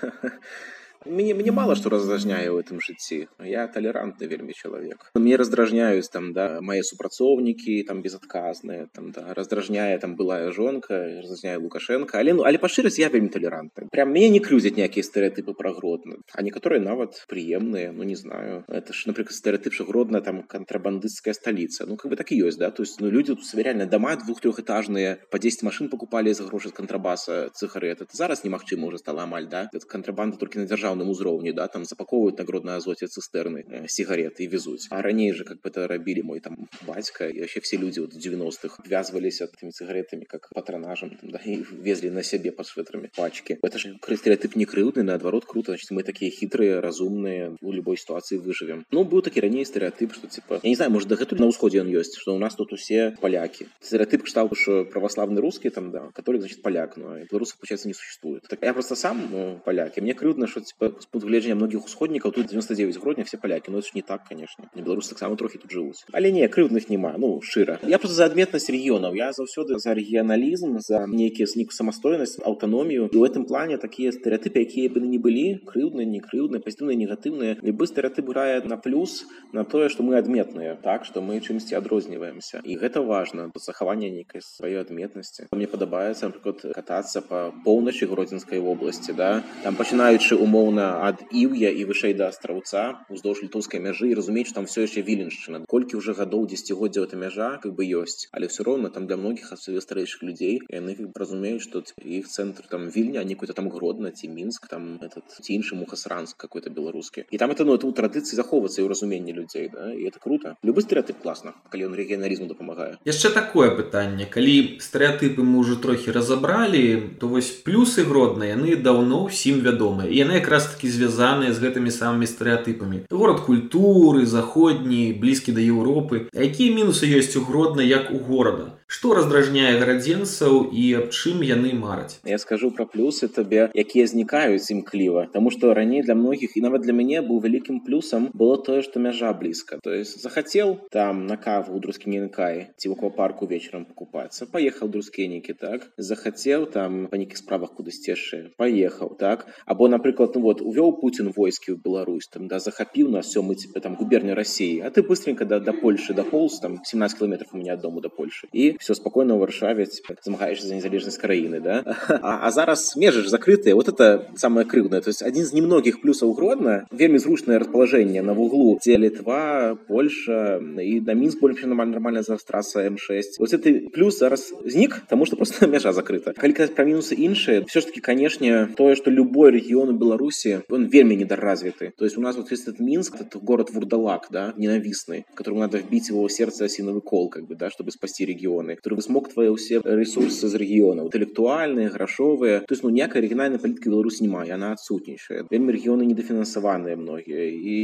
мне 1.04 1.34
мне 1.34 1.50
мало 1.50 1.76
что 1.76 1.88
раздражняе 1.88 2.52
ў 2.52 2.60
этом 2.60 2.80
жыцці 2.80 3.28
я 3.40 3.64
талерантны 3.72 4.28
вельмі 4.28 4.52
чалавек 4.52 5.08
мне 5.14 5.36
раздражняюць 5.40 6.12
там 6.12 6.32
да 6.36 6.60
мае 6.60 6.82
супрацоўнікі 6.84 7.82
там 7.88 8.02
безадказныя 8.04 8.88
там 8.92 9.10
да 9.10 9.32
раздражняе 9.32 9.96
там 9.98 10.16
былая 10.16 10.52
жонка 10.52 11.24
разразняе 11.24 11.56
лукашенко 11.56 12.20
але 12.20 12.36
ну 12.36 12.44
але 12.44 12.60
пашырыць 12.60 13.00
я 13.00 13.08
вельмі 13.08 13.32
талерантны 13.32 13.88
прям 13.88 14.12
мне 14.12 14.28
не 14.28 14.40
крюзяць 14.44 14.76
нейкія 14.76 15.00
стэеатыпы 15.00 15.56
пра 15.56 15.72
гродны 15.72 16.20
а 16.36 16.42
некаторыя 16.42 16.84
нават 16.84 17.24
прыемныя 17.32 17.92
ну 17.96 18.04
не 18.04 18.16
знаю 18.16 18.64
это 18.68 18.92
ж 18.92 19.08
напрыклад 19.08 19.40
стэеатып 19.40 19.80
гродна 19.88 20.20
там 20.20 20.42
кантрабандысцкая 20.42 21.32
сталіца 21.32 21.88
ну 21.88 21.96
как 21.96 22.12
бы 22.12 22.16
так 22.20 22.28
і 22.32 22.44
ёсць 22.44 22.60
да 22.60 22.70
то 22.70 22.82
есть 22.82 23.00
ну 23.00 23.08
люди 23.08 23.32
тут 23.32 23.46
сверяльна 23.46 23.86
дома 23.86 24.16
двух 24.16 24.44
трехэтажныя 24.44 25.16
по 25.30 25.38
10 25.38 25.62
машин 25.62 25.88
покупали 25.88 26.32
за 26.32 26.44
грошы 26.44 26.68
з 26.68 26.72
кантрабаса 26.72 27.48
цыхары 27.56 27.88
это 27.88 28.04
зараз 28.12 28.44
немагчыма 28.44 28.86
уже 28.86 28.98
стала 28.98 29.22
амаль 29.22 29.48
да 29.48 29.70
контрабанда 29.88 30.36
только 30.36 30.58
на 30.58 30.66
дзяржаве 30.66 30.90
дзяржаўным 30.94 31.10
узроўні 31.10 31.52
да 31.52 31.66
там 31.68 31.84
запаковваюць 31.84 32.38
на 32.38 32.46
грудной 32.46 32.78
азоце 32.78 33.10
цыстэрны 33.10 33.64
э, 33.66 33.84
сигареты 33.88 34.46
і 34.46 34.50
везуць 34.54 34.86
а 34.90 35.02
раней 35.02 35.32
же 35.34 35.44
как 35.44 35.60
бы 35.60 35.70
это 35.70 35.86
рабілі 35.90 36.22
мой 36.22 36.40
там 36.40 36.68
бацька 36.86 37.26
і 37.26 37.40
вообще 37.40 37.60
все 37.60 37.76
люди 37.76 38.00
вот 38.00 38.14
90-х 38.14 38.82
ввязваліся 38.86 39.50
этими 39.50 39.70
цыгаретами 39.70 40.24
как 40.24 40.48
патронажам 40.54 41.18
да, 41.22 41.40
і 41.44 41.64
везлі 41.82 42.10
на 42.10 42.22
сябе 42.22 42.50
под 42.52 42.66
шветрами 42.66 43.10
пачки 43.16 43.58
это 43.62 43.78
же 43.78 43.98
стереотип 44.16 44.56
не 44.56 44.64
крыўдны 44.64 45.02
наадварот 45.02 45.44
круто 45.44 45.72
значит 45.72 45.90
мы 45.90 46.02
такие 46.02 46.30
хитрые 46.30 46.80
разумные 46.80 47.56
у 47.60 47.72
любой 47.72 47.96
ситуации 47.96 48.36
выживем 48.36 48.84
ну 48.90 49.04
быў 49.04 49.22
такі 49.22 49.40
раней 49.40 49.64
стереотип 49.64 50.14
что 50.14 50.28
типа 50.28 50.60
я 50.62 50.68
не 50.68 50.76
знаю 50.76 50.90
может 50.90 51.08
дагэтуль 51.08 51.40
на 51.40 51.46
ўсходзе 51.46 51.80
он 51.80 51.88
ёсць 51.88 52.16
что 52.16 52.34
у 52.34 52.38
нас 52.38 52.54
тут 52.54 52.72
усе 52.72 53.16
поляки 53.20 53.66
стереотип 53.80 54.24
кшталт 54.24 54.56
что 54.56 54.84
православный 54.84 55.40
русский 55.40 55.70
там 55.70 55.90
да 55.90 56.10
который 56.14 56.40
значит 56.40 56.62
поляк 56.62 56.96
но 56.96 57.18
белорусов 57.30 57.58
получается 57.58 57.88
не 57.88 57.94
существует 57.94 58.42
так 58.48 58.62
я 58.62 58.72
просто 58.72 58.94
сам 58.94 59.28
ну, 59.30 59.60
поляк 59.64 59.96
и 59.98 60.00
мне 60.00 60.14
крыўдна 60.14 60.46
что 60.46 60.60
типа 60.60 60.83
пункт 60.89 61.27
гледжання 61.27 61.55
многих 61.55 61.85
усходнікаў 61.85 62.31
тут 62.31 62.47
99 62.47 62.97
грудня 62.97 63.23
все 63.23 63.37
поляки. 63.37 63.71
Но 63.71 63.79
это 63.79 63.89
не 63.93 64.01
так 64.01 64.27
конечно. 64.27 64.69
Не 64.75 64.81
беларусы 64.81 65.09
таксама 65.09 65.35
трохи 65.35 65.57
тут 65.57 65.71
жывуць 65.71 66.05
але 66.13 66.31
не 66.31 66.47
крыўдных 66.47 66.89
няма 66.89 67.15
ну 67.17 67.41
шыра 67.41 67.79
я 67.83 67.99
просто 67.99 68.15
за 68.17 68.25
адметнасць 68.29 68.69
рэгіёнаў 68.69 69.15
я 69.15 69.31
заўсёды 69.31 69.79
за 69.79 69.93
рэгіяналізм 69.97 70.79
за 70.79 71.05
нейкія 71.07 71.47
знік 71.47 71.73
самастойнасць 71.73 72.37
аўтаномію 72.51 73.09
і 73.11 73.17
у 73.17 73.25
гэтым 73.25 73.45
плане 73.49 73.77
такія 73.77 74.11
стэеатыпы 74.15 74.63
якія 74.67 74.89
бы 74.95 75.01
не 75.01 75.19
былі 75.25 75.45
крыўдныя 75.71 76.07
не 76.07 76.21
крыўдныя 76.27 76.61
пазітыўныя 76.65 76.97
негатыўныя 77.03 77.57
любы 77.61 77.89
стэеатып 77.91 78.29
грае 78.31 78.61
на 78.65 78.77
плюс 78.77 79.25
на 79.53 79.63
тое 79.63 79.89
што 79.89 80.03
мы 80.03 80.17
адметныя 80.21 80.77
так 80.87 81.05
што 81.09 81.21
мы 81.21 81.39
чымсьці 81.39 81.77
адрозніваемся 81.81 82.61
і 82.63 82.77
гэта 82.83 83.01
важна 83.01 83.49
захаванне 83.55 84.09
нейкай 84.09 84.45
сваёй 84.45 84.81
адметнасці 84.85 85.49
мне 85.51 85.67
падабаецца 85.67 86.31
напрыклад 86.31 86.65
катацца 86.75 87.21
па 87.21 87.51
поўначы 87.65 88.07
гродзенскай 88.07 88.59
вобласці 88.59 89.13
да. 89.17 89.43
Там 89.63 89.75
пачынаючы 89.75 90.35
умоўна 90.35 90.74
ад 90.74 91.22
іўя 91.30 91.70
і 91.70 91.84
вышэй 91.86 92.14
да 92.18 92.28
астраўца 92.32 93.06
уздоўж 93.10 93.42
літоўскай 93.46 93.80
мяжы 93.80 94.10
і 94.10 94.16
разумець 94.18 94.52
там 94.52 94.66
все 94.66 94.82
яшчэ 94.86 95.02
віленшчына 95.06 95.62
колькі 95.70 95.96
уже 95.96 96.12
гадоў 96.12 96.46
дзесяцігоддзя 96.50 97.06
эта 97.06 97.16
мяжа 97.16 97.58
как 97.62 97.74
бы 97.78 97.86
ёсць 97.86 98.26
але 98.32 98.50
все 98.50 98.66
роўна 98.66 98.90
там 98.90 99.06
для 99.06 99.16
многіх 99.16 99.52
асобе 99.52 99.80
старэйшых 99.80 100.22
людзей 100.26 100.60
яны 100.68 100.96
разумеюць 101.14 101.62
что 101.62 101.82
іх 102.02 102.26
цэнтр 102.26 102.66
там 102.66 102.88
вільня 102.90 103.22
не 103.24 103.34
какой-то 103.34 103.54
там 103.54 103.70
гродна 103.70 104.10
ці 104.10 104.28
мінск 104.28 104.66
там 104.66 104.98
этот 104.98 105.30
ці 105.40 105.54
іншы 105.54 105.78
мухасранск 105.78 106.36
какой-то 106.36 106.70
беларускі 106.70 107.24
і 107.30 107.38
там 107.38 107.50
это 107.50 107.64
ну 107.64 107.74
это 107.78 107.86
у 107.86 107.94
традыцыі 107.94 108.34
захоўвацца 108.34 108.82
і 108.82 108.84
ў 108.84 108.88
разуменні 108.90 109.32
людзей 109.32 109.70
да 109.70 109.94
і 109.94 110.02
это 110.10 110.18
круто 110.18 110.56
любы 110.66 110.82
стэеатып 110.82 111.22
класна 111.22 111.54
калі 111.70 111.86
ён 111.90 111.94
рэгіяналізму 111.94 112.50
дапамагае 112.50 112.98
яшчэ 113.06 113.30
такое 113.30 113.70
пытанне 113.78 114.26
калі 114.26 114.82
стэеатыпы 114.82 115.46
мы 115.46 115.62
ўжо 115.62 115.78
трохі 115.78 116.10
разабралі 116.10 117.16
то 117.22 117.30
вось 117.30 117.54
плюсы 117.62 118.02
гродна 118.02 118.50
яны 118.50 118.74
даўно 118.76 119.30
ўсім 119.30 119.62
вядомыя 119.62 120.10
яны 120.10 120.40
якраз 120.40 120.53
таки 120.70 120.90
звязаныя 120.90 121.50
з 121.52 121.58
гэтымі 121.58 121.90
самымі 121.90 122.26
стэеатыпамі 122.30 123.02
город 123.10 123.42
культуры 123.46 124.26
заходні 124.26 125.12
блізкі 125.18 125.52
да 125.56 125.62
Еўропы 125.64 126.30
якія 126.30 126.70
мінусы 126.74 127.10
ёсць 127.10 127.34
у 127.36 127.44
гродна 127.44 127.82
як 127.82 128.14
у 128.14 128.18
горада 128.18 128.78
Што 128.90 129.14
раздражняе 129.14 129.78
гарадзенцаў 129.80 130.70
і 130.74 130.84
аб 131.00 131.14
чым 131.14 131.42
яны 131.46 131.72
мараць 131.78 132.18
я 132.26 132.38
скажу 132.42 132.70
про 132.76 132.86
плюсы 132.90 133.28
табе 133.28 133.68
якія 133.74 134.06
знікаюць 134.10 134.70
імкліва 134.74 135.26
Таму 135.34 135.52
што 135.54 135.74
раней 135.78 136.02
для 136.02 136.16
многіх 136.18 136.56
і 136.56 136.64
нават 136.66 136.86
для 136.86 136.96
мяне 137.00 137.22
быў 137.22 137.40
вялікім 137.44 137.80
плюсам 137.86 138.28
было 138.34 138.58
тое 138.68 138.82
што 138.86 139.02
мяжа 139.04 139.32
блізка 139.32 139.78
то 139.84 139.94
есть 139.94 140.22
захацеў 140.22 140.76
там 140.90 141.26
на 141.26 141.36
каву 141.36 141.76
ў 141.76 141.80
друскіненкай 141.86 142.70
ці 142.76 142.92
вакол 142.94 143.14
парку 143.14 143.46
вечарам 143.46 143.86
покупацца 143.86 144.50
паехаў 144.50 144.90
друскенікі 144.96 145.54
так 145.54 145.86
захацеў 146.10 146.66
там 146.76 147.06
па 147.12 147.20
нейкіх 147.22 147.42
справах 147.42 147.76
кудысьці 147.78 148.14
яшчэ 148.14 148.42
паехаў 148.60 149.14
так 149.22 149.46
або 149.66 149.88
напрыклад 149.88 150.34
ну 150.34 150.42
вот 150.48 150.60
увёў 150.60 150.98
Пуін 151.00 151.32
войскі 151.36 151.72
ў 151.72 151.78
Беларусь 151.84 152.28
там 152.28 152.48
да 152.50 152.58
захапіў 152.58 153.10
на 153.14 153.22
сёмы 153.22 153.54
ціпе 153.54 153.80
там 153.80 153.96
губерню 153.96 154.34
Росіі 154.34 154.80
А 154.80 154.90
ты 154.90 155.02
быстренько 155.02 155.44
да 155.44 155.60
да 155.60 155.72
Польши 155.72 156.14
дополз 156.14 156.58
там 156.60 156.80
17 156.84 157.18
кіметров 157.18 157.50
у 157.52 157.58
меня 157.58 157.74
ад 157.74 157.80
дому 157.80 158.00
до 158.00 158.10
Польши 158.10 158.48
і 158.52 158.73
все 158.74 158.94
спокойно 158.94 159.36
у 159.36 159.38
варшаве 159.38 159.86
змагаешься 160.22 160.66
за 160.66 160.74
незалежнасць 160.74 161.18
краіны 161.18 161.60
да 161.60 161.82
а, 162.08 162.46
а 162.46 162.50
зараз 162.50 162.96
межы 162.96 163.22
ж 163.22 163.28
закрытыя 163.28 163.74
вот 163.74 163.88
это 163.88 164.26
самое 164.36 164.66
крыўдное 164.66 165.00
то 165.00 165.10
есть 165.10 165.22
один 165.22 165.44
з 165.44 165.52
немногіх 165.52 166.00
плюсаў 166.02 166.34
гродна 166.34 166.86
вельмі 166.90 167.18
зручнае 167.18 167.58
расположение 167.58 168.22
на 168.22 168.32
вуглу 168.32 168.78
дзе 168.82 168.98
літва 168.98 169.76
Польша 169.88 170.60
і 170.82 171.00
на 171.00 171.12
мінск 171.14 171.40
больш 171.40 171.62
нормально 171.62 171.92
нормально 171.92 172.22
за 172.22 172.36
трасса 172.36 172.88
м6 172.88 173.38
вот 173.38 173.52
это 173.52 173.90
плюс 173.90 174.18
зараз 174.18 174.54
знік 174.64 175.02
тому 175.08 175.26
что 175.26 175.36
просто 175.36 175.66
мяжа 175.66 175.92
закрыта 175.92 176.32
калі 176.32 176.52
казаць 176.52 176.74
про 176.74 176.84
мінусы 176.84 177.14
іншыя 177.14 177.64
все 177.66 177.80
ж 177.80 177.86
таки 177.86 178.00
канешне 178.00 178.68
тое 178.76 178.96
что 178.96 179.10
любой 179.10 179.50
регион 179.50 179.88
у 179.88 179.92
беларусі 179.92 180.60
он 180.68 180.88
вельмі 180.88 181.16
недоразвіты 181.16 181.92
то 181.96 182.04
есть 182.04 182.18
у 182.18 182.20
нас 182.20 182.36
вот 182.36 182.52
есть 182.52 182.68
этот 182.68 182.80
мінск 182.80 183.14
это 183.20 183.38
город 183.38 183.70
вурдалак 183.70 184.28
да 184.30 184.54
ненавистный 184.56 185.24
которому 185.34 185.60
надо 185.60 185.78
вбить 185.78 186.10
его 186.10 186.28
сердце 186.28 186.64
осиновый 186.64 187.02
кол 187.02 187.28
как 187.28 187.46
бы 187.46 187.54
да 187.54 187.70
чтобы 187.70 187.90
спасти 187.90 188.24
регион 188.24 188.63
рэгіёны 188.64 188.76
который 188.76 189.00
смог 189.02 189.28
твои 189.28 189.48
ўсе 189.48 189.80
ресурсы 189.84 190.48
з 190.48 190.54
рэгіёна 190.56 191.08
інтэлектуальныя 191.08 191.90
грашовыя 191.90 192.60
то 192.60 192.72
есть 192.72 192.82
ну 192.82 192.90
ніякай 192.90 193.20
арыгінальнай 193.20 193.58
палітыкі 193.60 193.90
Беларусь 193.90 194.20
няма 194.20 194.44
яна 194.44 194.72
адсутнічае 194.72 195.46
вельмі 195.50 195.72
рэгіёны 195.76 196.06
недафінансаваныя 196.08 196.96
многія 196.96 197.44
і 197.50 197.76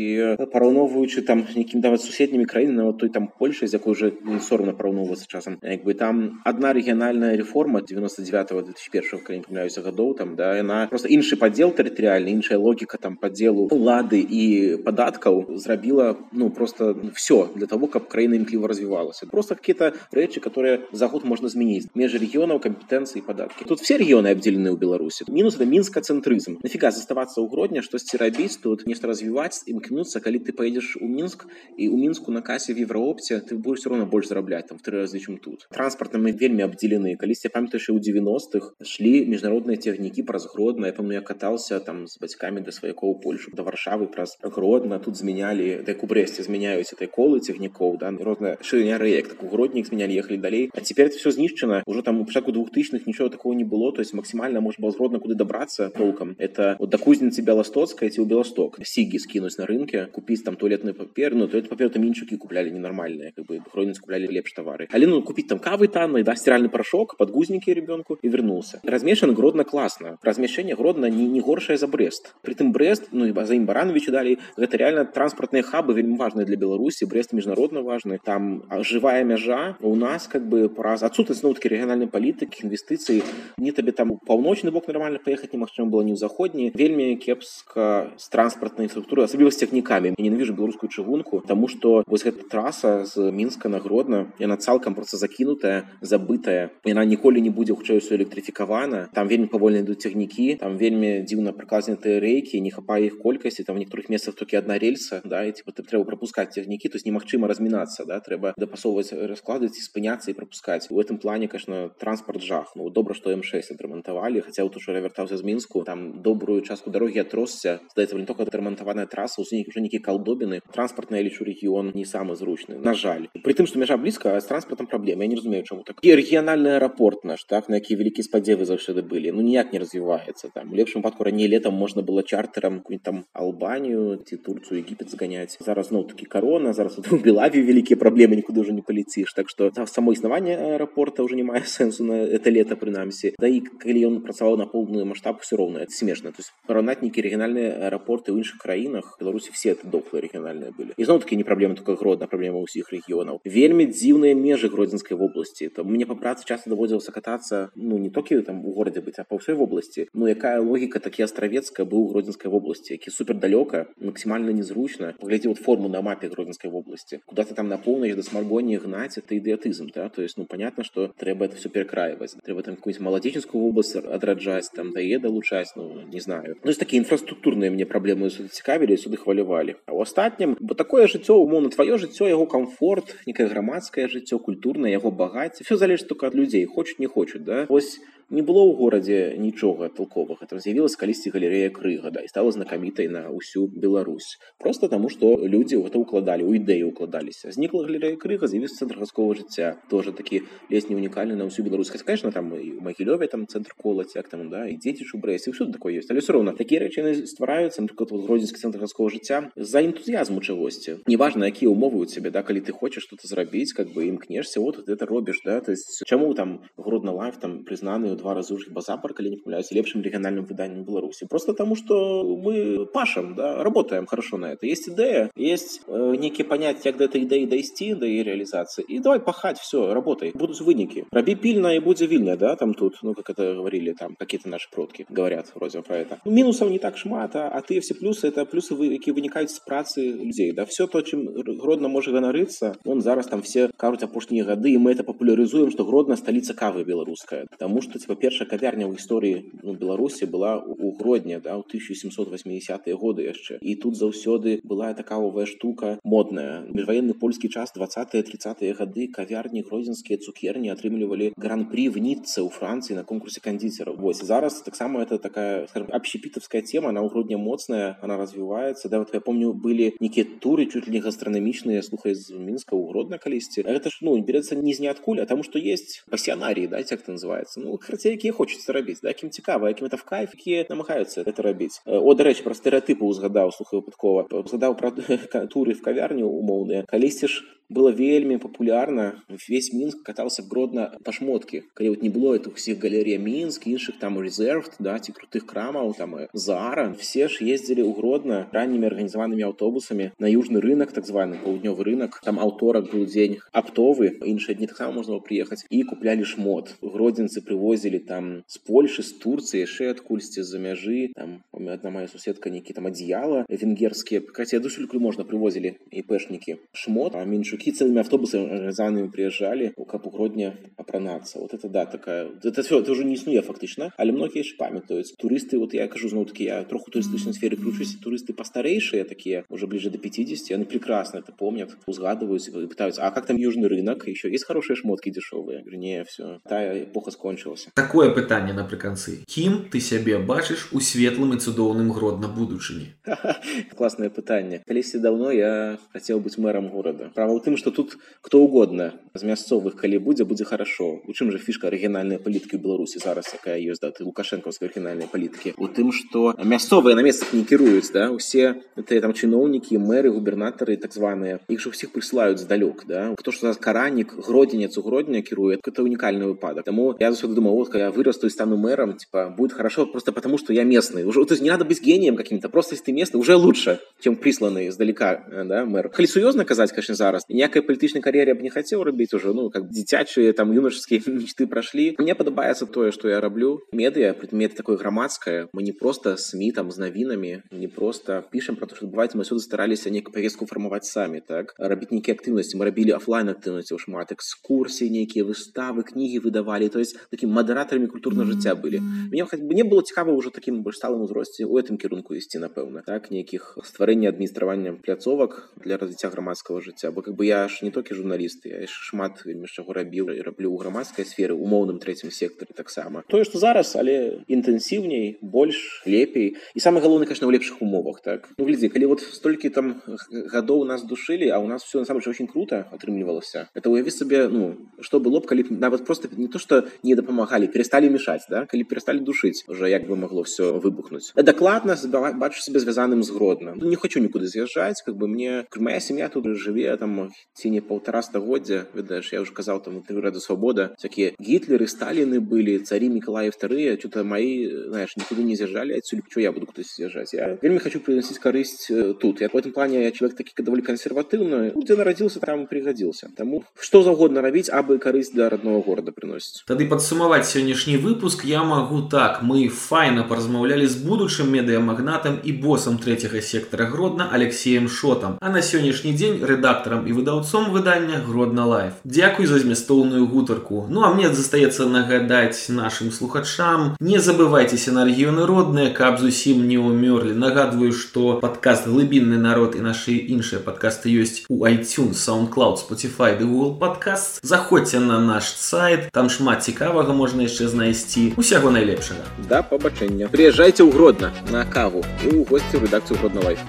параўноўваючы 0.52 1.22
там 1.22 1.44
нейкім 1.54 1.80
даваць 1.80 2.04
суседнімі 2.04 2.44
краінамі 2.44 2.92
вот 2.92 2.98
той 2.98 3.10
там 3.10 3.28
Польша 3.38 3.66
з 3.66 3.74
якой 3.74 3.92
уже 3.92 4.12
не 4.24 4.40
сорамна 4.40 4.72
параўноўвацца 4.72 5.26
часам 5.28 5.58
як 5.62 5.84
бы 5.84 5.94
там 5.94 6.40
одна 6.44 6.72
рэгіянальная 6.72 7.36
реформа 7.36 7.82
99 7.82 8.48
2001 8.48 9.20
калі 9.24 9.36
не 9.38 9.44
памыляюся 9.44 9.82
гадоў 9.82 10.16
там 10.16 10.36
да 10.36 10.56
яна 10.56 10.86
просто 10.88 11.08
іншы 11.08 11.36
падзел 11.36 11.70
тэрытарыальны 11.70 12.32
іншая 12.32 12.58
логіка 12.58 12.98
там 12.98 13.16
падзелу 13.16 13.68
улады 13.70 14.20
і 14.20 14.76
падаткаў 14.84 15.58
зрабіла 15.58 16.16
ну 16.32 16.50
просто 16.50 16.96
все 17.14 17.48
для 17.54 17.66
того 17.66 17.86
каб 17.86 18.08
краіна 18.08 18.36
імкліва 18.36 18.68
развівалася 18.68 19.26
просто 19.26 19.54
какие-то 19.54 19.92
рэчы 20.12 20.40
которые 20.40 20.69
которые 20.70 20.86
за 20.92 21.08
год 21.08 21.24
можно 21.24 21.48
змяніць 21.48 21.88
меж 21.94 22.14
регионов 22.14 22.60
компетенции 22.60 23.20
податки 23.20 23.64
тут 23.64 23.80
все 23.80 23.98
регионы 23.98 24.28
обделены 24.28 24.70
у 24.70 24.76
беларуси 24.76 25.24
минус 25.28 25.56
это 25.56 25.66
минскоцентрызм 25.66 26.58
нафига 26.62 26.90
заставаться 26.90 27.40
у 27.40 27.48
гродня 27.48 27.82
штосьці 27.82 28.16
рабіць 28.16 28.56
тут 28.62 28.86
нешта 28.86 29.08
развіваць 29.10 29.64
імкнуцца 29.66 30.20
калі 30.20 30.38
ты 30.38 30.52
поедешь 30.52 30.96
у 31.00 31.08
мінск 31.08 31.46
і 31.76 31.88
у 31.88 31.96
мінску 31.96 32.30
на 32.30 32.42
кассе 32.42 32.74
в 32.74 32.78
евроопте 32.78 33.40
ты 33.40 33.56
будешь 33.56 33.80
все 33.80 33.90
равно 33.90 34.06
больше 34.06 34.28
зарабляць 34.28 34.66
там 34.68 34.78
в 34.78 34.82
три 34.82 34.96
разы 34.98 35.18
чем 35.18 35.38
тут 35.38 35.66
транспортным 35.70 36.22
мы 36.22 36.32
вельмі 36.32 36.62
абдзелены 36.62 37.16
калісьці 37.16 37.48
памятаеш 37.48 37.90
у 37.90 37.98
90-х 37.98 38.78
шли 38.82 39.26
міжнародныя 39.26 39.82
цягнікі 39.82 40.22
праз 40.22 40.46
гродна 40.54 40.86
я 40.86 40.92
помню 40.92 41.18
я 41.18 41.20
катался 41.20 41.80
там 41.80 42.06
с 42.06 42.18
бацькамі 42.22 42.60
да 42.60 42.70
сваякоў 42.70 43.18
польшу 43.20 43.50
до 43.52 43.66
варшавы 43.66 44.06
праз 44.06 44.38
гродна 44.42 44.98
тут 44.98 45.16
змянялі 45.16 45.82
так 45.86 46.04
у 46.04 46.06
брэсце 46.06 46.46
змяняюць 46.46 46.92
этой 46.94 47.10
колы 47.10 47.40
цягнікоў 47.40 47.98
да 47.98 48.14
розная 48.30 48.56
шыня 48.62 48.98
рэек 49.02 49.34
так 49.34 49.42
у 49.42 49.50
гроднік 49.50 49.86
змянялі 49.86 50.22
ехалі 50.22 50.38
далей 50.38 50.59
далей 50.61 50.71
а 50.73 50.81
теперь 50.81 51.07
это 51.07 51.17
все 51.17 51.31
знішчана 51.31 51.83
уже 51.85 52.01
там 52.01 52.21
у 52.21 52.25
пачатку 52.25 52.51
двухтысячных 52.51 53.07
ничего 53.07 53.29
такого 53.29 53.53
не 53.53 53.63
было 53.63 53.91
то 53.91 53.99
есть 53.99 54.13
максимально 54.13 54.61
может 54.61 54.79
было 54.79 54.91
зродна 54.91 55.19
куды 55.19 55.35
добраться 55.35 55.89
толком. 55.89 56.35
Это 56.37 56.75
вот 56.79 56.89
до 56.89 56.97
кузницы 56.97 57.41
белостоцкая 57.41 58.09
эти 58.09 58.19
у 58.19 58.25
белосток 58.25 58.77
сиги 58.83 59.17
скинуть 59.17 59.57
на 59.57 59.65
рынке 59.65 60.07
купить 60.11 60.43
там 60.43 60.55
туалетный 60.55 60.93
папер 60.93 61.35
ну 61.35 61.47
то 61.47 61.57
это 61.57 61.69
папер 61.69 61.89
там 61.89 62.03
меньшуки 62.03 62.37
купляли 62.37 62.69
ненормальные 62.69 63.33
как 63.35 63.45
бы 63.45 63.61
хронец 63.71 63.99
купляли 63.99 64.27
лепш 64.27 64.53
товары. 64.53 64.87
Але 64.91 65.07
ну 65.07 65.21
купить 65.21 65.47
там 65.47 65.59
кавы 65.59 65.87
танной 65.87 66.23
да 66.23 66.35
стиральный 66.35 66.69
порошок 66.69 67.17
подгузники 67.17 67.69
ребенку 67.69 68.17
и 68.21 68.27
вернулся. 68.27 68.79
Размешан 68.83 69.33
гродно 69.33 69.63
классно. 69.63 70.17
Размещение 70.21 70.75
гродно 70.75 71.05
не, 71.05 71.27
не 71.27 71.41
горшее 71.41 71.77
за 71.77 71.87
брест. 71.87 72.35
Притым 72.41 72.71
брест 72.71 73.07
ну 73.11 73.25
и 73.25 73.33
за 73.33 73.55
барановичу 73.59 74.11
дали 74.11 74.39
гэта 74.57 74.77
реально 74.77 75.05
транспортные 75.05 75.63
хабы 75.63 75.93
вельмі 75.93 76.17
важные 76.17 76.45
для 76.45 76.55
беларуси 76.55 77.05
брест 77.05 77.33
международно 77.33 77.81
важны 77.81 78.19
там 78.23 78.63
живая 78.81 79.23
мяжа 79.23 79.77
у 79.79 79.95
нас 79.95 80.27
как 80.27 80.47
бы 80.47 80.50
праз 80.76 81.02
адсутнасць 81.06 81.42
ноўткі 81.42 81.68
рэгіянальнай 81.68 82.08
палітыкі 82.08 82.66
інвестыцый 82.66 83.22
не 83.58 83.72
табе 83.72 83.92
там 83.92 84.18
паўночны 84.26 84.70
бок 84.70 84.88
нормально 84.88 85.18
паехаць 85.22 85.52
немагчыма 85.52 85.90
было 85.90 86.02
не 86.02 86.14
ў 86.14 86.20
заходні 86.20 86.72
вельмі 86.74 87.16
кепска 87.16 88.10
з 88.16 88.28
транспартнай 88.28 88.88
структуры 88.88 89.24
асабліва 89.24 89.50
з 89.50 89.62
цягнікамі 89.62 90.14
ненавіжу 90.18 90.54
беларускую 90.54 90.90
чыгунку 90.90 91.42
тому 91.46 91.68
что 91.68 92.02
вось 92.06 92.24
гэта 92.26 92.48
траса 92.48 93.04
з 93.04 93.30
мінска 93.30 93.68
нагродна 93.68 94.32
яна 94.38 94.56
цалкам 94.56 94.94
просто 94.94 95.16
закінутая 95.16 95.88
забытая 96.00 96.70
яна 96.84 97.04
ніколі 97.04 97.40
не 97.40 97.50
будзе 97.50 97.74
хутчэй 97.74 98.02
усё 98.02 98.16
электрыфікавана 98.16 99.08
там 99.14 99.28
вельмі 99.28 99.46
павольна 99.46 99.84
ідуць 99.84 100.02
цягнікі 100.02 100.60
там 100.62 100.76
вельмі 100.76 101.22
дзіўна 101.26 101.52
прыказнятыя 101.56 102.20
рэйкі 102.20 102.60
не 102.60 102.70
хапае 102.70 103.06
іх 103.10 103.18
колькасці 103.22 103.64
там 103.64 103.76
в 103.76 103.82
некаторых 103.82 104.08
месцах 104.08 104.34
толькі 104.34 104.58
одна 104.62 104.78
рельса 104.78 105.20
да 105.24 105.44
і 105.44 105.52
типа 105.52 105.72
ты 105.72 105.82
трэба 105.82 106.04
пропускаць 106.04 106.52
цягнікі 106.54 106.88
то 106.88 106.96
есть 106.96 107.06
немагчыма 107.06 107.48
размінацца 107.48 108.04
да 108.04 108.20
трэба 108.20 108.54
дапасоўваць 108.56 109.12
расклады 109.12 109.68
ці 109.68 109.82
спыняцца 109.82 110.30
і 110.30 110.38
пропускать 110.40 110.90
в 110.90 110.98
этом 110.98 111.18
плане 111.18 111.48
конечно 111.48 111.88
транспорт 111.98 112.42
жах 112.42 112.72
ну 112.76 112.90
добра 112.90 113.14
что 113.14 113.32
м6 113.32 113.72
адрамантавалі 113.72 114.40
хотя 114.40 114.62
вот 114.62 114.76
уже 114.76 115.00
вяртаўся 115.00 115.36
з 115.36 115.42
мінску 115.42 115.82
там 115.82 116.22
добрую 116.22 116.62
частку 116.62 116.90
дороги 116.90 117.18
атросся 117.18 117.80
здаецца 117.92 118.16
не 118.16 118.26
только 118.26 118.42
адрамантаваная 118.42 119.06
трасса 119.06 119.40
у 119.40 119.44
уже 119.44 119.80
некі 119.80 119.98
калдобіны 119.98 120.60
транспортная 120.72 121.22
лічу 121.22 121.44
регіон 121.44 121.92
не 121.94 122.04
самы 122.04 122.36
зручны 122.36 122.78
на 122.78 122.94
жаль 122.94 123.28
при 123.42 123.52
тым 123.52 123.66
что 123.66 123.78
мяжа 123.78 123.96
блізка 123.96 124.40
з 124.40 124.44
транспортом 124.44 124.86
праблема 124.86 125.24
я 125.24 125.28
не 125.28 125.36
разумею 125.36 125.64
чаму 125.64 125.82
так 125.82 125.98
і 126.02 126.14
рэгіянальны 126.14 126.76
аэрапорт 126.76 127.24
наш 127.24 127.44
так 127.44 127.68
на 127.68 127.80
які 127.80 127.96
вялікі 127.96 128.22
спадзевы 128.22 128.64
заўсёды 128.64 129.02
былі 129.02 129.32
ну 129.32 129.42
ніяк 129.42 129.72
не 129.72 129.78
развіваецца 129.78 130.50
там 130.54 130.74
лепшым 130.74 131.02
падку 131.02 131.24
раней 131.24 131.48
летом 131.48 131.74
можна 131.74 132.02
было 132.02 132.22
чартарам 132.22 132.82
там 133.02 133.24
албанію 133.32 134.16
ці 134.26 134.36
турцию 134.36 134.80
египет 134.80 135.10
зганяць 135.10 135.58
зараз 135.60 135.90
ну 135.90 136.04
такі 136.04 136.26
корона 136.26 136.72
зараз 136.72 136.98
у 136.98 137.16
белаве 137.16 137.62
вялікія 137.62 137.96
праблемы 137.96 138.36
нікуды 138.36 138.60
уже 138.60 138.72
не 138.72 138.82
паліціш 138.82 139.32
так 139.34 139.48
что 139.48 139.70
там 139.70 139.86
само 139.86 140.12
існаванне 140.12 140.29
аэрапорта 140.30 141.22
уже 141.22 141.36
не 141.36 141.42
мае 141.42 141.62
сэнсу 141.64 142.04
на 142.04 142.12
это 142.22 142.50
лето 142.50 142.76
прынамсі 142.76 143.34
да 143.38 143.48
і 143.48 143.60
калі 143.60 144.00
ён 144.08 144.14
працаваў 144.22 144.56
на 144.56 144.66
поўную 144.66 145.04
маштаб 145.06 145.40
все 145.40 145.56
роўна 145.56 145.86
это 145.86 145.92
смешна 145.92 146.30
то 146.30 146.40
есть 146.40 146.52
параўнаць 146.66 147.02
нейкі 147.02 147.22
рэгіянальныя 147.22 147.88
аэрапорты 147.88 148.32
ў 148.32 148.42
іншых 148.42 148.60
краінах 148.62 149.16
беларусі 149.20 149.50
все 149.52 149.74
это 149.74 149.88
дохлые 149.88 150.22
рэгіянальныя 150.22 150.72
былі 150.76 150.92
і 150.96 151.04
зноў 151.04 151.20
таки 151.24 151.36
не 151.36 151.44
праблема 151.44 151.74
только 151.74 151.96
гродна 151.96 152.26
праблема 152.26 152.62
ўсіх 152.62 152.92
рэгіёнаў 152.92 153.40
вельмі 153.44 153.86
дзіўныя 153.90 154.34
межы 154.34 154.68
гродзенскай 154.68 155.16
вобласці 155.16 155.68
там 155.68 155.90
мне 155.90 156.06
по 156.06 156.14
працы 156.14 156.46
часто 156.46 156.70
даводзілася 156.70 157.12
катацца 157.12 157.70
ну 157.74 157.98
не 157.98 158.10
толькі 158.10 158.40
там 158.42 158.64
у 158.64 158.74
горадзе 158.76 159.00
быць 159.00 159.18
а 159.18 159.24
па 159.24 159.40
ўсёй 159.40 159.56
вобласці 159.56 160.08
ну 160.14 160.28
якая 160.30 160.60
логіка 160.60 161.00
такі 161.00 161.26
астравецка 161.26 161.84
быў 161.84 162.10
гродзенскай 162.12 162.50
вобласці 162.50 162.94
які 162.94 163.10
супер 163.10 163.36
далёка 163.36 163.86
максімальна 164.00 164.52
незручна 164.52 165.14
паглядзі 165.20 165.48
вот 165.48 165.58
форму 165.58 165.88
на 165.88 166.02
мапе 166.02 166.28
гродзенскай 166.28 166.70
вобласці 166.70 167.20
куда 167.26 167.42
ты 167.44 167.54
там 167.54 167.68
на 167.68 167.78
поўнач 167.78 168.14
да 168.14 168.22
смаргоні 168.22 168.78
гнаць 168.82 169.18
это 169.18 169.34
ідыятызм 169.34 169.90
да 169.94 170.08
то 170.08 170.19
есть 170.20 170.38
ну 170.38 170.44
понятно 170.44 170.84
что 170.84 171.08
трэба 171.08 171.46
это 171.46 171.56
все 171.56 171.68
перакраиваць 171.68 172.36
трэба 172.44 172.62
там 172.62 172.76
какую-нибудь 172.76 173.04
маладзеческую 173.04 173.62
вобласць 173.62 173.96
адраджаць 173.96 174.70
там 174.70 174.92
дае 174.92 175.18
далучаць 175.18 175.72
ну 175.76 176.02
не 176.12 176.20
знаю 176.20 176.56
ну 176.62 176.68
есть 176.68 176.80
такие 176.80 177.00
інфраструктурныя 177.02 177.70
мне 177.70 177.84
праблемы 177.84 178.30
цікавілі 178.30 178.96
сюды 178.96 179.16
хвалявалі 179.16 179.76
а 179.86 179.92
у 179.92 180.02
астатнім 180.02 180.56
бо 180.60 180.74
такое 180.74 181.06
жыццё 181.06 181.34
умоўна 181.34 181.70
твоё 181.70 181.98
жыццё 181.98 182.28
яго 182.28 182.46
комфорт 182.46 183.16
некае 183.26 183.48
грамадскае 183.48 184.08
жыццё 184.08 184.38
культурнае 184.38 184.92
яго 184.92 185.10
багацце 185.10 185.64
все 185.64 185.76
залежыць 185.76 186.08
только 186.08 186.26
ад 186.26 186.34
людзей 186.34 186.64
хочуць 186.66 186.98
не 186.98 187.06
хочуць 187.06 187.44
да 187.44 187.66
ось 187.68 188.00
не 188.30 188.42
было 188.42 188.66
ў 188.66 188.74
горадзе 188.74 189.38
нічога 189.38 189.88
толковага 189.94 190.46
там 190.50 190.58
з'явілась 190.58 190.98
калісьці 190.98 191.30
галерея 191.30 191.70
крыгада 191.70 192.26
і 192.26 192.28
стала 192.28 192.50
знакамітай 192.50 193.06
на 193.06 193.30
ўсю 193.30 193.70
Беларусь 193.70 194.42
просто 194.58 194.90
таму 194.90 195.06
што 195.06 195.38
людзі 195.38 195.78
ў 195.78 195.86
гэта 195.86 196.02
ўкладалі 196.02 196.42
у 196.42 196.50
ідэю 196.58 196.90
укладаліся 196.90 197.54
знікла 197.54 197.86
галерея 197.86 198.18
крыга 198.18 198.50
з'явіцца 198.50 198.82
цэнтр 198.82 198.98
гарадскога 198.98 199.38
жыцця 199.38 199.78
тоже 199.86 200.10
такі 200.10 200.42
лес 200.74 200.90
не 200.90 200.98
унікальны 200.98 201.38
на 201.38 201.46
ўсю 201.46 201.62
Беларусь 201.62 201.94
хаць 201.94 202.02
конечно 202.02 202.34
там 202.34 202.50
і 202.50 202.74
у 202.74 202.82
магілёве 202.82 203.30
там 203.30 203.46
цэнтр 203.46 203.78
колаць 203.78 204.18
як 204.18 204.26
там 204.26 204.50
да 204.50 204.66
і 204.66 204.74
дзеці 204.74 205.06
у 205.14 205.22
брэсе 205.22 205.54
ўсё 205.54 205.70
такое 205.70 205.94
ёсць 206.02 206.10
але 206.10 206.18
все 206.18 206.34
роўна 206.34 206.50
такія 206.58 206.82
рэчы 206.82 207.30
ствараюцца 207.30 207.86
напрыклад 207.86 208.10
гродзенскі 208.26 208.58
цэнтр 208.58 208.82
гарадскога 208.82 209.14
жыцця 209.14 209.54
за 209.54 209.86
энтузіязму 209.86 210.42
чагосьці 210.42 210.98
неважна 211.06 211.46
якія 211.46 211.70
умовы 211.70 212.02
у 212.02 212.10
цябе 212.10 212.34
да 212.34 212.42
калі 212.42 212.58
ты 212.66 212.74
хочаш 212.74 213.06
что-то 213.06 213.30
зрабіць 213.30 213.70
как 213.70 213.94
бы 213.94 214.10
імкнешся 214.10 214.58
вот 214.58 214.82
это 214.82 215.06
робіш 215.06 215.46
да 215.46 215.62
то 215.62 215.70
есть 215.70 216.02
чаму 216.02 216.34
там 216.34 216.66
гродна 216.74 217.14
лайф 217.14 217.38
там 217.38 217.62
прызнаны 217.62 218.16
два 218.20 218.34
разы 218.34 218.54
уже 218.54 218.70
базапар 218.70 219.12
калі 219.14 219.30
не 219.30 219.36
помыляюсь 219.36 219.70
лепшим 219.72 220.02
региональным 220.02 220.44
выданием 220.44 220.84
беларуси 220.84 221.26
просто 221.28 221.52
потому 221.52 221.76
что 221.76 222.22
мы 222.24 222.86
пашем 222.86 223.34
да 223.34 223.62
работаем 223.62 224.06
хорошо 224.06 224.36
на 224.36 224.52
это 224.52 224.66
есть 224.66 224.88
идея 224.88 225.30
есть 225.36 225.82
э, 225.86 226.14
некие 226.18 226.44
понять 226.44 226.84
як 226.84 226.96
до 226.96 227.04
этой 227.04 227.22
идеи 227.24 227.44
дойти 227.46 227.94
до 227.94 228.06
ее 228.06 228.22
реализации 228.22 228.84
и 228.86 228.98
давай 228.98 229.20
пахать 229.20 229.58
все 229.58 229.92
работай 229.92 230.32
будут 230.34 230.60
выники 230.60 231.06
раби 231.10 231.34
пильно 231.34 231.74
и 231.74 231.78
будь 231.78 232.00
вильня 232.00 232.36
да 232.36 232.56
там 232.56 232.74
тут 232.74 232.98
ну 233.02 233.14
как 233.14 233.30
это 233.30 233.54
говорили 233.54 233.92
там 233.92 234.16
какие-то 234.16 234.48
наши 234.48 234.70
продки 234.70 235.06
говорят 235.08 235.52
вроде 235.54 235.82
про 235.82 235.96
это 235.98 236.18
ну, 236.24 236.32
минусов 236.32 236.70
не 236.70 236.78
так 236.78 236.96
шмат 236.96 237.36
а, 237.36 237.48
а 237.48 237.60
ты 237.62 237.80
все 237.80 237.94
плюсы 237.94 238.28
это 238.28 238.44
плюсы 238.44 238.74
вы 238.74 238.92
які 238.92 239.12
вынікаюць 239.12 239.50
з 239.50 239.60
працы 239.66 240.00
людей 240.00 240.52
да 240.52 240.64
все 240.64 240.86
то 240.86 241.00
чым 241.00 241.26
гродно 241.60 241.88
можа 241.88 242.12
ганарыцца 242.12 242.74
он 242.84 243.00
зараз 243.00 243.26
там 243.26 243.42
все 243.42 243.68
кажуць 243.76 244.02
апошнія 244.02 244.44
гады 244.44 244.70
і 244.70 244.78
мы 244.78 244.92
это 244.92 245.04
папулярызуем 245.04 245.70
что 245.70 245.84
гродна 245.84 246.16
столица 246.16 246.54
кавы 246.54 246.84
беларуская 246.84 247.46
потому 247.50 247.82
что 247.82 247.98
типа 248.10 248.16
першая 248.16 248.48
кавярня 248.48 248.86
ў 248.86 248.98
гісторыі 248.98 249.52
ну, 249.62 249.74
беларусі 249.74 250.26
была 250.26 250.58
у 250.58 250.92
гродня 250.98 251.40
да 251.40 251.56
ў 251.56 251.62
1780 251.62 252.90
годы 252.98 253.30
яшчэ 253.30 253.58
і 253.60 253.76
тут 253.76 253.96
заўсёды 253.96 254.60
была 254.64 254.94
такавая 254.94 255.46
штука 255.46 255.98
модная 256.02 256.66
міжваенны 256.66 257.14
польскі 257.14 257.48
час 257.48 257.72
20 257.74 258.16
30 258.16 258.64
гады 258.78 259.08
кавярні 259.12 259.62
гродзенскія 259.62 260.18
цукерні 260.18 260.72
атрымлівалі 260.74 261.32
гран-прі 261.36 261.88
в 261.94 262.02
ніцы 262.02 262.42
ў 262.42 262.50
францыі 262.50 262.98
на 262.98 263.04
конкурсе 263.04 263.40
кандзіцераў 263.40 263.96
вось 263.96 264.22
зараз 264.24 264.62
таксама 264.62 265.02
это 265.02 265.18
такая 265.18 265.66
общепітовская 265.92 266.62
тема 266.62 266.90
она 266.90 267.00
ў 267.04 267.10
грудня 267.10 267.38
моцная 267.38 267.98
она 268.02 268.16
развіваецца 268.16 268.88
да 268.88 268.98
вот 268.98 269.14
я 269.14 269.20
помню 269.20 269.52
былі 269.52 269.94
нейкія 270.00 270.26
туры 270.40 270.66
чуть 270.66 270.86
ли 270.86 270.98
не 270.98 271.00
гастранамічныя 271.00 271.82
слухай 271.82 272.14
з 272.14 272.34
мінска 272.34 272.74
ў 272.74 272.88
гродна 272.90 273.18
калісьці 273.18 273.62
гэта 273.66 273.92
ж 273.92 274.02
ну 274.02 274.16
берецца 274.22 274.56
не 274.56 274.74
з 274.74 274.80
ніадкуль 274.80 275.20
а 275.22 275.26
таму 275.26 275.42
што 275.46 275.58
есть 275.58 276.04
пасіянаріі 276.10 276.72
да 276.72 276.78
як 276.78 276.92
это 276.92 277.12
называется 277.12 277.60
ну 277.60 277.76
хаця 277.90 278.10
якія 278.10 278.32
хочется 278.32 278.72
рабіць 278.72 279.00
да 279.02 279.08
якім 279.08 279.30
цікава 279.30 279.68
якім 279.68 279.86
это 279.86 279.96
в 279.96 280.04
кайф 280.04 280.34
якія 280.34 280.64
намагаюцца 280.68 281.22
это 281.26 281.42
рабіць 281.42 281.82
о 281.86 282.14
дарэчы 282.14 282.46
пра 282.46 282.54
стэеатыпы 282.54 283.02
узгадаў 283.02 283.52
слухаю 283.52 283.82
выпадкова 283.82 284.46
згадаў 284.46 284.78
пра 284.78 284.90
туры 285.50 285.74
в 285.74 285.82
кавярню 285.82 286.26
умоўныя 286.30 286.86
калісьці 286.86 287.26
ж 287.28 287.44
было 287.70 287.90
вельмі 287.90 288.38
папулярна 288.38 289.22
весь 289.48 289.72
мінск 289.72 290.02
катался 290.02 290.42
гродна 290.48 290.86
па 291.04 291.12
шмоткі 291.12 291.62
калі 291.74 291.90
вот 291.90 292.02
не 292.02 292.10
было 292.10 292.34
это 292.38 292.50
усіх 292.54 292.78
галерей 292.78 293.18
мінск 293.18 293.66
іншых 293.66 293.98
там 293.98 294.20
резерв 294.22 294.70
да 294.78 294.98
ці 294.98 295.12
крутых 295.12 295.46
крамаў 295.46 295.94
там 295.98 296.14
зара 296.32 296.94
все 296.94 297.28
ж 297.28 297.42
ездзілі 297.42 297.82
ў 297.82 297.92
гродна 297.98 298.46
раннімі 298.54 298.86
арганізаванымі 298.86 299.42
аўтобусамі 299.50 300.10
на 300.18 300.30
южны 300.30 300.62
рынок 300.62 300.92
так 300.92 301.06
званы 301.06 301.42
паўднёвы 301.42 301.82
рынок 301.90 302.20
там 302.22 302.38
аўторак 302.38 302.90
был 302.92 303.06
дзень 303.06 303.38
аптовы 303.52 304.14
іншыя 304.22 304.54
дні 304.54 304.70
таксама 304.70 305.02
можна 305.02 305.18
прыехаць 305.18 305.66
і 305.70 305.82
куплялі 305.82 306.22
шмот 306.22 306.76
гродзенцы 306.82 307.42
прывозілі 307.42 307.98
там 308.06 308.30
з 308.46 308.62
польши 308.62 309.02
з 309.02 309.18
турцыі 309.18 309.66
яшчэ 309.66 309.90
адкульсьці 309.96 310.46
з-за 310.46 310.62
мяжы 310.62 311.10
там 311.18 311.42
одна 311.50 311.90
моя 311.90 312.06
суседка 312.06 312.50
нейкі 312.50 312.78
там 312.78 312.86
адзяла 312.86 313.42
венгерскія 313.50 314.22
каця 314.22 314.62
душульку 314.62 315.02
можна 315.02 315.26
прывозілі 315.26 315.74
і 315.90 316.06
пэшнікі 316.06 316.58
шмот 316.72 317.18
а 317.18 317.24
меншукі 317.24 317.56
мужики 317.60 317.72
целыми 317.72 318.00
автобусами 318.00 318.70
занными 318.70 319.08
приезжали 319.08 319.72
у 319.76 319.84
капугродня 319.84 320.54
апранацца 320.76 321.38
вот 321.38 321.54
это 321.54 321.68
да 321.68 321.86
такая 321.86 322.30
это 322.42 322.62
все 322.62 322.80
это 322.80 322.92
уже 322.92 323.04
не 323.04 323.14
існуе 323.14 323.42
фактычна 323.42 323.92
але 323.96 324.12
многія 324.12 324.44
ж 324.44 324.56
памятаюць 324.58 325.14
турысты 325.18 325.58
вот 325.58 325.74
я 325.74 325.88
кажу 325.88 326.08
зноў 326.08 326.26
таки 326.26 326.44
я 326.44 326.62
троху 326.64 326.90
турыстычнай 326.90 327.34
сфере 327.34 327.56
кручусь 327.56 327.96
турысты 328.02 328.32
пастарэйшыя 328.32 329.04
такія 329.04 329.44
уже 329.48 329.66
ближе 329.66 329.90
до 329.90 329.98
50 329.98 330.50
они 330.52 330.64
прекрасно 330.64 331.18
это 331.18 331.32
помнят 331.32 331.76
узгадываюць 331.86 332.50
пытаются 332.68 333.02
а 333.02 333.10
как 333.10 333.26
там 333.26 333.36
южный 333.36 333.68
рынок 333.68 334.06
еще 334.08 334.30
есть 334.30 334.44
хорошие 334.44 334.76
шмотки 334.76 335.10
дешевые 335.10 335.64
не 335.66 336.04
все 336.04 336.40
та 336.48 336.82
эпоха 336.82 337.10
скончылася 337.10 337.70
такое 337.74 338.10
пытанне 338.10 338.52
напрыканцы 338.52 339.24
кім 339.26 339.68
ты 339.72 339.80
сябе 339.80 340.18
бачыш 340.18 340.68
у 340.72 340.80
светлым 340.80 341.34
і 341.34 341.38
цудоўным 341.38 341.92
гродна 341.92 342.28
будучыні 342.28 342.94
классное 343.76 344.10
пытанне 344.10 344.62
калісьці 344.66 344.98
давно 344.98 345.32
я 345.32 345.78
хотел 345.92 346.20
быть 346.20 346.38
мэром 346.38 346.68
города 346.68 347.10
права 347.14 347.39
ты 347.39 347.39
тым 347.40 347.56
что 347.56 347.70
тут 347.70 347.98
кто 348.20 348.40
угодно 348.40 348.92
з 349.14 349.24
мясцовых 349.24 349.76
калі 349.76 349.98
будзе 349.98 350.24
будзе 350.24 350.44
хорошо 350.44 351.00
у 351.06 351.12
чым 351.12 351.30
же 351.32 351.38
фішка 351.38 351.68
арыгінальнай 351.68 352.18
палітыкі 352.18 352.60
беларусі 352.60 352.98
зараз 353.00 353.32
якая 353.32 353.56
ёсць 353.56 353.80
да 353.80 353.90
ты 353.90 354.04
лукашэнкаўскай 354.04 354.68
арыгінальнай 354.68 355.08
палітыкі 355.08 355.54
у 355.56 355.68
тым 355.68 355.92
что 355.92 356.34
мясцовыя 356.44 356.94
на 356.94 357.02
месцах 357.02 357.32
не 357.32 357.44
кіруюць 357.44 357.92
да 357.92 358.10
усе 358.10 358.60
это 358.76 359.00
там 359.00 359.12
чыноўнікі 359.16 359.80
мэры 359.80 360.12
губернатары 360.12 360.76
так 360.76 360.92
званыя 360.92 361.40
іх 361.48 361.60
же 361.60 361.72
ўсіх 361.72 361.92
прысылаюць 361.96 362.42
здалёк 362.44 362.84
да 362.86 363.14
кто 363.16 363.32
что 363.32 363.54
каранік 363.54 364.12
гродзенец 364.28 364.76
у 364.76 364.82
гродня 364.82 365.22
кіруе 365.22 365.58
это 365.64 365.82
унікальны 365.82 366.26
выпадак 366.28 366.64
таму 366.64 366.94
я 367.00 367.12
заўсёды 367.12 367.34
думаю 367.34 367.56
вот 367.56 367.74
я 367.74 367.90
вырасту 367.90 368.26
і 368.26 368.30
стану 368.30 368.56
мэром 368.56 368.96
типа 368.96 369.30
будет 369.30 369.52
хорошо 369.52 369.86
просто 369.86 370.12
потому 370.12 370.38
что 370.38 370.52
я 370.52 370.64
местный 370.64 371.04
уже 371.04 371.24
то 371.24 371.34
есть 371.34 371.42
не 371.42 371.50
надо 371.50 371.64
быть 371.64 371.82
гением 371.82 372.16
каким-то 372.16 372.48
просто 372.48 372.74
если 372.74 372.86
ты 372.86 372.92
местный 372.92 373.20
уже 373.20 373.36
лучше 373.36 373.80
чем 374.00 374.16
присланный 374.16 374.68
издалека 374.68 375.24
да 375.44 375.64
мэр 375.64 375.88
калі 375.88 376.06
сур'ёзна 376.06 376.44
казаць 376.44 376.72
конечно 376.72 376.94
зараз 376.94 377.24
не 377.28 377.29
ніякай 377.30 377.62
палітычнай 377.62 378.02
кар'еры 378.02 378.34
б 378.34 378.42
не 378.42 378.50
хацеў 378.50 378.82
рабіць 378.86 379.14
уже 379.14 379.32
ну 379.32 379.50
как 379.50 379.68
дзіцячыя 379.70 380.32
там 380.32 380.52
юнашскія 380.52 381.00
мечты 381.06 381.46
прашлі 381.46 381.94
мне 381.98 382.14
падабаецца 382.14 382.66
тое 382.66 382.92
что 382.92 383.08
я 383.08 383.20
раблю 383.20 383.62
медыа 383.72 384.14
предмет 384.14 384.54
такое 384.54 384.76
грамадскае 384.76 385.48
мы 385.52 385.62
не 385.62 385.72
просто 385.72 386.16
сми 386.16 386.52
там 386.52 386.70
з 386.70 386.78
навінамі 386.78 387.42
не 387.50 387.68
просто 387.68 388.24
пішам 388.30 388.56
про 388.56 388.66
то 388.66 388.76
что 388.76 388.86
бывает 388.86 389.14
мы 389.14 389.24
сюды 389.24 389.40
стараліся 389.40 389.90
неяк 389.90 390.10
повестку 390.12 390.46
фармаваць 390.46 390.86
самі 390.90 391.20
так 391.20 391.54
рабіць 391.58 391.90
нейкія 391.90 392.16
актыўнасці 392.16 392.56
мы 392.56 392.70
рабілі 392.70 392.96
офлайн 392.98 393.28
актыўнасці 393.34 393.78
шмат 393.78 394.12
экскурсіі 394.12 394.90
нейкія 394.90 395.24
выставы 395.24 395.82
кнігі 395.82 396.24
выдавалі 396.26 396.68
то 396.68 396.78
есть 396.78 396.96
таким 397.10 397.30
мадэратарамі 397.30 397.86
культурна 397.86 398.24
жыцця 398.24 398.54
былі 398.54 398.80
мне 399.12 399.24
хоть 399.24 399.42
бы 399.42 399.54
не 399.54 399.64
было 399.64 399.82
цікава 399.82 400.12
уже 400.12 400.30
таким 400.30 400.62
больш 400.62 400.76
сталым 400.76 401.02
узросце 401.02 401.44
у 401.44 401.58
этом 401.58 401.76
кірунку 401.76 402.14
ісці 402.14 402.38
напэўна 402.38 402.82
так 402.86 403.10
нейкіх 403.10 403.58
стварэння 403.62 404.08
адміністравання 404.08 404.74
пляцовак 404.82 405.52
для 405.56 405.76
развіцця 405.76 406.08
грамадскага 406.08 406.60
жыцця 406.60 406.90
бо 406.90 407.02
как 407.02 407.14
бы 407.14 407.19
бы 407.21 407.25
я 407.27 407.47
ж 407.47 407.61
не 407.61 407.69
толькі 407.69 407.93
журналісты 407.93 408.49
я 408.49 408.65
шмат 408.65 409.21
чаго 409.53 409.73
рабіў 409.77 410.09
і 410.09 410.25
раблю 410.25 410.49
ў 410.49 410.57
грамадскай 410.57 411.05
сферы 411.05 411.37
умоўным 411.37 411.77
трэцім 411.77 412.09
сектары 412.09 412.57
таксама. 412.57 413.05
Тое 413.05 413.21
што 413.29 413.37
зараз 413.37 413.77
але 413.77 414.25
інтэнсіўней 414.25 415.21
больш 415.21 415.85
лепей 415.85 416.41
і 416.57 416.59
самое 416.59 416.81
галоўнае 416.81 417.05
конечно 417.05 417.29
у 417.29 417.33
лепшых 417.35 417.61
умовах 417.61 418.01
так. 418.01 418.33
Ну 418.41 418.49
глядзі 418.49 418.73
калі 418.73 418.89
вот 418.97 419.05
столькі 419.05 419.53
там 419.53 419.85
гадоў 420.33 420.65
нас 420.65 420.81
душылі 420.81 421.29
а 421.29 421.37
у 421.37 421.45
нас 421.45 421.61
все 421.61 421.85
насамрэч 421.85 422.09
очень 422.09 422.25
круто 422.25 422.65
атрымлівалася 422.73 423.53
это 423.53 423.69
уяві 423.69 423.93
сабе 423.93 424.25
ну 424.25 424.57
что 424.80 425.00
было 425.00 425.20
б 425.20 425.26
калі 425.26 425.42
б 425.42 425.56
нават 425.58 425.84
просто 425.84 426.08
не 426.16 426.28
то 426.28 426.38
что 426.38 426.64
не 426.82 426.94
дапамагалі 426.94 427.46
пересталі 427.46 427.90
мешаць 427.90 428.26
да 428.30 428.46
калі 428.46 428.64
пересталі 428.64 429.00
душыць 429.00 429.44
уже 429.48 429.70
як 429.70 429.86
бы 429.88 429.96
могло 429.96 430.22
все 430.22 430.52
выбухнуць 430.58 431.12
дакладна 431.16 431.76
бачу 432.14 432.40
себе 432.40 432.60
звязаным 432.60 433.02
з 433.02 433.10
гродна 433.10 433.54
ну, 433.56 433.68
не 433.68 433.76
хочу 433.76 434.00
нікуды 434.00 434.26
з'язджаць 434.26 434.82
как 434.82 434.96
бы 434.96 435.08
мне 435.08 435.46
моя 435.56 435.80
сям'я 435.80 436.08
тут 436.08 436.26
жыве 436.26 436.76
там 436.76 437.10
ці 437.34 437.50
не 437.50 437.60
полтора 437.60 438.02
стагоддзя 438.02 438.66
ведаеш 438.74 439.12
я 439.12 439.20
уже 439.20 439.32
казаў 439.32 439.62
там 439.64 439.82
ты 439.82 440.00
рада 440.00 440.20
свабода 440.20 440.74
такія 440.80 441.12
гітлеры 441.20 441.66
сталіны 441.66 442.20
былі 442.20 442.58
цари 442.58 442.88
міколаев 442.88 443.34
вторые 443.34 443.78
что-то 443.78 444.04
мои 444.04 444.48
знаешь 444.68 444.96
никуда 444.96 445.22
не 445.22 445.36
з'язджалі 445.36 445.76
адсюль 445.76 446.02
что 446.08 446.20
я 446.20 446.32
буду 446.32 446.46
кудысь 446.46 446.76
з'язджаць 446.76 447.14
я 447.14 447.38
вельмі 447.42 447.58
хочу 447.58 447.80
приносить 447.80 448.18
карысць 448.18 448.70
э, 448.70 448.94
тут 448.94 449.20
я 449.20 449.28
в 449.28 449.36
этом 449.36 449.52
плане 449.52 449.82
я 449.82 449.90
человек 449.90 450.16
такі 450.16 450.42
даволі 450.42 450.62
кансерватыўны 450.62 451.52
ну, 451.54 451.62
дзе 451.62 451.76
нарадзіился 451.76 452.20
там 452.20 452.46
пригодился 452.46 453.10
таму 453.16 453.44
что 453.58 453.82
заўгодна 453.82 454.20
рабіць 454.20 454.50
абы 454.50 454.69
карысць 454.78 455.12
для 455.12 455.28
родного 455.28 455.62
города 455.62 455.92
приносіць 455.92 456.42
тады 456.46 456.66
падсумаваць 456.68 457.28
сённяшні 457.28 457.76
выпуск 457.78 458.24
я 458.24 458.44
магу 458.44 458.82
так 458.82 459.22
мы 459.22 459.48
файна 459.48 460.02
паразмаўлялі 460.02 460.66
з 460.66 460.76
будучым 460.82 461.30
медыямагнатам 461.30 462.18
і 462.22 462.32
босам 462.32 462.78
третьего 462.78 463.20
сектора 463.20 463.66
гродна 463.66 464.08
алексеем 464.12 464.68
шотам 464.68 465.18
а 465.20 465.30
на 465.30 465.42
сённяшні 465.42 465.92
дзень 465.94 466.24
рэдактарам 466.24 466.86
і 466.86 466.92
выдаўцом 466.92 467.50
выдання 467.50 468.02
гродна 468.06 468.46
лайф 468.46 468.72
Дзякуй 468.84 469.26
за 469.26 469.38
змястоўную 469.38 470.06
гутарку 470.06 470.66
ну 470.70 470.84
а 470.84 470.94
мне 470.94 471.12
застаецца 471.12 471.66
нагадаць 471.66 472.48
нашим 472.48 472.92
слухачам 472.92 473.76
не 473.80 473.98
забывайтеся 473.98 474.72
на 474.72 474.84
рэгіёны 474.84 475.26
родныя 475.26 475.70
каб 475.70 475.98
зусім 476.00 476.46
не 476.48 476.58
ўмёрлі 476.58 477.14
нагадваю 477.14 477.72
что 477.72 478.18
подкаст 478.22 478.66
глыбінны 478.66 479.18
народ 479.18 479.56
і 479.56 479.60
наши 479.60 479.96
іншыя 479.96 480.40
подкасты 480.40 480.90
ёсць 480.90 481.24
у 481.28 481.44
iTunes 481.46 482.00
soundcloud 482.06 482.60
spotify 482.62 483.16
ды 483.18 483.24
google 483.24 483.54
подкаст 483.58 484.20
заходзьце 484.60 484.80
на 484.80 485.00
наш 485.00 485.24
сайт 485.24 485.88
там 485.92 486.10
шмат 486.12 486.44
цікавага 486.44 486.92
можна 486.92 487.24
яшчэ 487.24 487.48
знайсці 487.48 488.02
усяго 488.20 488.52
найлепшага 488.52 489.08
да 489.30 489.40
пабачэння 489.52 490.12
приезжайте 490.12 490.60
ў 490.60 490.76
гродна 490.76 491.08
на 491.32 491.44
каву 491.48 491.80
і 492.04 492.12
ў 492.12 492.28
госці 492.28 492.60
рэдакцыю 492.60 493.00
годна 493.00 493.24
лайф 493.24 493.40